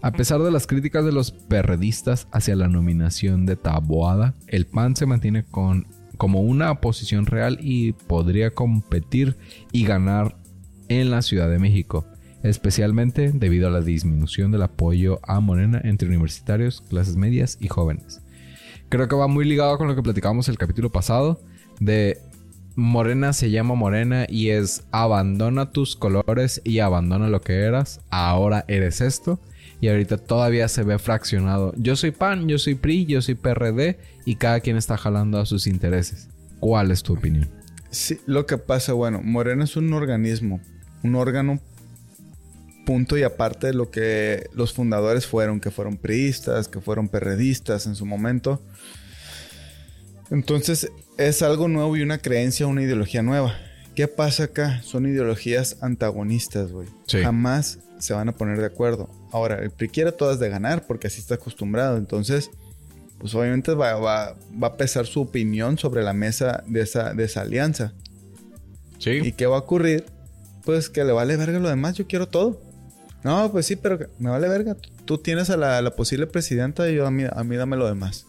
A 0.00 0.10
pesar 0.10 0.42
de 0.42 0.50
las 0.50 0.66
críticas 0.66 1.04
de 1.04 1.12
los 1.12 1.30
perredistas 1.30 2.26
hacia 2.32 2.56
la 2.56 2.66
nominación 2.66 3.46
de 3.46 3.54
Taboada, 3.54 4.34
el 4.48 4.66
PAN 4.66 4.96
se 4.96 5.06
mantiene 5.06 5.44
con, 5.44 5.86
como 6.22 6.40
una 6.40 6.70
oposición 6.70 7.26
real 7.26 7.58
y 7.60 7.94
podría 7.94 8.54
competir 8.54 9.36
y 9.72 9.84
ganar 9.84 10.36
en 10.86 11.10
la 11.10 11.20
Ciudad 11.20 11.50
de 11.50 11.58
México, 11.58 12.06
especialmente 12.44 13.32
debido 13.32 13.66
a 13.66 13.72
la 13.72 13.80
disminución 13.80 14.52
del 14.52 14.62
apoyo 14.62 15.18
a 15.24 15.40
Morena 15.40 15.80
entre 15.82 16.06
universitarios, 16.06 16.80
clases 16.80 17.16
medias 17.16 17.58
y 17.60 17.66
jóvenes. 17.66 18.22
Creo 18.88 19.08
que 19.08 19.16
va 19.16 19.26
muy 19.26 19.44
ligado 19.44 19.76
con 19.78 19.88
lo 19.88 19.96
que 19.96 20.02
platicábamos 20.04 20.48
el 20.48 20.58
capítulo 20.58 20.92
pasado 20.92 21.40
de 21.80 22.18
Morena 22.76 23.32
se 23.32 23.50
llama 23.50 23.74
Morena 23.74 24.24
y 24.28 24.50
es 24.50 24.84
abandona 24.92 25.72
tus 25.72 25.96
colores 25.96 26.62
y 26.62 26.78
abandona 26.78 27.26
lo 27.26 27.40
que 27.40 27.62
eras, 27.62 28.00
ahora 28.10 28.64
eres 28.68 29.00
esto. 29.00 29.40
Y 29.82 29.88
ahorita 29.88 30.16
todavía 30.16 30.68
se 30.68 30.84
ve 30.84 30.96
fraccionado. 31.00 31.74
Yo 31.76 31.96
soy 31.96 32.12
PAN, 32.12 32.46
yo 32.46 32.56
soy 32.56 32.76
PRI, 32.76 33.04
yo 33.04 33.20
soy 33.20 33.34
PRD 33.34 33.98
y 34.24 34.36
cada 34.36 34.60
quien 34.60 34.76
está 34.76 34.96
jalando 34.96 35.40
a 35.40 35.44
sus 35.44 35.66
intereses. 35.66 36.28
¿Cuál 36.60 36.92
es 36.92 37.02
tu 37.02 37.14
opinión? 37.14 37.50
Sí, 37.90 38.20
lo 38.26 38.46
que 38.46 38.58
pasa, 38.58 38.92
bueno, 38.92 39.20
Morena 39.24 39.64
es 39.64 39.74
un 39.74 39.92
organismo, 39.92 40.60
un 41.02 41.16
órgano 41.16 41.58
punto 42.86 43.18
y 43.18 43.24
aparte 43.24 43.66
de 43.66 43.74
lo 43.74 43.90
que 43.90 44.48
los 44.54 44.72
fundadores 44.72 45.26
fueron, 45.26 45.58
que 45.58 45.72
fueron 45.72 45.96
priistas, 45.96 46.68
que 46.68 46.80
fueron 46.80 47.08
perredistas 47.08 47.88
en 47.88 47.96
su 47.96 48.06
momento. 48.06 48.62
Entonces 50.30 50.92
es 51.18 51.42
algo 51.42 51.66
nuevo 51.66 51.96
y 51.96 52.02
una 52.02 52.18
creencia, 52.18 52.68
una 52.68 52.82
ideología 52.82 53.24
nueva. 53.24 53.56
¿Qué 53.96 54.06
pasa 54.06 54.44
acá? 54.44 54.80
Son 54.82 55.06
ideologías 55.06 55.78
antagonistas, 55.82 56.70
güey. 56.70 56.86
Jamás 57.08 57.80
se 57.98 58.14
van 58.14 58.28
a 58.28 58.32
poner 58.36 58.60
de 58.60 58.66
acuerdo. 58.66 59.10
Ahora, 59.32 59.56
el 59.56 59.70
PRI 59.70 59.88
quiere 59.88 60.12
todas 60.12 60.38
de 60.38 60.48
ganar 60.48 60.86
porque 60.86 61.08
así 61.08 61.20
está 61.20 61.34
acostumbrado. 61.36 61.96
Entonces, 61.96 62.50
pues 63.18 63.34
obviamente 63.34 63.72
va, 63.74 64.36
a 64.60 64.76
pesar 64.76 65.06
su 65.06 65.22
opinión 65.22 65.78
sobre 65.78 66.02
la 66.02 66.12
mesa 66.12 66.62
de 66.66 66.82
esa, 66.82 67.14
de 67.14 67.24
esa 67.24 67.40
alianza. 67.40 67.94
Sí. 68.98 69.20
¿Y 69.22 69.32
qué 69.32 69.46
va 69.46 69.56
a 69.56 69.60
ocurrir? 69.60 70.04
Pues 70.64 70.90
que 70.90 71.02
le 71.02 71.12
vale 71.12 71.36
verga 71.36 71.58
lo 71.58 71.68
demás, 71.68 71.96
yo 71.96 72.06
quiero 72.06 72.28
todo. 72.28 72.60
No, 73.24 73.50
pues 73.50 73.66
sí, 73.66 73.76
pero 73.76 73.98
me 74.18 74.30
vale 74.30 74.48
verga. 74.48 74.76
Tú 75.04 75.18
tienes 75.18 75.50
a 75.50 75.56
la, 75.56 75.90
posible 75.96 76.26
presidenta 76.26 76.90
y 76.90 76.96
yo 76.96 77.06
a 77.06 77.10
mí, 77.10 77.24
a 77.30 77.44
mí 77.44 77.56
dame 77.56 77.76
lo 77.76 77.86
demás. 77.86 78.26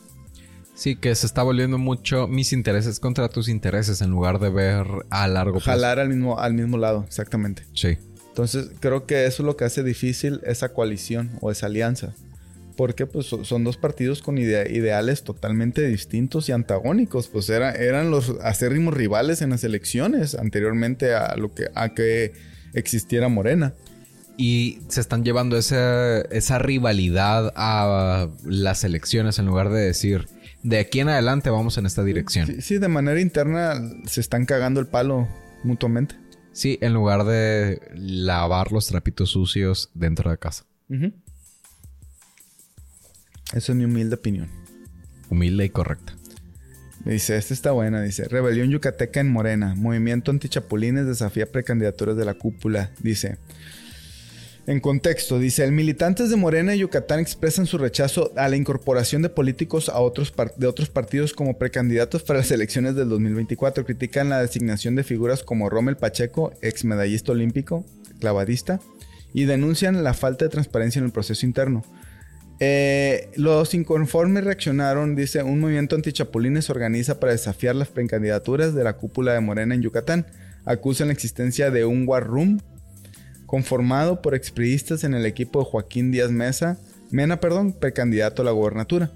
Sí, 0.75 0.95
que 0.95 1.13
se 1.13 1.27
está 1.27 1.43
volviendo 1.43 1.77
mucho 1.77 2.27
mis 2.27 2.53
intereses 2.53 2.99
contra 2.99 3.29
tus 3.29 3.47
intereses 3.47 4.01
en 4.01 4.09
lugar 4.09 4.39
de 4.39 4.49
ver 4.49 4.85
a 5.09 5.27
largo 5.27 5.53
plazo. 5.53 5.71
Jalar 5.71 5.99
al 5.99 6.09
mismo, 6.09 6.39
al 6.39 6.53
mismo 6.53 6.77
lado, 6.77 7.03
exactamente. 7.07 7.63
Sí. 7.73 7.97
Entonces, 8.33 8.71
creo 8.79 9.05
que 9.05 9.27
eso 9.27 9.43
es 9.43 9.45
lo 9.45 9.55
que 9.55 9.65
hace 9.65 9.83
difícil 9.83 10.41
esa 10.43 10.69
coalición 10.69 11.29
o 11.39 11.51
esa 11.51 11.67
alianza. 11.67 12.15
Porque 12.75 13.05
pues, 13.05 13.27
son 13.27 13.63
dos 13.63 13.77
partidos 13.77 14.23
con 14.23 14.39
ideales 14.39 15.23
totalmente 15.23 15.87
distintos 15.87 16.49
y 16.49 16.51
antagónicos. 16.51 17.27
Pues 17.27 17.47
era, 17.49 17.73
eran 17.73 18.09
los 18.09 18.33
acérrimos 18.41 18.95
rivales 18.95 19.43
en 19.43 19.51
las 19.51 19.63
elecciones 19.63 20.33
anteriormente 20.33 21.13
a, 21.13 21.35
lo 21.35 21.53
que, 21.53 21.67
a 21.75 21.89
que 21.89 22.33
existiera 22.73 23.29
Morena. 23.29 23.75
Y 24.35 24.79
se 24.87 25.01
están 25.01 25.23
llevando 25.23 25.55
esa, 25.55 26.21
esa 26.21 26.57
rivalidad 26.57 27.53
a 27.55 28.29
las 28.43 28.83
elecciones 28.83 29.37
en 29.37 29.45
lugar 29.45 29.69
de 29.69 29.81
decir 29.81 30.25
de 30.63 30.79
aquí 30.79 31.01
en 31.01 31.09
adelante 31.09 31.51
vamos 31.51 31.77
en 31.77 31.85
esta 31.85 32.03
dirección. 32.03 32.61
Sí, 32.61 32.79
de 32.79 32.87
manera 32.87 33.19
interna 33.19 33.75
se 34.07 34.21
están 34.21 34.45
cagando 34.45 34.79
el 34.79 34.87
palo 34.87 35.27
mutuamente. 35.63 36.22
Sí, 36.53 36.77
en 36.81 36.93
lugar 36.93 37.25
de 37.25 37.81
lavar 37.95 38.71
los 38.71 38.87
trapitos 38.87 39.31
sucios 39.31 39.89
dentro 39.93 40.31
de 40.31 40.37
casa. 40.37 40.65
Esa 43.53 43.71
es 43.71 43.75
mi 43.75 43.85
humilde 43.85 44.15
opinión. 44.15 44.49
Humilde 45.29 45.65
y 45.65 45.69
correcta. 45.69 46.15
Dice, 47.05 47.35
esta 47.35 47.53
está 47.53 47.71
buena, 47.71 48.01
dice, 48.01 48.29
Rebelión 48.29 48.69
Yucateca 48.69 49.19
en 49.19 49.29
Morena, 49.29 49.75
Movimiento 49.75 50.31
Antichapulines 50.31 51.05
desafía 51.05 51.51
precandidaturas 51.51 52.15
de 52.15 52.23
la 52.23 52.35
cúpula, 52.35 52.91
dice. 53.01 53.39
En 54.65 54.79
contexto, 54.79 55.39
dice, 55.39 55.65
el 55.65 55.73
militantes 55.73 56.29
de 56.29 56.37
Morena 56.37 56.73
y 56.73 56.79
Yucatán 56.79 57.19
expresan 57.19 57.65
su 57.65 57.77
rechazo 57.77 58.31
a 58.37 58.47
la 58.47 58.55
incorporación 58.55 59.21
de 59.21 59.27
políticos 59.27 59.89
a 59.89 59.99
otros 59.99 60.33
de 60.55 60.67
otros 60.67 60.89
partidos 60.89 61.33
como 61.33 61.57
precandidatos 61.57 62.23
para 62.23 62.39
las 62.39 62.51
elecciones 62.51 62.95
del 62.95 63.09
2024. 63.09 63.85
Critican 63.85 64.29
la 64.29 64.39
designación 64.39 64.95
de 64.95 65.03
figuras 65.03 65.43
como 65.43 65.69
Rommel 65.69 65.97
Pacheco, 65.97 66.53
ex 66.61 66.85
medallista 66.85 67.33
olímpico, 67.33 67.83
clavadista, 68.21 68.79
y 69.33 69.43
denuncian 69.43 70.01
la 70.01 70.13
falta 70.13 70.45
de 70.45 70.49
transparencia 70.49 70.99
en 70.99 71.05
el 71.05 71.11
proceso 71.11 71.45
interno. 71.45 71.83
Eh, 72.61 73.31
los 73.35 73.73
inconformes 73.73 74.45
reaccionaron, 74.45 75.17
dice, 75.17 75.43
un 75.43 75.59
movimiento 75.59 75.97
antichapulines 75.97 76.65
se 76.65 76.71
organiza 76.71 77.19
para 77.19 77.33
desafiar 77.33 77.75
las 77.75 77.89
precandidaturas 77.89 78.73
de 78.73 78.85
la 78.85 78.93
cúpula 78.93 79.33
de 79.33 79.41
Morena 79.41 79.75
en 79.75 79.81
Yucatán. 79.81 80.25
Acusan 80.63 81.07
la 81.07 81.13
existencia 81.13 81.69
de 81.69 81.83
un 81.83 82.07
war 82.07 82.25
room 82.25 82.61
conformado 83.53 84.19
por 84.19 84.33
expriistas 84.33 85.03
en 85.03 85.13
el 85.13 85.27
equipo 85.27 85.59
de 85.59 85.65
Joaquín 85.65 86.11
Díaz 86.11 86.31
Mesa, 86.31 86.79
Mena, 87.11 87.39
perdón, 87.39 87.71
precandidato 87.71 88.41
a 88.41 88.45
la 88.45 88.49
gobernatura. 88.49 89.11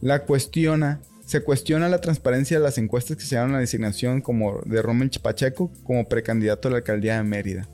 La 0.00 0.24
cuestiona, 0.24 0.98
se 1.24 1.44
cuestiona 1.44 1.88
la 1.88 2.00
transparencia 2.00 2.58
de 2.58 2.64
las 2.64 2.78
encuestas 2.78 3.16
que 3.16 3.22
se 3.22 3.36
dieron 3.36 3.50
a 3.50 3.52
la 3.52 3.60
designación 3.60 4.22
como 4.22 4.60
de 4.64 4.82
Rommel 4.82 5.12
Pacheco 5.22 5.70
como 5.84 6.08
precandidato 6.08 6.66
a 6.66 6.72
la 6.72 6.78
alcaldía 6.78 7.18
de 7.18 7.22
Mérida. 7.22 7.68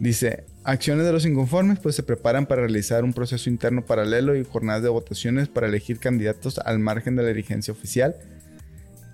Dice, 0.00 0.42
acciones 0.64 1.06
de 1.06 1.12
los 1.12 1.24
inconformes 1.24 1.78
pues 1.78 1.94
se 1.94 2.02
preparan 2.02 2.46
para 2.46 2.62
realizar 2.62 3.04
un 3.04 3.12
proceso 3.12 3.48
interno 3.48 3.86
paralelo 3.86 4.34
y 4.34 4.42
jornadas 4.42 4.82
de 4.82 4.88
votaciones 4.88 5.46
para 5.46 5.68
elegir 5.68 6.00
candidatos 6.00 6.58
al 6.58 6.80
margen 6.80 7.14
de 7.14 7.22
la 7.22 7.28
dirigencia 7.28 7.70
oficial. 7.70 8.16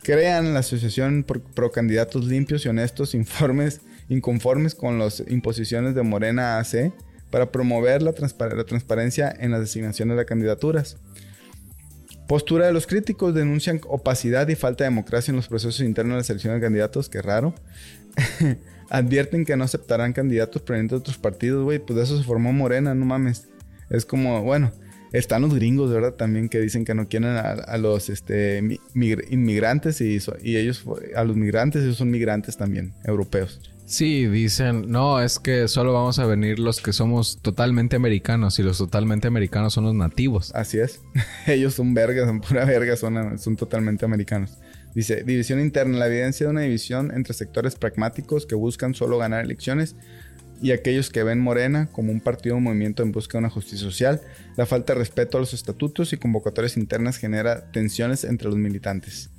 Crean 0.03 0.55
la 0.55 0.61
asociación 0.61 1.23
pro, 1.23 1.71
candidatos 1.71 2.25
limpios 2.25 2.65
y 2.65 2.71
honestos 2.71 3.15
informes 3.15 3.83
inconformes 4.09 4.75
con 4.75 4.99
las 4.99 5.23
imposiciones 5.29 5.95
de 5.95 6.03
Morena 6.03 6.59
AC 6.59 6.93
para 7.31 7.51
promover 7.51 8.03
la, 8.03 8.13
transparencia 8.13 9.35
en 9.39 9.51
las 9.51 9.61
designaciones 9.61 10.17
de 10.17 10.25
candidaturas. 10.25 10.99
Postura 12.29 12.67
de 12.67 12.73
los 12.73 12.87
críticos 12.87 13.35
denuncian 13.35 13.81
opacidad 13.89 14.49
y 14.49 14.55
falta 14.55 14.85
de 14.85 14.91
democracia 14.91 15.33
en 15.33 15.37
los 15.37 15.49
procesos 15.49 15.81
internos 15.81 16.15
de 16.15 16.19
la 16.19 16.25
selección 16.25 16.55
de 16.55 16.61
candidatos, 16.61 17.09
que 17.09 17.21
raro. 17.21 17.55
advierten 18.91 19.45
que 19.45 19.57
no 19.57 19.65
aceptarán 19.65 20.13
candidatos 20.13 20.63
provenientes 20.63 20.97
de 20.97 21.01
otros 21.01 21.19
partidos, 21.19 21.65
güey. 21.65 21.79
Pues 21.79 21.97
de 21.97 22.05
eso 22.05 22.17
se 22.17 22.25
formó 22.25 22.53
Morena, 22.53 22.95
no 22.95 23.05
mames. 23.05 23.49
Es 23.91 24.07
como, 24.07 24.43
bueno, 24.43 24.73
están 25.13 25.43
los 25.43 25.55
gringos, 25.55 25.93
¿verdad? 25.93 26.15
También 26.15 26.49
que 26.49 26.61
dicen 26.61 26.85
que 26.85 26.95
no 26.95 27.09
quieren 27.09 27.31
a, 27.31 27.77
los 27.79 28.09
este, 28.09 28.63
inmigrantes 28.95 30.01
y, 30.01 30.19
y, 30.43 30.57
ellos, 30.57 30.85
a 31.15 31.25
los 31.25 31.37
migrantes, 31.37 31.83
ellos 31.83 31.97
son 31.97 32.11
migrantes 32.11 32.57
también, 32.57 32.95
europeos. 33.05 33.61
Sí, 33.87 34.27
dicen, 34.27 34.91
no, 34.91 35.21
es 35.21 35.39
que 35.39 35.69
solo 35.69 35.93
vamos 35.93 36.19
a 36.19 36.25
venir 36.25 36.59
los 36.59 36.81
que 36.81 36.95
somos 36.95 37.39
totalmente 37.43 37.97
americanos 37.97 38.59
y 38.59 38.63
los 38.63 38.79
totalmente 38.79 39.29
americanos 39.29 39.75
son 39.75 39.85
los 39.85 39.95
nativos. 39.95 40.53
Así 40.55 40.79
es. 40.79 41.03
ellos 41.47 41.75
son 41.75 41.93
vergas, 41.93 42.27
son 42.27 42.41
pura 42.41 42.65
verga, 42.65 42.97
son, 42.97 43.39
son 43.39 43.57
totalmente 43.57 44.07
americanos. 44.07 44.59
Dice, 44.95 45.23
división 45.25 45.61
interna, 45.61 45.99
la 45.99 46.07
evidencia 46.07 46.47
de 46.47 46.53
una 46.53 46.63
división 46.63 47.13
entre 47.13 47.35
sectores 47.35 47.75
pragmáticos 47.75 48.47
que 48.47 48.55
buscan 48.55 48.95
solo 48.95 49.19
ganar 49.19 49.45
elecciones 49.45 49.97
y 50.63 50.71
aquellos 50.73 51.11
que 51.11 51.23
ven 51.23 51.41
Morena 51.41 51.89
como 51.93 52.11
un 52.11 52.21
partido 52.21 52.57
o 52.57 52.61
movimiento 52.61 53.03
en 53.03 53.13
busca 53.13 53.33
de 53.33 53.41
una 53.41 53.51
justicia 53.51 53.85
social. 53.85 54.23
La 54.57 54.67
falta 54.67 54.95
de 54.95 55.01
respeto 55.01 55.37
a 55.37 55.41
los 55.41 55.53
estatutos 55.53 56.13
y 56.13 56.17
convocatorias 56.17 56.77
internas 56.77 57.19
genera 57.19 57.71
tensiones 57.71 58.25
entre 58.25 58.49
los 58.49 58.57
militantes. 58.57 59.31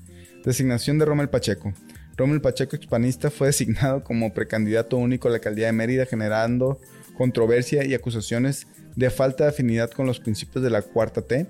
Designación 0.44 1.00
de 1.00 1.06
Rommel 1.06 1.30
Pacheco. 1.30 1.74
Rommel 2.18 2.42
Pacheco, 2.42 2.76
expanista, 2.76 3.30
fue 3.30 3.48
designado 3.48 4.04
como 4.04 4.34
precandidato 4.34 4.98
único 4.98 5.28
a 5.28 5.32
la 5.32 5.38
alcaldía 5.38 5.68
de 5.68 5.74
Mérida, 5.74 6.06
generando 6.06 6.80
controversia 7.18 7.86
y 7.86 7.94
acusaciones 7.94 8.68
de 8.96 9.10
falta 9.10 9.46
de 9.46 9.50
afinidad 9.50 9.92
con 9.92 10.06
los 10.06 10.20
principios 10.20 10.64
de 10.64 10.70
la 10.70 10.82
cuarta 10.82 11.22
T 11.22 11.48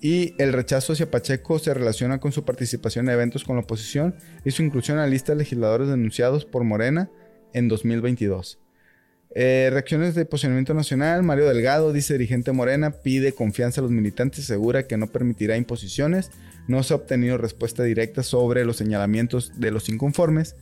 y 0.00 0.34
el 0.38 0.52
rechazo 0.52 0.92
hacia 0.92 1.10
Pacheco 1.10 1.58
se 1.58 1.72
relaciona 1.72 2.18
con 2.18 2.32
su 2.32 2.44
participación 2.44 3.08
en 3.08 3.14
eventos 3.14 3.44
con 3.44 3.56
la 3.56 3.62
oposición 3.62 4.14
y 4.44 4.50
su 4.50 4.62
inclusión 4.62 4.98
en 4.98 5.04
la 5.04 5.08
lista 5.08 5.32
de 5.32 5.38
legisladores 5.38 5.88
denunciados 5.88 6.44
por 6.44 6.64
Morena 6.64 7.10
en 7.52 7.68
2022. 7.68 8.58
Eh, 9.34 9.68
reacciones 9.72 10.14
de 10.14 10.24
posicionamiento 10.24 10.74
nacional. 10.74 11.22
Mario 11.22 11.48
Delgado, 11.48 11.92
dice 11.92 12.14
dirigente 12.14 12.52
Morena, 12.52 12.90
pide 12.90 13.32
confianza 13.32 13.80
a 13.80 13.82
los 13.82 13.90
militantes, 13.90 14.44
asegura 14.44 14.86
que 14.86 14.96
no 14.96 15.08
permitirá 15.08 15.56
imposiciones. 15.56 16.30
No 16.68 16.82
se 16.82 16.94
ha 16.94 16.96
obtenido 16.96 17.38
respuesta 17.38 17.82
directa 17.82 18.22
sobre 18.22 18.64
los 18.64 18.76
señalamientos 18.76 19.52
de 19.56 19.70
los 19.70 19.88
inconformes 19.88 20.56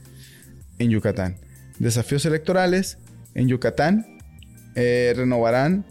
en 0.79 0.91
Yucatán. 0.91 1.37
Desafíos 1.79 2.25
electorales. 2.27 2.99
En 3.35 3.49
Yucatán 3.49 4.07
eh, 4.77 5.13
renovarán 5.17 5.85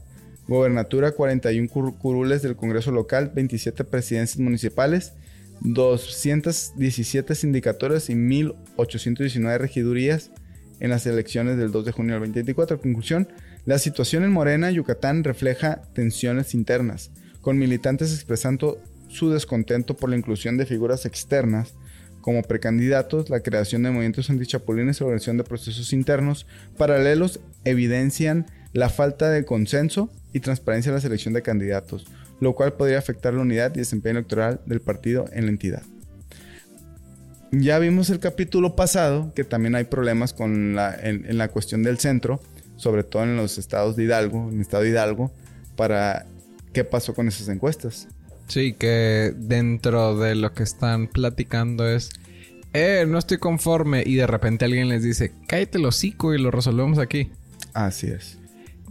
Gobernatura 0.47 1.11
41 1.11 1.97
curules 1.97 2.41
del 2.41 2.55
Congreso 2.55 2.91
local, 2.91 3.31
27 3.33 3.83
presidencias 3.85 4.39
municipales, 4.39 5.13
217 5.61 7.35
sindicaturas 7.35 8.09
y 8.09 8.15
1819 8.15 9.57
regidurías 9.57 10.31
en 10.79 10.89
las 10.89 11.05
elecciones 11.05 11.57
del 11.57 11.71
2 11.71 11.85
de 11.85 11.91
junio 11.93 12.13
del 12.13 12.21
2024. 12.21 12.81
Conclusión, 12.81 13.29
la 13.65 13.79
situación 13.79 14.23
en 14.23 14.31
Morena, 14.31 14.69
Yucatán, 14.71 15.23
refleja 15.23 15.81
tensiones 15.93 16.53
internas, 16.53 17.11
con 17.41 17.57
militantes 17.57 18.13
expresando 18.13 18.81
su 19.13 19.29
descontento 19.29 19.95
por 19.95 20.09
la 20.09 20.17
inclusión 20.17 20.57
de 20.57 20.65
figuras 20.65 21.05
externas 21.05 21.75
como 22.21 22.41
precandidatos, 22.41 23.29
la 23.29 23.41
creación 23.41 23.83
de 23.83 23.91
movimientos 23.91 24.29
antichapulines 24.29 24.97
y 24.97 24.99
la 25.01 25.07
organización 25.07 25.37
de 25.37 25.43
procesos 25.43 25.93
internos 25.93 26.47
paralelos 26.77 27.41
evidencian 27.65 28.47
la 28.71 28.89
falta 28.89 29.29
de 29.29 29.45
consenso 29.45 30.09
y 30.31 30.39
transparencia 30.39 30.89
en 30.89 30.95
la 30.95 31.01
selección 31.01 31.33
de 31.33 31.41
candidatos, 31.41 32.07
lo 32.39 32.55
cual 32.55 32.73
podría 32.73 32.97
afectar 32.97 33.33
la 33.33 33.41
unidad 33.41 33.73
y 33.75 33.79
desempeño 33.79 34.17
electoral 34.17 34.61
del 34.65 34.81
partido 34.81 35.25
en 35.33 35.45
la 35.45 35.51
entidad. 35.51 35.83
Ya 37.51 37.77
vimos 37.77 38.09
el 38.09 38.19
capítulo 38.19 38.75
pasado 38.75 39.31
que 39.35 39.43
también 39.43 39.75
hay 39.75 39.83
problemas 39.83 40.33
con 40.33 40.75
la, 40.75 40.95
en, 40.95 41.37
la 41.37 41.49
cuestión 41.49 41.83
del 41.83 41.99
centro, 41.99 42.41
sobre 42.77 43.03
todo 43.03 43.23
en 43.23 43.37
los 43.37 43.59
estados 43.59 43.95
de 43.95 44.05
Hidalgo, 44.05 44.49
en 44.49 44.55
el 44.55 44.61
estado 44.61 44.83
de 44.83 44.89
Hidalgo, 44.89 45.31
para 45.75 46.25
qué 46.73 46.83
pasó 46.83 47.13
con 47.13 47.27
esas 47.27 47.49
encuestas. 47.49 48.07
Sí, 48.47 48.73
que 48.73 49.33
dentro 49.35 50.17
de 50.17 50.35
lo 50.35 50.53
que 50.53 50.63
están 50.63 51.07
platicando 51.07 51.87
es, 51.87 52.11
eh, 52.73 53.05
no 53.07 53.17
estoy 53.17 53.37
conforme 53.37 54.03
y 54.05 54.15
de 54.15 54.27
repente 54.27 54.65
alguien 54.65 54.89
les 54.89 55.03
dice, 55.03 55.31
cállate 55.47 55.77
el 55.77 55.85
hocico 55.85 56.33
y 56.33 56.39
lo 56.39 56.51
resolvemos 56.51 56.99
aquí. 56.99 57.31
Así 57.73 58.07
es 58.07 58.37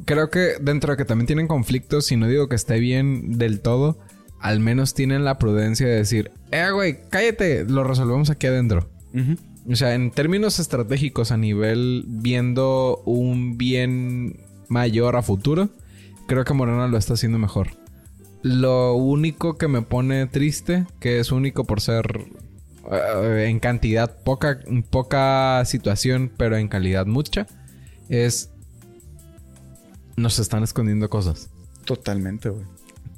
creo 0.05 0.31
que 0.31 0.55
dentro 0.61 0.93
de 0.93 0.97
que 0.97 1.05
también 1.05 1.27
tienen 1.27 1.47
conflictos, 1.47 2.11
y 2.13 2.17
no 2.17 2.27
digo 2.27 2.49
que 2.49 2.57
esté 2.57 2.79
bien 2.79 3.39
del 3.39 3.61
todo, 3.61 3.99
al 4.41 4.61
menos 4.61 4.95
tienen 4.95 5.25
la 5.25 5.39
prudencia 5.39 5.87
de 5.87 5.95
decir, 5.95 6.31
eh, 6.51 6.71
güey, 6.73 6.99
cállate, 7.11 7.65
lo 7.65 7.85
resolvemos 7.85 8.31
aquí 8.31 8.47
adentro. 8.47 8.89
O 9.71 9.77
sea, 9.77 9.95
en 9.95 10.11
términos 10.11 10.59
estratégicos 10.59 11.31
a 11.31 11.37
nivel 11.37 12.05
viendo 12.09 13.03
un 13.05 13.59
bien 13.59 14.41
mayor 14.69 15.17
a 15.17 15.23
futuro, 15.23 15.69
creo 16.27 16.45
que 16.45 16.55
Morena 16.55 16.89
lo 16.89 16.97
está 16.97 17.15
haciendo 17.15 17.39
mejor. 17.39 17.69
Lo 18.43 18.95
único 18.95 19.57
que 19.57 19.69
me 19.69 19.83
pone 19.83 20.27
triste, 20.27 20.87
que 21.01 21.21
es 21.21 21.31
único 21.33 21.65
por 21.65 21.81
ser 21.81 22.27
eh, 22.91 23.47
en 23.49 23.61
cantidad 23.61 24.23
poca, 24.23 24.61
poca 24.91 25.65
situación, 25.65 26.33
pero 26.37 26.57
en 26.57 26.69
calidad 26.69 27.07
mucha, 27.07 27.47
es 28.09 28.51
nos 30.17 30.39
están 30.39 30.63
escondiendo 30.63 31.09
cosas. 31.09 31.51
Totalmente, 31.85 32.49
güey. 32.49 32.65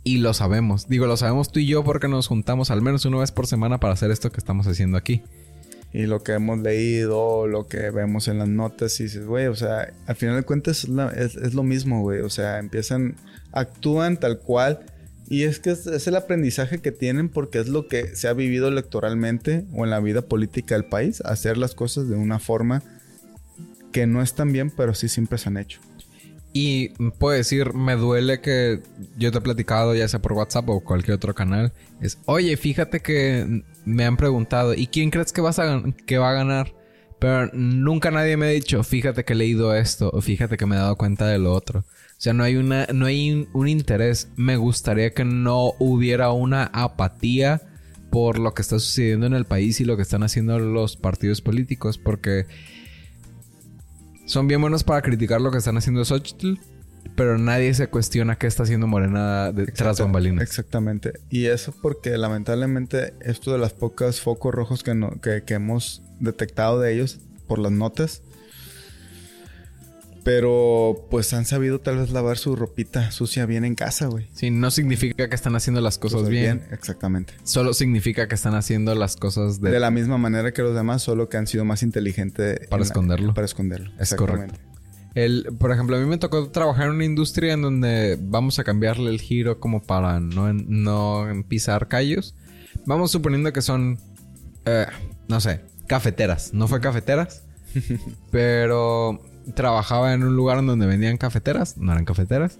Y 0.04 0.18
lo 0.18 0.34
sabemos. 0.34 0.86
Digo, 0.86 1.06
lo 1.06 1.16
sabemos 1.16 1.50
tú 1.50 1.60
y 1.60 1.66
yo 1.66 1.82
porque 1.82 2.08
nos 2.08 2.28
juntamos 2.28 2.70
al 2.70 2.82
menos 2.82 3.06
una 3.06 3.18
vez 3.18 3.32
por 3.32 3.46
semana 3.46 3.80
para 3.80 3.94
hacer 3.94 4.10
esto 4.10 4.30
que 4.30 4.38
estamos 4.38 4.66
haciendo 4.66 4.98
aquí. 4.98 5.22
Y 5.94 6.06
lo 6.06 6.22
que 6.22 6.32
hemos 6.32 6.58
leído, 6.58 7.46
lo 7.46 7.68
que 7.68 7.90
vemos 7.90 8.28
en 8.28 8.38
las 8.38 8.48
notas, 8.48 8.98
y 9.00 9.04
dices, 9.04 9.24
güey, 9.26 9.46
o 9.46 9.54
sea, 9.54 9.94
al 10.06 10.16
final 10.16 10.36
de 10.36 10.42
cuentas 10.42 10.86
es, 11.16 11.54
lo 11.54 11.62
mismo, 11.62 12.02
güey. 12.02 12.20
O 12.20 12.28
sea, 12.28 12.58
empiezan, 12.58 13.16
actúan 13.52 14.18
tal 14.18 14.40
cual. 14.40 14.80
Y 15.28 15.44
es 15.44 15.58
que 15.58 15.70
es, 15.70 16.06
el 16.06 16.16
aprendizaje 16.16 16.80
que 16.80 16.92
tienen 16.92 17.28
porque 17.28 17.58
es 17.58 17.68
lo 17.68 17.88
que 17.88 18.14
se 18.14 18.28
ha 18.28 18.32
vivido 18.32 18.68
electoralmente 18.68 19.64
o 19.72 19.84
en 19.84 19.90
la 19.90 20.00
vida 20.00 20.22
política 20.22 20.74
del 20.74 20.84
país. 20.84 21.22
Hacer 21.24 21.56
las 21.56 21.74
cosas 21.74 22.08
de 22.08 22.16
una 22.16 22.38
forma 22.38 22.82
que 23.92 24.06
no 24.06 24.22
es 24.22 24.34
tan 24.34 24.52
bien, 24.52 24.70
pero 24.70 24.94
sí 24.94 25.08
siempre 25.08 25.38
se 25.38 25.48
han 25.48 25.56
hecho. 25.56 25.80
Y 26.52 26.90
puedo 27.18 27.36
decir, 27.36 27.74
me 27.74 27.96
duele 27.96 28.40
que 28.40 28.80
yo 29.16 29.32
te 29.32 29.38
he 29.38 29.40
platicado, 29.40 29.94
ya 29.94 30.06
sea 30.06 30.22
por 30.22 30.34
WhatsApp 30.34 30.68
o 30.68 30.80
cualquier 30.80 31.16
otro 31.16 31.34
canal. 31.34 31.72
Es, 32.00 32.18
oye, 32.26 32.56
fíjate 32.56 33.00
que 33.00 33.64
me 33.84 34.04
han 34.04 34.16
preguntado, 34.16 34.74
¿y 34.74 34.86
quién 34.86 35.10
crees 35.10 35.32
que, 35.32 35.42
que 36.06 36.18
va 36.18 36.30
a 36.30 36.34
ganar? 36.34 36.72
Pero 37.18 37.50
nunca 37.54 38.10
nadie 38.10 38.36
me 38.36 38.46
ha 38.46 38.50
dicho, 38.50 38.84
fíjate 38.84 39.24
que 39.24 39.32
he 39.32 39.36
leído 39.36 39.74
esto 39.74 40.10
o 40.12 40.20
fíjate 40.20 40.56
que 40.56 40.66
me 40.66 40.76
he 40.76 40.78
dado 40.78 40.96
cuenta 40.96 41.26
de 41.26 41.38
lo 41.38 41.52
otro. 41.52 41.84
O 42.16 42.20
sea, 42.24 42.32
no 42.32 42.44
hay 42.44 42.56
una, 42.56 42.86
no 42.92 43.06
hay 43.06 43.48
un 43.52 43.68
interés. 43.68 44.28
Me 44.36 44.56
gustaría 44.56 45.12
que 45.12 45.24
no 45.24 45.72
hubiera 45.78 46.32
una 46.32 46.64
apatía 46.72 47.62
por 48.14 48.38
lo 48.38 48.54
que 48.54 48.62
está 48.62 48.78
sucediendo 48.78 49.26
en 49.26 49.34
el 49.34 49.44
país 49.44 49.80
y 49.80 49.84
lo 49.84 49.96
que 49.96 50.02
están 50.02 50.22
haciendo 50.22 50.58
los 50.60 50.96
partidos 50.96 51.40
políticos, 51.40 51.98
porque 51.98 52.46
son 54.24 54.46
bien 54.46 54.60
buenos 54.60 54.84
para 54.84 55.02
criticar 55.02 55.40
lo 55.40 55.50
que 55.50 55.58
están 55.58 55.76
haciendo 55.76 56.04
Xochitl, 56.04 56.54
pero 57.16 57.38
nadie 57.38 57.74
se 57.74 57.88
cuestiona 57.88 58.36
qué 58.36 58.46
está 58.46 58.62
haciendo 58.62 58.86
Morena 58.86 59.52
tras 59.74 60.00
bambalinas. 60.00 60.44
Exactamente. 60.44 61.12
Y 61.28 61.46
eso 61.46 61.74
porque 61.82 62.16
lamentablemente 62.16 63.14
esto 63.20 63.52
de 63.52 63.58
las 63.58 63.72
pocas 63.72 64.20
focos 64.20 64.54
rojos 64.54 64.84
que, 64.84 64.94
no, 64.94 65.20
que, 65.20 65.42
que 65.42 65.54
hemos 65.54 66.00
detectado 66.20 66.78
de 66.78 66.94
ellos 66.94 67.18
por 67.48 67.58
las 67.58 67.72
notas. 67.72 68.22
Pero 70.24 71.06
pues 71.10 71.34
han 71.34 71.44
sabido 71.44 71.80
tal 71.80 71.98
vez 71.98 72.10
lavar 72.10 72.38
su 72.38 72.56
ropita 72.56 73.10
sucia 73.10 73.44
bien 73.44 73.64
en 73.64 73.74
casa, 73.74 74.06
güey. 74.06 74.26
Sí, 74.32 74.50
no 74.50 74.70
significa 74.70 75.28
que 75.28 75.34
están 75.34 75.54
haciendo 75.54 75.82
las 75.82 75.98
cosas, 75.98 76.28
bien. 76.28 76.62
Exactamente. 76.72 77.34
Solo 77.44 77.74
significa 77.74 78.26
que 78.26 78.34
están 78.34 78.54
haciendo 78.54 78.94
las 78.94 79.16
cosas 79.16 79.60
de... 79.60 79.70
de 79.70 79.80
la 79.80 79.90
misma 79.90 80.16
manera 80.16 80.52
que 80.52 80.62
los 80.62 80.74
demás, 80.74 81.02
solo 81.02 81.28
que 81.28 81.36
han 81.36 81.46
sido 81.46 81.66
más 81.66 81.82
inteligentes 81.82 82.66
para 82.68 82.82
esconderlo. 82.82 83.34
para 83.34 83.44
esconderlo. 83.44 83.92
Es 84.00 84.14
correcto. 84.14 84.58
El, 85.14 85.48
por 85.58 85.70
ejemplo, 85.70 85.96
a 85.96 86.00
mí 86.00 86.06
me 86.06 86.18
tocó 86.18 86.48
trabajar 86.50 86.86
en 86.86 86.94
una 86.94 87.04
industria 87.04 87.52
en 87.52 87.62
donde 87.62 88.18
vamos 88.20 88.58
a 88.58 88.64
cambiarle 88.64 89.10
el 89.10 89.20
giro 89.20 89.60
como 89.60 89.82
para 89.82 90.18
no, 90.20 90.52
no 90.52 91.28
pisar 91.46 91.86
callos. 91.86 92.34
Vamos 92.84 93.12
suponiendo 93.12 93.52
que 93.52 93.62
son, 93.62 94.00
eh, 94.64 94.86
no 95.28 95.40
sé, 95.40 95.60
cafeteras. 95.86 96.52
No 96.52 96.66
fue 96.66 96.80
cafeteras, 96.80 97.43
pero 98.30 99.20
trabajaba 99.54 100.14
en 100.14 100.24
un 100.24 100.36
lugar 100.36 100.64
donde 100.64 100.86
vendían 100.86 101.16
cafeteras, 101.16 101.76
no 101.76 101.92
eran 101.92 102.04
cafeteras, 102.04 102.58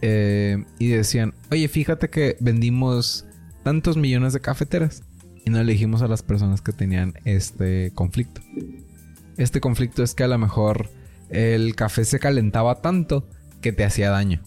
eh, 0.00 0.64
y 0.78 0.88
decían, 0.88 1.34
oye, 1.50 1.68
fíjate 1.68 2.10
que 2.10 2.36
vendimos 2.40 3.26
tantos 3.62 3.96
millones 3.96 4.32
de 4.32 4.40
cafeteras 4.40 5.02
y 5.44 5.50
no 5.50 5.58
elegimos 5.60 6.02
a 6.02 6.08
las 6.08 6.22
personas 6.22 6.60
que 6.60 6.72
tenían 6.72 7.14
este 7.24 7.92
conflicto. 7.94 8.40
Este 9.36 9.60
conflicto 9.60 10.02
es 10.02 10.14
que 10.14 10.24
a 10.24 10.28
lo 10.28 10.38
mejor 10.38 10.90
el 11.30 11.74
café 11.74 12.04
se 12.04 12.18
calentaba 12.18 12.80
tanto 12.80 13.28
que 13.60 13.72
te 13.72 13.84
hacía 13.84 14.10
daño. 14.10 14.42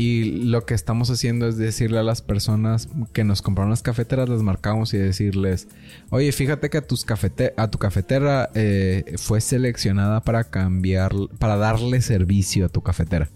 Y 0.00 0.44
lo 0.44 0.64
que 0.64 0.74
estamos 0.74 1.10
haciendo 1.10 1.48
es 1.48 1.56
decirle 1.56 1.98
a 1.98 2.04
las 2.04 2.22
personas 2.22 2.88
que 3.12 3.24
nos 3.24 3.42
compraron 3.42 3.70
las 3.70 3.82
cafeteras, 3.82 4.28
les 4.28 4.42
marcamos 4.42 4.94
y 4.94 4.96
decirles, 4.96 5.66
oye, 6.10 6.30
fíjate 6.30 6.70
que 6.70 6.78
a, 6.78 6.86
tus 6.86 7.04
cafete 7.04 7.52
a 7.56 7.68
tu 7.68 7.78
cafetera 7.78 8.48
eh, 8.54 9.16
fue 9.16 9.40
seleccionada 9.40 10.20
para 10.20 10.44
cambiar, 10.44 11.10
para 11.40 11.56
darle 11.56 12.00
servicio 12.00 12.66
a 12.66 12.68
tu 12.68 12.80
cafetera. 12.80 13.28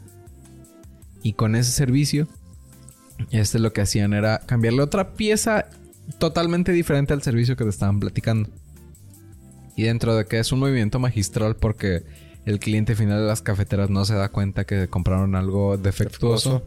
Y 1.21 1.33
con 1.33 1.57
ese 1.57 1.73
servicio, 1.73 2.29
este 3.33 3.59
lo 3.59 3.73
que 3.73 3.81
hacían 3.81 4.13
era 4.13 4.39
cambiarle 4.39 4.83
otra 4.83 5.15
pieza 5.15 5.67
totalmente 6.19 6.71
diferente 6.71 7.13
al 7.13 7.23
servicio 7.23 7.57
que 7.57 7.65
te 7.65 7.71
estaban 7.71 7.99
platicando. 7.99 8.49
Y 9.75 9.83
dentro 9.83 10.15
de 10.15 10.27
que 10.27 10.39
es 10.39 10.53
un 10.53 10.61
movimiento 10.61 11.01
magistral 11.01 11.57
porque 11.57 12.05
el 12.45 12.59
cliente 12.59 12.97
final 12.97 13.21
de 13.21 13.27
las 13.27 13.43
cafeteras 13.43 13.91
no 13.91 14.05
se 14.05 14.15
da 14.15 14.31
cuenta 14.31 14.65
que 14.65 14.89
compraron 14.89 15.35
algo 15.37 15.77
defectuoso. 15.77 16.65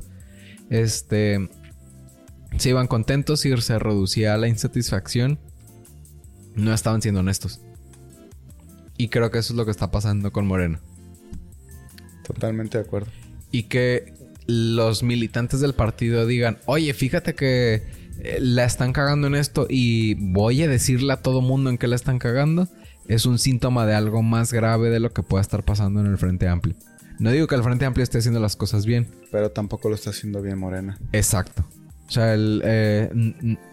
Este 0.70 1.50
se 2.58 2.70
iban 2.70 2.88
contentos 2.88 3.46
y 3.46 3.56
se 3.58 3.80
reducía 3.80 4.38
la 4.38 4.48
insatisfacción. 4.48 5.40
No 6.56 6.74
estaban 6.74 7.02
siendo 7.02 7.20
honestos. 7.20 7.60
Y 8.98 9.10
creo 9.10 9.30
que 9.30 9.40
eso 9.40 9.52
es 9.54 9.58
lo 9.58 9.66
que 9.66 9.72
está 9.72 9.92
pasando 9.92 10.32
con 10.32 10.48
Moreno. 10.48 10.80
Totalmente 12.26 12.78
de 12.78 12.86
acuerdo. 12.86 13.12
Y 13.52 13.64
que 13.64 14.14
los 14.48 15.04
militantes 15.04 15.60
del 15.60 15.74
partido 15.74 16.26
digan, 16.26 16.60
oye, 16.66 16.94
fíjate 16.94 17.36
que 17.36 17.84
eh, 18.20 18.38
la 18.40 18.64
están 18.64 18.94
cagando 18.94 19.28
en 19.28 19.36
esto 19.36 19.68
y 19.70 20.14
voy 20.16 20.64
a 20.64 20.70
decirle 20.70 21.12
a 21.12 21.22
todo 21.22 21.42
mundo 21.42 21.70
en 21.70 21.78
qué 21.78 21.88
la 21.88 21.98
están 21.98 22.20
cagando 22.20 22.70
es 23.08 23.26
un 23.26 23.40
síntoma 23.40 23.86
de 23.86 23.96
algo 23.96 24.22
más 24.24 24.52
grave 24.52 24.90
de 24.90 25.00
lo 25.00 25.12
que 25.12 25.24
pueda 25.24 25.42
estar 25.42 25.64
pasando 25.64 26.00
en 26.00 26.08
el 26.08 26.18
Frente 26.18 26.48
Amplio. 26.48 26.76
No 27.20 27.32
digo 27.32 27.48
que 27.48 27.56
el 27.56 27.64
Frente 27.64 27.86
Amplio 27.86 28.04
esté 28.04 28.18
haciendo 28.18 28.40
las 28.40 28.56
cosas 28.56 28.86
bien. 28.86 29.08
Pero 29.32 29.52
tampoco 29.52 29.90
lo 29.90 29.96
está 29.96 30.10
haciendo 30.10 30.42
bien 30.42 30.58
Morena. 30.58 30.98
Exacto. 31.14 31.66
O 32.08 32.12
sea, 32.12 32.34
el, 32.34 32.62
eh, 32.64 33.10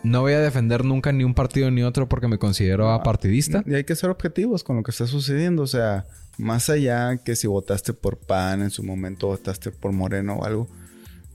no 0.02 0.20
voy 0.22 0.32
a 0.32 0.40
defender 0.40 0.84
nunca 0.84 1.12
ni 1.12 1.24
un 1.24 1.34
partido 1.34 1.70
ni 1.70 1.82
otro 1.82 2.08
porque 2.08 2.28
me 2.28 2.38
considero 2.38 2.90
apartidista. 2.90 3.62
Y 3.66 3.74
hay 3.74 3.84
que 3.84 3.94
ser 3.94 4.10
objetivos 4.10 4.64
con 4.64 4.76
lo 4.76 4.82
que 4.82 4.90
está 4.90 5.06
sucediendo. 5.06 5.62
O 5.62 5.66
sea, 5.66 6.06
más 6.38 6.70
allá 6.70 7.18
que 7.18 7.36
si 7.36 7.46
votaste 7.46 7.92
por 7.92 8.18
PAN 8.18 8.62
en 8.62 8.70
su 8.70 8.82
momento, 8.82 9.26
votaste 9.26 9.70
por 9.70 9.92
Moreno 9.92 10.36
o 10.36 10.44
algo. 10.44 10.68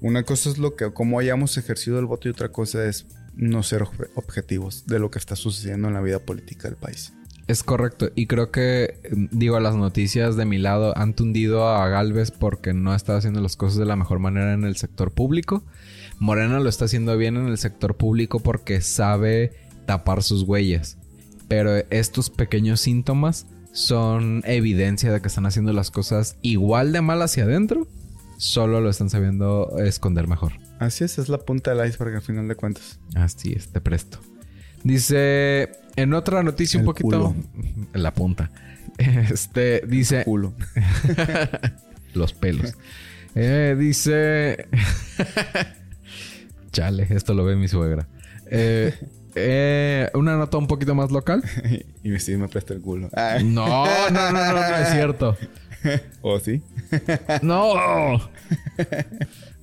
Una 0.01 0.23
cosa 0.23 0.49
es 0.49 0.57
lo 0.57 0.75
que, 0.75 0.91
cómo 0.91 1.19
hayamos 1.19 1.57
ejercido 1.57 1.99
el 1.99 2.05
voto 2.05 2.27
y 2.27 2.31
otra 2.31 2.49
cosa 2.49 2.85
es 2.85 3.05
no 3.35 3.61
ser 3.63 3.83
objetivos 4.15 4.85
de 4.87 4.99
lo 4.99 5.11
que 5.11 5.19
está 5.19 5.35
sucediendo 5.35 5.87
en 5.87 5.93
la 5.93 6.01
vida 6.01 6.19
política 6.19 6.67
del 6.67 6.77
país. 6.77 7.13
Es 7.47 7.63
correcto. 7.63 8.09
Y 8.13 8.27
creo 8.27 8.51
que, 8.51 8.99
digo, 9.31 9.59
las 9.59 9.75
noticias 9.75 10.35
de 10.35 10.45
mi 10.45 10.57
lado 10.57 10.97
han 10.97 11.13
tundido 11.13 11.67
a 11.69 11.87
Galvez 11.87 12.31
porque 12.31 12.73
no 12.73 12.93
está 12.93 13.15
haciendo 13.15 13.39
las 13.39 13.55
cosas 13.55 13.77
de 13.77 13.85
la 13.85 13.95
mejor 13.95 14.19
manera 14.19 14.53
en 14.53 14.65
el 14.65 14.75
sector 14.75 15.11
público. 15.11 15.63
Morena 16.19 16.59
lo 16.59 16.67
está 16.67 16.85
haciendo 16.85 17.15
bien 17.17 17.37
en 17.37 17.47
el 17.47 17.57
sector 17.57 17.95
público 17.95 18.41
porque 18.41 18.81
sabe 18.81 19.53
tapar 19.85 20.23
sus 20.23 20.43
huellas. 20.43 20.97
Pero 21.47 21.77
estos 21.89 22.29
pequeños 22.29 22.81
síntomas 22.81 23.47
son 23.71 24.43
evidencia 24.45 25.13
de 25.13 25.21
que 25.21 25.29
están 25.29 25.45
haciendo 25.45 25.71
las 25.71 25.89
cosas 25.89 26.35
igual 26.41 26.91
de 26.91 27.01
mal 27.01 27.21
hacia 27.21 27.45
adentro. 27.45 27.87
Solo 28.37 28.81
lo 28.81 28.89
están 28.89 29.09
sabiendo 29.09 29.77
esconder 29.79 30.27
mejor. 30.27 30.53
Así 30.79 31.05
es, 31.05 31.17
es 31.17 31.29
la 31.29 31.37
punta 31.37 31.73
del 31.73 31.87
iceberg 31.87 32.15
al 32.15 32.21
final 32.21 32.47
de 32.49 32.55
cuentas. 32.55 32.99
Así 33.15 33.53
es, 33.53 33.69
te 33.69 33.79
presto. 33.79 34.19
Dice, 34.84 35.71
en 35.95 36.13
otra 36.13 36.43
noticia 36.43 36.80
un 36.80 36.86
poquito... 36.86 37.36
En 37.93 38.03
la 38.03 38.13
punta. 38.13 38.51
Este, 38.97 39.82
dice... 39.88 40.23
culo. 40.23 40.53
los 42.13 42.34
pelos. 42.34 42.75
Eh, 43.36 43.75
dice... 43.78 44.67
Chale, 46.71 47.07
esto 47.09 47.34
lo 47.34 47.43
ve 47.45 47.55
mi 47.55 47.67
suegra. 47.67 48.07
Eh, 48.49 48.93
eh, 49.36 50.09
una 50.13 50.38
nota 50.38 50.57
un 50.57 50.67
poquito 50.67 50.95
más 50.95 51.11
local. 51.11 51.43
y 52.03 52.19
sí 52.19 52.38
me 52.38 52.47
presta 52.47 52.73
el 52.73 52.82
culo. 52.82 53.09
No, 53.43 53.86
no, 54.09 54.32
no, 54.32 54.32
no, 54.32 54.53
no 54.53 54.75
es 54.78 54.89
cierto. 54.89 55.38
¿O 56.21 56.39
sí? 56.39 56.61
no. 57.41 58.30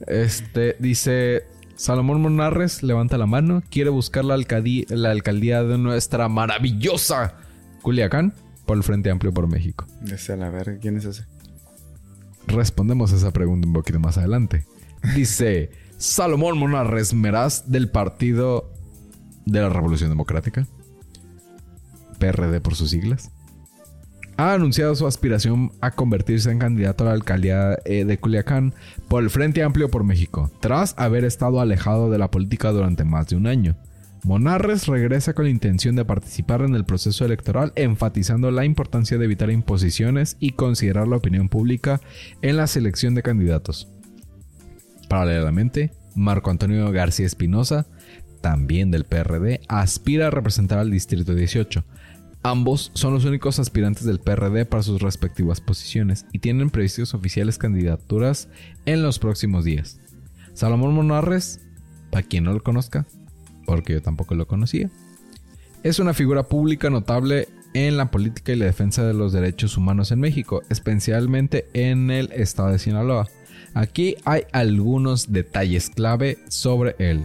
Este 0.06 0.76
dice 0.78 1.44
Salomón 1.76 2.20
Monarres 2.22 2.82
levanta 2.82 3.18
la 3.18 3.26
mano, 3.26 3.62
quiere 3.70 3.90
buscar 3.90 4.24
la, 4.24 4.36
la 4.36 5.10
alcaldía 5.10 5.64
de 5.64 5.78
nuestra 5.78 6.28
maravillosa 6.28 7.36
Culiacán 7.82 8.32
por 8.64 8.76
el 8.76 8.82
Frente 8.82 9.10
Amplio 9.10 9.32
por 9.32 9.48
México. 9.48 9.86
Desea 10.00 10.36
la 10.36 10.50
verga, 10.50 10.78
¿quién 10.80 10.96
es 10.96 11.04
ese? 11.04 11.24
Respondemos 12.46 13.12
a 13.12 13.16
esa 13.16 13.32
pregunta 13.32 13.66
un 13.66 13.74
poquito 13.74 13.98
más 13.98 14.18
adelante. 14.18 14.64
Dice 15.14 15.70
Salomón 15.98 16.58
Monarres 16.58 17.12
Meraz 17.12 17.70
del 17.70 17.90
Partido 17.90 18.72
de 19.44 19.60
la 19.60 19.68
Revolución 19.68 20.10
Democrática. 20.10 20.66
PRD 22.18 22.60
por 22.60 22.76
sus 22.76 22.90
siglas 22.90 23.33
ha 24.36 24.52
anunciado 24.52 24.94
su 24.94 25.06
aspiración 25.06 25.72
a 25.80 25.90
convertirse 25.92 26.50
en 26.50 26.58
candidato 26.58 27.04
a 27.04 27.08
la 27.08 27.12
alcaldía 27.12 27.78
eh, 27.84 28.04
de 28.04 28.18
Culiacán 28.18 28.74
por 29.08 29.22
el 29.22 29.30
Frente 29.30 29.62
Amplio 29.62 29.90
por 29.90 30.04
México, 30.04 30.50
tras 30.60 30.94
haber 30.98 31.24
estado 31.24 31.60
alejado 31.60 32.10
de 32.10 32.18
la 32.18 32.30
política 32.30 32.70
durante 32.70 33.04
más 33.04 33.28
de 33.28 33.36
un 33.36 33.46
año. 33.46 33.76
Monarres 34.24 34.86
regresa 34.86 35.34
con 35.34 35.44
la 35.44 35.50
intención 35.50 35.96
de 35.96 36.04
participar 36.06 36.62
en 36.62 36.74
el 36.74 36.86
proceso 36.86 37.26
electoral, 37.26 37.72
enfatizando 37.76 38.50
la 38.50 38.64
importancia 38.64 39.18
de 39.18 39.24
evitar 39.26 39.50
imposiciones 39.50 40.38
y 40.40 40.52
considerar 40.52 41.06
la 41.06 41.16
opinión 41.16 41.50
pública 41.50 42.00
en 42.40 42.56
la 42.56 42.66
selección 42.66 43.14
de 43.14 43.22
candidatos. 43.22 43.92
Paralelamente, 45.10 45.92
Marco 46.14 46.50
Antonio 46.50 46.90
García 46.90 47.26
Espinosa, 47.26 47.86
también 48.40 48.90
del 48.90 49.04
PRD, 49.04 49.60
aspira 49.68 50.28
a 50.28 50.30
representar 50.30 50.78
al 50.78 50.90
Distrito 50.90 51.34
18, 51.34 51.84
Ambos 52.46 52.90
son 52.92 53.14
los 53.14 53.24
únicos 53.24 53.58
aspirantes 53.58 54.04
del 54.04 54.20
PRD 54.20 54.66
para 54.66 54.82
sus 54.82 55.00
respectivas 55.00 55.62
posiciones 55.62 56.26
y 56.30 56.40
tienen 56.40 56.68
previstos 56.68 57.14
oficiales 57.14 57.56
candidaturas 57.56 58.50
en 58.84 59.02
los 59.02 59.18
próximos 59.18 59.64
días. 59.64 59.98
Salomón 60.52 60.92
Monarres, 60.92 61.62
para 62.10 62.22
quien 62.22 62.44
no 62.44 62.52
lo 62.52 62.62
conozca, 62.62 63.06
porque 63.64 63.94
yo 63.94 64.02
tampoco 64.02 64.34
lo 64.34 64.46
conocía, 64.46 64.90
es 65.82 65.98
una 65.98 66.12
figura 66.12 66.42
pública 66.42 66.90
notable 66.90 67.48
en 67.72 67.96
la 67.96 68.10
política 68.10 68.52
y 68.52 68.56
la 68.56 68.66
defensa 68.66 69.06
de 69.06 69.14
los 69.14 69.32
derechos 69.32 69.78
humanos 69.78 70.12
en 70.12 70.20
México, 70.20 70.60
especialmente 70.68 71.66
en 71.72 72.10
el 72.10 72.30
estado 72.30 72.72
de 72.72 72.78
Sinaloa. 72.78 73.26
Aquí 73.72 74.16
hay 74.26 74.42
algunos 74.52 75.32
detalles 75.32 75.88
clave 75.88 76.36
sobre 76.48 76.94
él. 76.98 77.24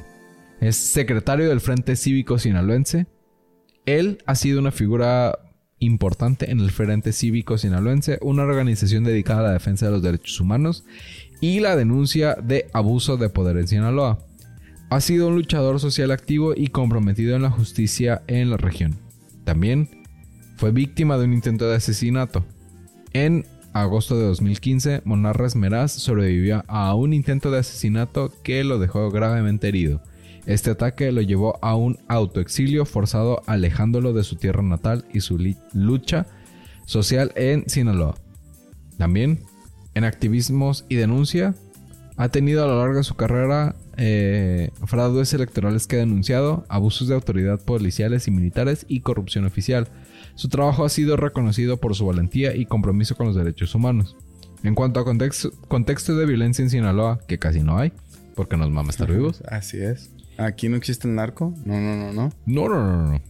Es 0.61 0.77
secretario 0.77 1.49
del 1.49 1.59
Frente 1.59 1.97
Cívico 1.97 2.39
Sinaloense, 2.39 3.05
él 3.97 4.19
ha 4.25 4.35
sido 4.35 4.59
una 4.59 4.71
figura 4.71 5.39
importante 5.79 6.51
en 6.51 6.59
el 6.59 6.71
Frente 6.71 7.13
Cívico 7.13 7.57
Sinaloense, 7.57 8.19
una 8.21 8.43
organización 8.43 9.03
dedicada 9.03 9.39
a 9.39 9.43
la 9.43 9.53
defensa 9.53 9.85
de 9.85 9.93
los 9.93 10.03
derechos 10.03 10.39
humanos 10.39 10.83
y 11.41 11.59
la 11.61 11.75
denuncia 11.75 12.35
de 12.35 12.67
abuso 12.73 13.17
de 13.17 13.29
poder 13.29 13.57
en 13.57 13.67
Sinaloa. 13.67 14.19
Ha 14.89 15.01
sido 15.01 15.27
un 15.27 15.35
luchador 15.35 15.79
social 15.79 16.11
activo 16.11 16.53
y 16.55 16.67
comprometido 16.67 17.35
en 17.35 17.43
la 17.43 17.51
justicia 17.51 18.21
en 18.27 18.49
la 18.49 18.57
región. 18.57 18.97
También 19.43 19.89
fue 20.57 20.71
víctima 20.71 21.17
de 21.17 21.25
un 21.25 21.33
intento 21.33 21.69
de 21.69 21.75
asesinato. 21.75 22.43
En 23.13 23.45
agosto 23.71 24.17
de 24.17 24.25
2015, 24.25 25.01
Monarres 25.05 25.55
Meraz 25.55 25.91
sobrevivió 25.91 26.63
a 26.67 26.93
un 26.95 27.13
intento 27.13 27.51
de 27.51 27.59
asesinato 27.59 28.33
que 28.43 28.63
lo 28.63 28.79
dejó 28.79 29.09
gravemente 29.11 29.67
herido. 29.67 30.01
Este 30.49 30.71
ataque 30.71 31.11
lo 31.11 31.21
llevó 31.21 31.59
a 31.63 31.75
un 31.75 31.99
autoexilio 32.07 32.83
forzado 32.85 33.43
alejándolo 33.45 34.13
de 34.13 34.23
su 34.23 34.35
tierra 34.35 34.63
natal 34.63 35.05
y 35.13 35.19
su 35.19 35.37
lucha 35.73 36.25
social 36.87 37.31
en 37.35 37.69
Sinaloa. 37.69 38.15
También, 38.97 39.41
en 39.93 40.05
activismos 40.05 40.85
y 40.89 40.95
denuncia, 40.95 41.53
ha 42.17 42.29
tenido 42.29 42.63
a 42.63 42.67
lo 42.67 42.79
largo 42.79 42.97
de 42.97 43.03
su 43.03 43.13
carrera 43.13 43.75
eh, 43.97 44.71
fraudes 44.87 45.31
electorales 45.35 45.85
que 45.85 45.97
ha 45.97 45.99
denunciado, 45.99 46.65
abusos 46.67 47.07
de 47.07 47.13
autoridad 47.13 47.63
policiales 47.63 48.27
y 48.27 48.31
militares 48.31 48.87
y 48.89 49.01
corrupción 49.01 49.45
oficial. 49.45 49.87
Su 50.33 50.49
trabajo 50.49 50.83
ha 50.83 50.89
sido 50.89 51.15
reconocido 51.15 51.77
por 51.77 51.93
su 51.93 52.07
valentía 52.07 52.55
y 52.55 52.65
compromiso 52.65 53.15
con 53.15 53.27
los 53.27 53.35
derechos 53.35 53.75
humanos. 53.75 54.15
En 54.63 54.73
cuanto 54.73 54.99
a 54.99 55.05
contexto, 55.05 56.17
de 56.17 56.25
violencia 56.25 56.63
en 56.63 56.71
Sinaloa, 56.71 57.19
que 57.27 57.37
casi 57.37 57.59
no 57.59 57.77
hay, 57.77 57.93
porque 58.33 58.57
nos 58.57 58.71
mama 58.71 58.89
estar 58.89 59.11
vivos. 59.11 59.43
Así 59.47 59.77
es. 59.77 60.09
¿Aquí 60.39 60.69
no 60.69 60.77
existe 60.77 61.07
el 61.07 61.15
narco? 61.15 61.53
No, 61.65 61.79
no, 61.79 61.95
no, 61.95 62.13
no. 62.13 62.31
No, 62.45 62.69
no, 62.69 62.83
no, 62.83 63.11
no. 63.11 63.21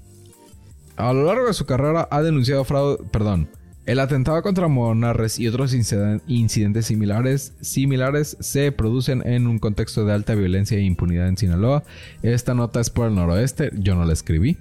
A 0.96 1.14
lo 1.14 1.26
largo 1.26 1.48
de 1.48 1.54
su 1.54 1.66
carrera 1.66 2.08
ha 2.12 2.22
denunciado 2.22 2.64
fraude, 2.66 3.04
perdón, 3.12 3.50
el 3.90 4.00
atentado 4.00 4.40
contra 4.44 4.68
Monarres 4.68 5.40
y 5.40 5.48
otros 5.48 5.74
incidentes 5.74 6.86
similares, 6.86 7.54
similares 7.62 8.38
se 8.40 8.72
producen 8.72 9.26
en 9.26 9.48
un 9.48 9.58
contexto 9.58 10.06
de 10.06 10.14
alta 10.14 10.36
violencia 10.36 10.78
e 10.78 10.82
impunidad 10.82 11.28
en 11.28 11.38
Sinaloa. 11.38 11.84
Esta 12.22 12.54
nota 12.54 12.80
es 12.82 12.92
por 12.92 13.08
el 13.08 13.16
noroeste, 13.16 13.72
yo 13.74 13.96
no 13.96 14.06
la 14.06 14.14
escribí. 14.14 14.58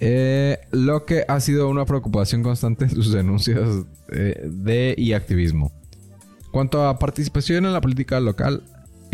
Eh, 0.00 0.60
lo 0.70 1.04
que 1.04 1.24
ha 1.28 1.40
sido 1.40 1.68
una 1.68 1.84
preocupación 1.84 2.42
constante 2.42 2.84
en 2.84 2.90
sus 2.92 3.12
denuncias 3.12 3.68
eh, 4.10 4.48
de 4.50 4.94
y 4.96 5.12
activismo. 5.12 5.70
Cuanto 6.50 6.88
a 6.88 6.98
participación 6.98 7.66
en 7.66 7.74
la 7.74 7.82
política 7.82 8.18
local, 8.20 8.62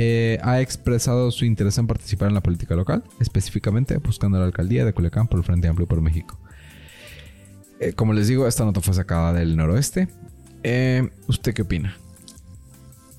eh, 0.03 0.39
ha 0.43 0.63
expresado 0.63 1.31
su 1.31 1.45
interés 1.45 1.77
en 1.77 1.87
participar 1.87 2.29
en 2.29 2.35
la 2.35 2.41
política 2.41 2.75
local, 2.75 3.05
específicamente 3.21 3.99
buscando 3.99 4.39
la 4.39 4.47
alcaldía 4.47 4.87
de 4.87 4.95
Culiacán 4.95 5.29
por 5.29 5.41
el 5.41 5.45
Frente 5.45 5.69
Amplio 5.69 5.87
por 5.87 6.01
México. 6.01 6.39
como 7.97 8.15
les 8.15 8.27
digo, 8.29 8.47
esta 8.49 8.65
nota 8.65 8.81
fue 8.81 8.95
sacada 8.95 9.35
del 9.35 9.59
noroeste. 9.59 10.09
¿Usted 11.29 11.53
qué 11.53 11.63
opina? 11.63 11.99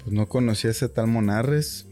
Pues 0.03 0.11
no 0.11 0.27
conocía 0.27 0.71
ese 0.71 0.89
tal 0.89 1.05
Monarres. 1.05 1.85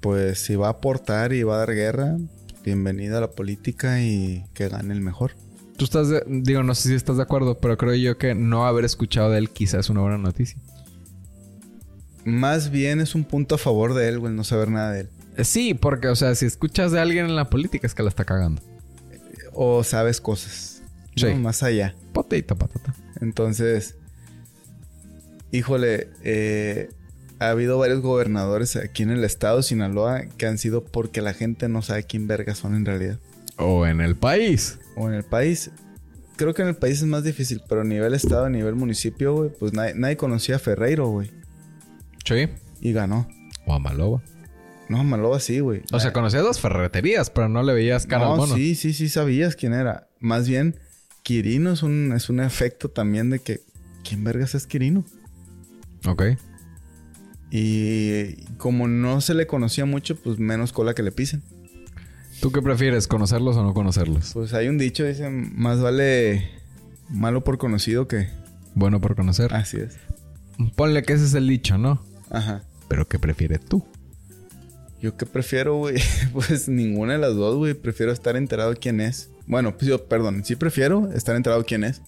Pues 0.00 0.38
si 0.38 0.54
va 0.54 0.66
a 0.66 0.72
aportar 0.72 1.32
y 1.32 1.42
va 1.42 1.54
a 1.54 1.58
dar 1.60 1.74
guerra, 1.74 2.18
bienvenida 2.62 3.16
a 3.16 3.22
la 3.22 3.30
política 3.30 4.02
y 4.02 4.44
que 4.52 4.68
gane 4.68 4.92
el 4.92 5.00
mejor. 5.00 5.32
Tú 5.78 5.86
estás, 5.86 6.08
digo, 6.26 6.62
no 6.62 6.74
sé 6.74 6.90
si 6.90 6.94
estás 6.94 7.16
de 7.16 7.22
acuerdo, 7.22 7.58
pero 7.58 7.78
creo 7.78 7.94
yo 7.94 8.18
que 8.18 8.34
no 8.34 8.66
haber 8.66 8.84
escuchado 8.84 9.30
de 9.30 9.38
él 9.38 9.48
quizás 9.48 9.86
es 9.86 9.90
una 9.90 10.02
buena 10.02 10.18
noticia. 10.18 10.58
Más 12.26 12.70
bien 12.70 13.00
es 13.00 13.14
un 13.14 13.24
punto 13.24 13.54
a 13.54 13.58
favor 13.58 13.94
de 13.94 14.08
él, 14.08 14.18
güey, 14.18 14.34
no 14.34 14.44
saber 14.44 14.68
nada 14.68 14.92
de 14.92 15.00
él. 15.00 15.08
Eh, 15.36 15.44
sí, 15.44 15.72
porque, 15.72 16.08
o 16.08 16.16
sea, 16.16 16.34
si 16.34 16.44
escuchas 16.44 16.92
de 16.92 17.00
alguien 17.00 17.24
en 17.24 17.36
la 17.36 17.48
política 17.48 17.86
es 17.86 17.94
que 17.94 18.02
la 18.02 18.10
está 18.10 18.24
cagando. 18.24 18.60
O 19.54 19.82
sabes 19.84 20.20
cosas. 20.20 20.82
Sí. 21.14 21.32
más 21.34 21.62
allá. 21.62 21.94
Potita, 22.12 22.54
patata. 22.54 22.94
Entonces, 23.20 23.96
híjole, 25.50 26.10
eh, 26.24 26.90
ha 27.38 27.50
habido 27.50 27.78
varios 27.78 28.00
gobernadores 28.00 28.76
aquí 28.76 29.02
en 29.02 29.10
el 29.10 29.24
estado 29.24 29.58
de 29.58 29.62
Sinaloa 29.62 30.26
que 30.36 30.46
han 30.46 30.58
sido 30.58 30.84
porque 30.84 31.22
la 31.22 31.32
gente 31.32 31.68
no 31.68 31.80
sabe 31.80 32.04
quién 32.04 32.26
verga 32.26 32.54
son 32.54 32.74
en 32.74 32.84
realidad. 32.84 33.18
O 33.56 33.86
en 33.86 34.00
el 34.00 34.16
país. 34.16 34.78
O 34.96 35.08
en 35.08 35.14
el 35.14 35.24
país. 35.24 35.70
Creo 36.36 36.52
que 36.54 36.62
en 36.62 36.68
el 36.68 36.76
país 36.76 36.98
es 36.98 37.06
más 37.06 37.24
difícil, 37.24 37.62
pero 37.68 37.80
a 37.80 37.84
nivel 37.84 38.12
estado, 38.12 38.44
a 38.44 38.50
nivel 38.50 38.74
municipio, 38.74 39.34
güey, 39.34 39.50
pues 39.50 39.72
nadie, 39.72 40.16
conocía 40.16 40.56
a 40.56 40.58
Ferreiro, 40.58 41.08
güey. 41.08 41.30
Sí. 42.26 42.48
Y 42.80 42.92
ganó. 42.92 43.26
O 43.64 43.72
a 43.72 43.78
Maloba. 43.78 44.22
No, 44.88 45.02
Maloba 45.02 45.40
sí, 45.40 45.60
güey. 45.60 45.82
O 45.92 46.00
sea, 46.00 46.12
conocías 46.12 46.44
las 46.44 46.60
ferreterías, 46.60 47.30
pero 47.30 47.48
no 47.48 47.62
le 47.62 47.72
veías 47.72 48.06
cara 48.06 48.26
no, 48.26 48.46
Sí, 48.46 48.74
sí, 48.74 48.92
sí 48.92 49.08
sabías 49.08 49.56
quién 49.56 49.72
era. 49.72 50.08
Más 50.20 50.48
bien, 50.48 50.78
Quirino 51.22 51.72
es 51.72 51.82
un, 51.82 52.12
es 52.14 52.28
un 52.28 52.40
efecto 52.40 52.88
también 52.90 53.30
de 53.30 53.40
que... 53.40 53.60
¿Quién 54.08 54.22
vergas 54.22 54.54
es 54.54 54.66
Quirino? 54.66 55.04
Ok. 56.06 56.22
Y 57.50 58.44
como 58.58 58.86
no 58.86 59.20
se 59.20 59.34
le 59.34 59.48
conocía 59.48 59.84
mucho, 59.86 60.14
pues 60.14 60.38
menos 60.38 60.72
cola 60.72 60.94
que 60.94 61.02
le 61.02 61.10
pisen. 61.10 61.42
¿Tú 62.40 62.52
qué 62.52 62.62
prefieres, 62.62 63.08
conocerlos 63.08 63.56
o 63.56 63.62
no 63.62 63.74
conocerlos? 63.74 64.32
Pues 64.34 64.52
hay 64.52 64.68
un 64.68 64.78
dicho, 64.78 65.04
dicen, 65.04 65.52
más 65.56 65.80
vale 65.80 66.50
malo 67.08 67.42
por 67.42 67.58
conocido 67.58 68.06
que... 68.06 68.28
Bueno 68.74 69.00
por 69.00 69.16
conocer. 69.16 69.54
Así 69.54 69.78
es. 69.78 69.96
Ponle 70.76 71.02
que 71.02 71.14
ese 71.14 71.24
es 71.24 71.34
el 71.34 71.48
dicho, 71.48 71.78
¿no? 71.78 72.02
Ajá. 72.30 72.62
Pero 72.88 73.06
¿qué 73.06 73.18
prefieres 73.18 73.60
tú? 73.60 73.84
Yo 75.00 75.16
qué 75.16 75.26
prefiero, 75.26 75.76
güey. 75.76 75.96
Pues 76.32 76.68
ninguna 76.68 77.14
de 77.14 77.18
las 77.18 77.34
dos, 77.34 77.56
güey. 77.56 77.74
Prefiero 77.74 78.12
estar 78.12 78.36
enterado 78.36 78.74
quién 78.74 79.00
es. 79.00 79.30
Bueno, 79.46 79.76
pues 79.76 79.88
yo, 79.88 80.06
perdón, 80.06 80.44
sí 80.44 80.56
prefiero 80.56 81.10
estar 81.12 81.36
enterado 81.36 81.64
quién 81.64 81.84
es. 81.84 82.02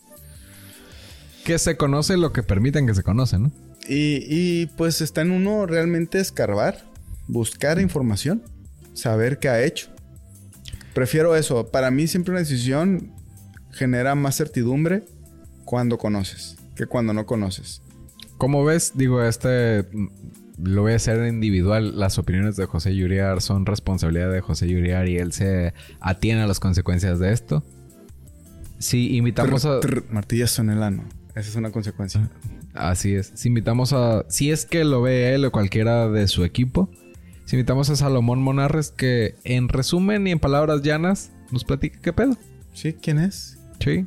Que 1.44 1.58
se 1.58 1.76
conoce 1.76 2.16
lo 2.16 2.32
que 2.32 2.42
permiten 2.42 2.86
que 2.86 2.94
se 2.94 3.02
conoce, 3.02 3.38
¿no? 3.38 3.52
Y, 3.90 4.66
pues 4.76 5.00
está 5.00 5.22
en 5.22 5.30
uno 5.30 5.64
realmente 5.64 6.20
escarbar, 6.20 6.84
buscar 7.26 7.80
información, 7.80 8.42
saber 8.92 9.38
qué 9.38 9.48
ha 9.48 9.62
hecho. 9.62 9.88
Prefiero 10.92 11.34
eso. 11.36 11.68
Para 11.68 11.90
mí 11.90 12.06
siempre 12.06 12.32
una 12.32 12.40
decisión 12.40 13.12
genera 13.72 14.14
más 14.14 14.36
certidumbre 14.36 15.04
cuando 15.64 15.96
conoces 15.96 16.58
que 16.78 16.86
cuando 16.86 17.12
no 17.12 17.26
conoces. 17.26 17.82
Como 18.38 18.64
ves, 18.64 18.92
digo, 18.94 19.22
este 19.22 19.86
lo 20.62 20.82
voy 20.82 20.92
a 20.92 20.96
hacer 20.96 21.26
individual. 21.28 21.98
Las 21.98 22.18
opiniones 22.18 22.56
de 22.56 22.66
José 22.66 22.94
Yuriar 22.94 23.40
son 23.40 23.66
responsabilidad 23.66 24.32
de 24.32 24.40
José 24.40 24.68
Yuriar 24.68 25.08
y 25.08 25.16
él 25.16 25.32
se 25.32 25.74
atiene 26.00 26.42
a 26.42 26.46
las 26.46 26.60
consecuencias 26.60 27.18
de 27.18 27.32
esto. 27.32 27.64
Si 28.78 29.16
invitamos 29.16 29.64
a. 29.64 29.80
martillas 30.10 30.58
en 30.58 30.70
el 30.70 30.82
ano. 30.82 31.04
Esa 31.34 31.50
es 31.50 31.56
una 31.56 31.70
consecuencia. 31.70 32.30
Así 32.74 33.14
es. 33.14 33.32
Si 33.34 33.48
invitamos 33.48 33.92
a. 33.92 34.24
Si 34.28 34.50
es 34.50 34.66
que 34.66 34.84
lo 34.84 35.02
ve 35.02 35.34
él 35.34 35.44
o 35.44 35.52
cualquiera 35.52 36.08
de 36.08 36.28
su 36.28 36.44
equipo. 36.44 36.90
Si 37.44 37.56
invitamos 37.56 37.88
a 37.88 37.96
Salomón 37.96 38.42
Monarres, 38.42 38.90
que 38.90 39.36
en 39.44 39.68
resumen 39.68 40.26
y 40.26 40.32
en 40.32 40.38
palabras 40.38 40.82
llanas, 40.82 41.32
nos 41.50 41.64
platique 41.64 41.98
qué 42.02 42.12
pedo. 42.12 42.36
Sí, 42.74 42.92
¿quién 42.92 43.18
es? 43.18 43.58
Sí. 43.80 44.06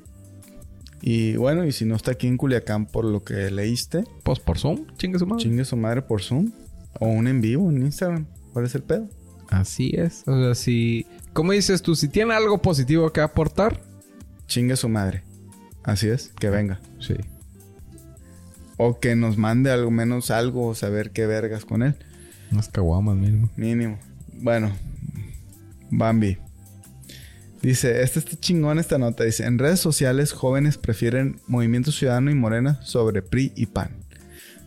Y 1.01 1.35
bueno, 1.35 1.65
y 1.65 1.71
si 1.71 1.85
no 1.85 1.95
está 1.95 2.11
aquí 2.11 2.27
en 2.27 2.37
Culiacán 2.37 2.85
por 2.85 3.05
lo 3.05 3.23
que 3.23 3.49
leíste. 3.49 4.03
Pues 4.23 4.39
por 4.39 4.59
Zoom, 4.59 4.85
chingue 4.97 5.17
su 5.17 5.25
madre. 5.25 5.43
Chingue 5.43 5.65
su 5.65 5.75
madre 5.75 6.01
por 6.01 6.21
Zoom. 6.21 6.51
O 6.99 7.07
un 7.07 7.27
en 7.27 7.41
vivo 7.41 7.69
en 7.69 7.83
Instagram. 7.83 8.25
¿Cuál 8.53 8.65
es 8.65 8.75
el 8.75 8.83
pedo? 8.83 9.09
Así 9.49 9.91
es. 9.95 10.23
O 10.27 10.39
sea, 10.39 10.55
si. 10.55 11.05
¿Cómo 11.33 11.53
dices 11.53 11.81
tú? 11.81 11.95
Si 11.95 12.07
tiene 12.07 12.33
algo 12.33 12.61
positivo 12.61 13.11
que 13.11 13.21
aportar. 13.21 13.81
Chingue 14.47 14.75
su 14.75 14.89
madre. 14.89 15.23
Así 15.83 16.07
es, 16.07 16.33
que 16.39 16.49
venga. 16.49 16.79
Sí. 16.99 17.15
O 18.77 18.99
que 18.99 19.15
nos 19.15 19.37
mande 19.37 19.71
algo 19.71 19.91
menos 19.91 20.31
algo, 20.31 20.75
saber 20.75 21.11
qué 21.11 21.25
vergas 21.25 21.65
con 21.65 21.81
él. 21.83 21.95
Unas 22.51 22.69
caguamas 22.69 23.15
mínimo. 23.15 23.49
Mínimo. 23.55 23.97
Bueno, 24.33 24.71
Bambi. 25.89 26.37
Dice, 27.61 28.01
este 28.01 28.19
está 28.19 28.39
chingón 28.39 28.79
esta 28.79 28.97
nota. 28.97 29.23
Dice, 29.23 29.45
en 29.45 29.59
redes 29.59 29.79
sociales 29.79 30.33
jóvenes 30.33 30.77
prefieren 30.77 31.39
Movimiento 31.47 31.91
Ciudadano 31.91 32.31
y 32.31 32.35
Morena 32.35 32.79
sobre 32.83 33.21
PRI 33.21 33.53
y 33.55 33.67
PAN. 33.67 33.97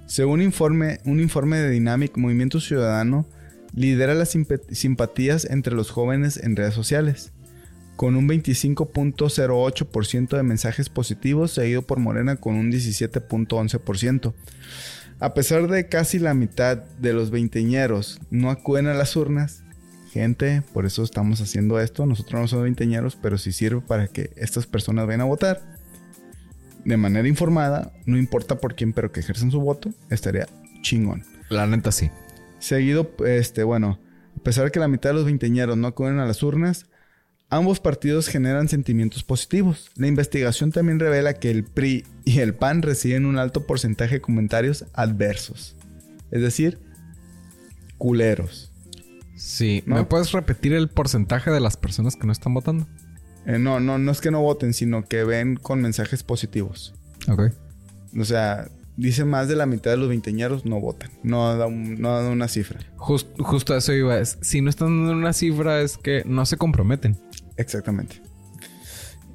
Según 0.07 0.43
informe, 0.43 1.01
un 1.05 1.21
informe 1.21 1.59
de 1.59 1.71
Dynamic, 1.71 2.17
Movimiento 2.17 2.61
Ciudadano 2.61 3.27
lidera 3.75 4.15
las 4.15 4.37
simpatías 4.71 5.45
entre 5.47 5.75
los 5.75 5.91
jóvenes 5.91 6.37
en 6.37 6.55
redes 6.55 6.75
sociales 6.75 7.33
con 7.97 8.17
un 8.17 8.29
25.08% 8.29 10.37
de 10.37 10.43
mensajes 10.43 10.89
positivos, 10.89 11.53
seguido 11.53 11.83
por 11.83 12.01
Morena 12.01 12.35
con 12.37 12.55
un 12.55 12.73
17.11%. 12.73 14.33
A 15.21 15.35
pesar 15.35 15.69
de 15.69 15.89
casi 15.89 16.19
la 16.19 16.35
mitad 16.35 16.77
de 16.77 17.13
los 17.13 17.31
veinteñeros 17.31 18.21
no 18.31 18.51
acuden 18.51 18.89
a 18.89 18.95
las 18.95 19.15
urnas, 19.17 19.63
gente, 20.15 20.63
por 20.73 20.87
eso 20.87 21.03
estamos 21.03 21.41
haciendo 21.41 21.81
esto, 21.81 22.07
nosotros 22.07 22.41
no 22.41 22.49
somos 22.49 22.63
veinteñeros, 22.63 23.17
pero 23.21 23.37
si 23.37 23.53
sirve 23.53 23.81
para 23.81 24.07
que 24.07 24.31
estas 24.37 24.67
personas 24.67 25.07
vayan 25.07 25.23
a 25.23 25.25
votar 25.25 25.61
de 26.85 26.97
manera 26.97 27.27
informada, 27.27 27.93
no 28.07 28.17
importa 28.17 28.59
por 28.61 28.77
quién, 28.77 28.93
pero 28.93 29.11
que 29.11 29.21
ejercen 29.21 29.51
su 29.51 29.61
voto, 29.61 29.91
estaría 30.11 30.47
chingón. 30.83 31.25
La 31.51 31.67
neta 31.67 31.91
sí. 31.91 32.11
Seguido, 32.61 33.11
este, 33.27 33.65
bueno, 33.65 33.99
a 34.39 34.43
pesar 34.45 34.65
de 34.65 34.71
que 34.71 34.79
la 34.79 34.89
mitad 34.89 35.11
de 35.11 35.15
los 35.15 35.25
veinteñeros 35.25 35.77
no 35.77 35.89
acuden 35.89 36.21
a 36.21 36.27
las 36.27 36.43
urnas, 36.43 36.87
Ambos 37.51 37.79
partidos 37.79 38.27
generan 38.27 38.69
sentimientos 38.69 39.23
positivos. 39.23 39.93
La 39.95 40.09
investigación 40.09 40.73
también 40.73 40.99
revela 40.99 41.35
que 41.35 41.53
el 41.53 41.63
PRI 41.63 42.05
y 42.25 42.41
el 42.41 42.55
PAN 42.55 42.83
reciben 42.83 43.27
un 43.27 43.39
alto 43.39 43.65
porcentaje 43.65 44.17
de 44.17 44.21
comentarios 44.21 44.87
adversos. 44.93 45.77
Es 46.33 46.43
decir, 46.43 46.81
culeros. 47.97 48.74
Sí. 49.47 49.83
¿No? 49.85 49.97
¿Me 49.97 50.05
puedes 50.05 50.33
repetir 50.33 50.73
el 50.73 50.89
porcentaje 50.89 51.51
de 51.51 51.61
las 51.61 51.77
personas 51.77 52.17
que 52.17 52.27
no 52.27 52.33
están 52.33 52.55
votando? 52.55 52.87
Eh, 53.45 53.59
no, 53.59 53.79
no, 53.79 53.99
no 53.99 54.11
es 54.11 54.23
que 54.23 54.31
no 54.31 54.41
voten, 54.41 54.73
sino 54.73 55.05
que 55.05 55.23
ven 55.25 55.57
con 55.57 55.83
mensajes 55.83 56.23
positivos. 56.23 56.95
Ok. 57.29 57.53
O 58.19 58.25
sea, 58.25 58.69
dice 58.97 59.27
más 59.27 59.47
de 59.49 59.57
la 59.57 59.67
mitad 59.67 59.91
de 59.91 59.99
los 59.99 60.09
veinteñeros 60.09 60.65
no 60.65 60.81
votan. 60.81 61.11
No 61.23 61.55
da, 61.59 61.67
un- 61.67 62.01
no 62.01 62.19
da 62.23 62.31
una 62.31 62.49
cifra. 62.49 62.81
Just- 62.97 63.29
justo 63.39 63.75
a 63.75 63.79
eso 63.79 63.93
iba. 63.93 64.19
Es, 64.19 64.39
si 64.41 64.63
no 64.63 64.71
están 64.71 64.89
dando 65.05 65.13
una 65.13 65.35
cifra 65.35 65.83
es 65.83 65.99
que 65.99 66.23
no 66.25 66.47
se 66.47 66.57
comprometen. 66.57 67.19
Exactamente. 67.59 68.23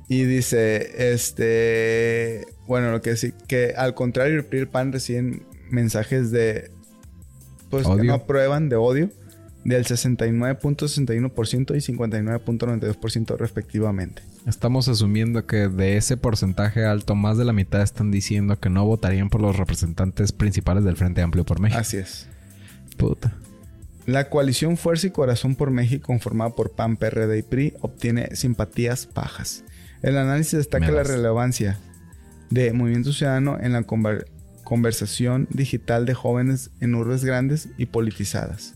Y 0.07 0.23
dice, 0.23 1.13
este, 1.13 2.47
bueno, 2.65 2.91
lo 2.91 3.01
que 3.03 3.15
sí, 3.15 3.31
que 3.47 3.75
al 3.77 3.93
contrario, 3.93 4.37
el 4.37 4.45
PRI 4.45 4.57
y 4.57 4.61
el 4.61 4.67
PAN 4.67 4.91
reciben 4.91 5.45
mensajes 5.69 6.31
de, 6.31 6.71
pues 7.69 7.85
que 7.87 8.03
no 8.03 8.15
aprueban, 8.15 8.69
de 8.69 8.75
odio, 8.75 9.11
del 9.65 9.85
69.61% 9.85 11.75
y 11.75 11.93
59.92% 11.97 13.37
respectivamente. 13.37 14.21
Estamos 14.47 14.87
asumiendo 14.87 15.45
que 15.45 15.67
de 15.67 15.97
ese 15.97 16.17
porcentaje 16.17 16.85
alto, 16.85 17.15
más 17.15 17.37
de 17.37 17.45
la 17.45 17.53
mitad 17.53 17.81
están 17.81 18.11
diciendo 18.11 18.59
que 18.59 18.69
no 18.69 18.85
votarían 18.85 19.29
por 19.29 19.41
los 19.41 19.57
representantes 19.57 20.31
principales 20.31 20.83
del 20.83 20.95
Frente 20.97 21.21
Amplio 21.21 21.43
por 21.45 21.59
México. 21.59 21.79
Así 21.81 21.97
es. 21.97 22.27
Puta. 22.97 23.33
La 24.05 24.29
coalición 24.29 24.75
Fuerza 24.77 25.07
y 25.07 25.11
Corazón 25.11 25.55
por 25.55 25.69
México, 25.71 26.07
conformada 26.07 26.51
por 26.51 26.71
PAN, 26.71 26.97
PRD 26.97 27.37
y 27.39 27.43
PRI, 27.43 27.73
obtiene 27.81 28.35
simpatías 28.35 29.07
bajas. 29.13 29.63
El 30.01 30.17
análisis 30.17 30.53
destaca 30.57 30.89
la 30.91 31.03
relevancia 31.03 31.77
de 32.49 32.73
Movimiento 32.73 33.13
Ciudadano 33.13 33.57
en 33.61 33.73
la 33.73 33.81
conver- 33.83 34.25
conversación 34.63 35.47
digital 35.51 36.05
de 36.05 36.13
jóvenes 36.15 36.71
en 36.79 36.95
urbes 36.95 37.23
grandes 37.23 37.69
y 37.77 37.85
politizadas. 37.87 38.73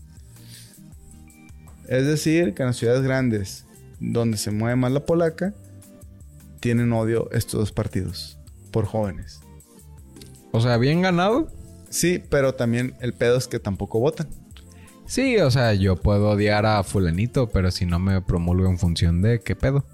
Es 1.88 2.06
decir, 2.06 2.54
que 2.54 2.62
en 2.62 2.68
las 2.68 2.76
ciudades 2.76 3.02
grandes, 3.02 3.64
donde 4.00 4.36
se 4.36 4.50
mueve 4.50 4.76
más 4.76 4.92
la 4.92 5.04
polaca, 5.04 5.54
tienen 6.60 6.92
odio 6.92 7.30
estos 7.32 7.60
dos 7.60 7.72
partidos 7.72 8.38
por 8.70 8.86
jóvenes. 8.86 9.40
O 10.52 10.60
sea, 10.60 10.76
bien 10.78 11.02
ganado. 11.02 11.48
Sí, 11.90 12.22
pero 12.28 12.54
también 12.54 12.94
el 13.00 13.12
pedo 13.12 13.36
es 13.36 13.46
que 13.46 13.60
tampoco 13.60 14.00
votan. 14.00 14.28
Sí, 15.06 15.36
o 15.38 15.50
sea, 15.50 15.74
yo 15.74 15.96
puedo 15.96 16.30
odiar 16.30 16.64
a 16.64 16.82
fulanito, 16.82 17.50
pero 17.50 17.70
si 17.70 17.86
no 17.86 17.98
me 17.98 18.20
promulgo 18.22 18.68
en 18.68 18.78
función 18.78 19.20
de 19.20 19.40
qué 19.40 19.54
pedo. 19.54 19.84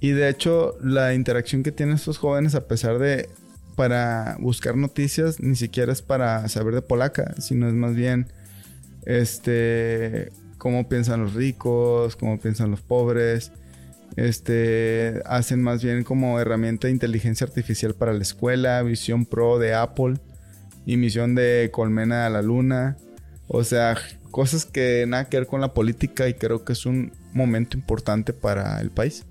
Y 0.00 0.10
de 0.10 0.28
hecho, 0.28 0.76
la 0.80 1.14
interacción 1.14 1.62
que 1.62 1.72
tienen 1.72 1.96
estos 1.96 2.18
jóvenes, 2.18 2.54
a 2.54 2.68
pesar 2.68 2.98
de 2.98 3.28
para 3.74 4.36
buscar 4.40 4.76
noticias, 4.76 5.40
ni 5.40 5.56
siquiera 5.56 5.92
es 5.92 6.02
para 6.02 6.48
saber 6.48 6.74
de 6.74 6.82
polaca, 6.82 7.34
sino 7.38 7.68
es 7.68 7.74
más 7.74 7.94
bien 7.94 8.28
este 9.04 10.32
cómo 10.58 10.88
piensan 10.88 11.22
los 11.22 11.34
ricos, 11.34 12.16
cómo 12.16 12.38
piensan 12.38 12.70
los 12.70 12.80
pobres. 12.80 13.52
Este 14.16 15.22
hacen 15.26 15.62
más 15.62 15.82
bien 15.82 16.04
como 16.04 16.40
herramienta 16.40 16.86
de 16.86 16.92
inteligencia 16.92 17.46
artificial 17.46 17.94
para 17.94 18.14
la 18.14 18.22
escuela, 18.22 18.82
visión 18.82 19.26
pro 19.26 19.58
de 19.58 19.74
Apple 19.74 20.14
y 20.86 20.96
misión 20.96 21.34
de 21.34 21.70
colmena 21.72 22.26
a 22.26 22.30
la 22.30 22.42
luna. 22.42 22.96
O 23.48 23.64
sea, 23.64 23.96
cosas 24.30 24.64
que 24.64 25.04
nada 25.06 25.28
que 25.28 25.38
ver 25.38 25.46
con 25.46 25.60
la 25.60 25.74
política 25.74 26.28
y 26.28 26.34
creo 26.34 26.64
que 26.64 26.72
es 26.72 26.86
un 26.86 27.12
momento 27.32 27.76
importante 27.76 28.32
para 28.32 28.80
el 28.80 28.90
país. 28.90 29.26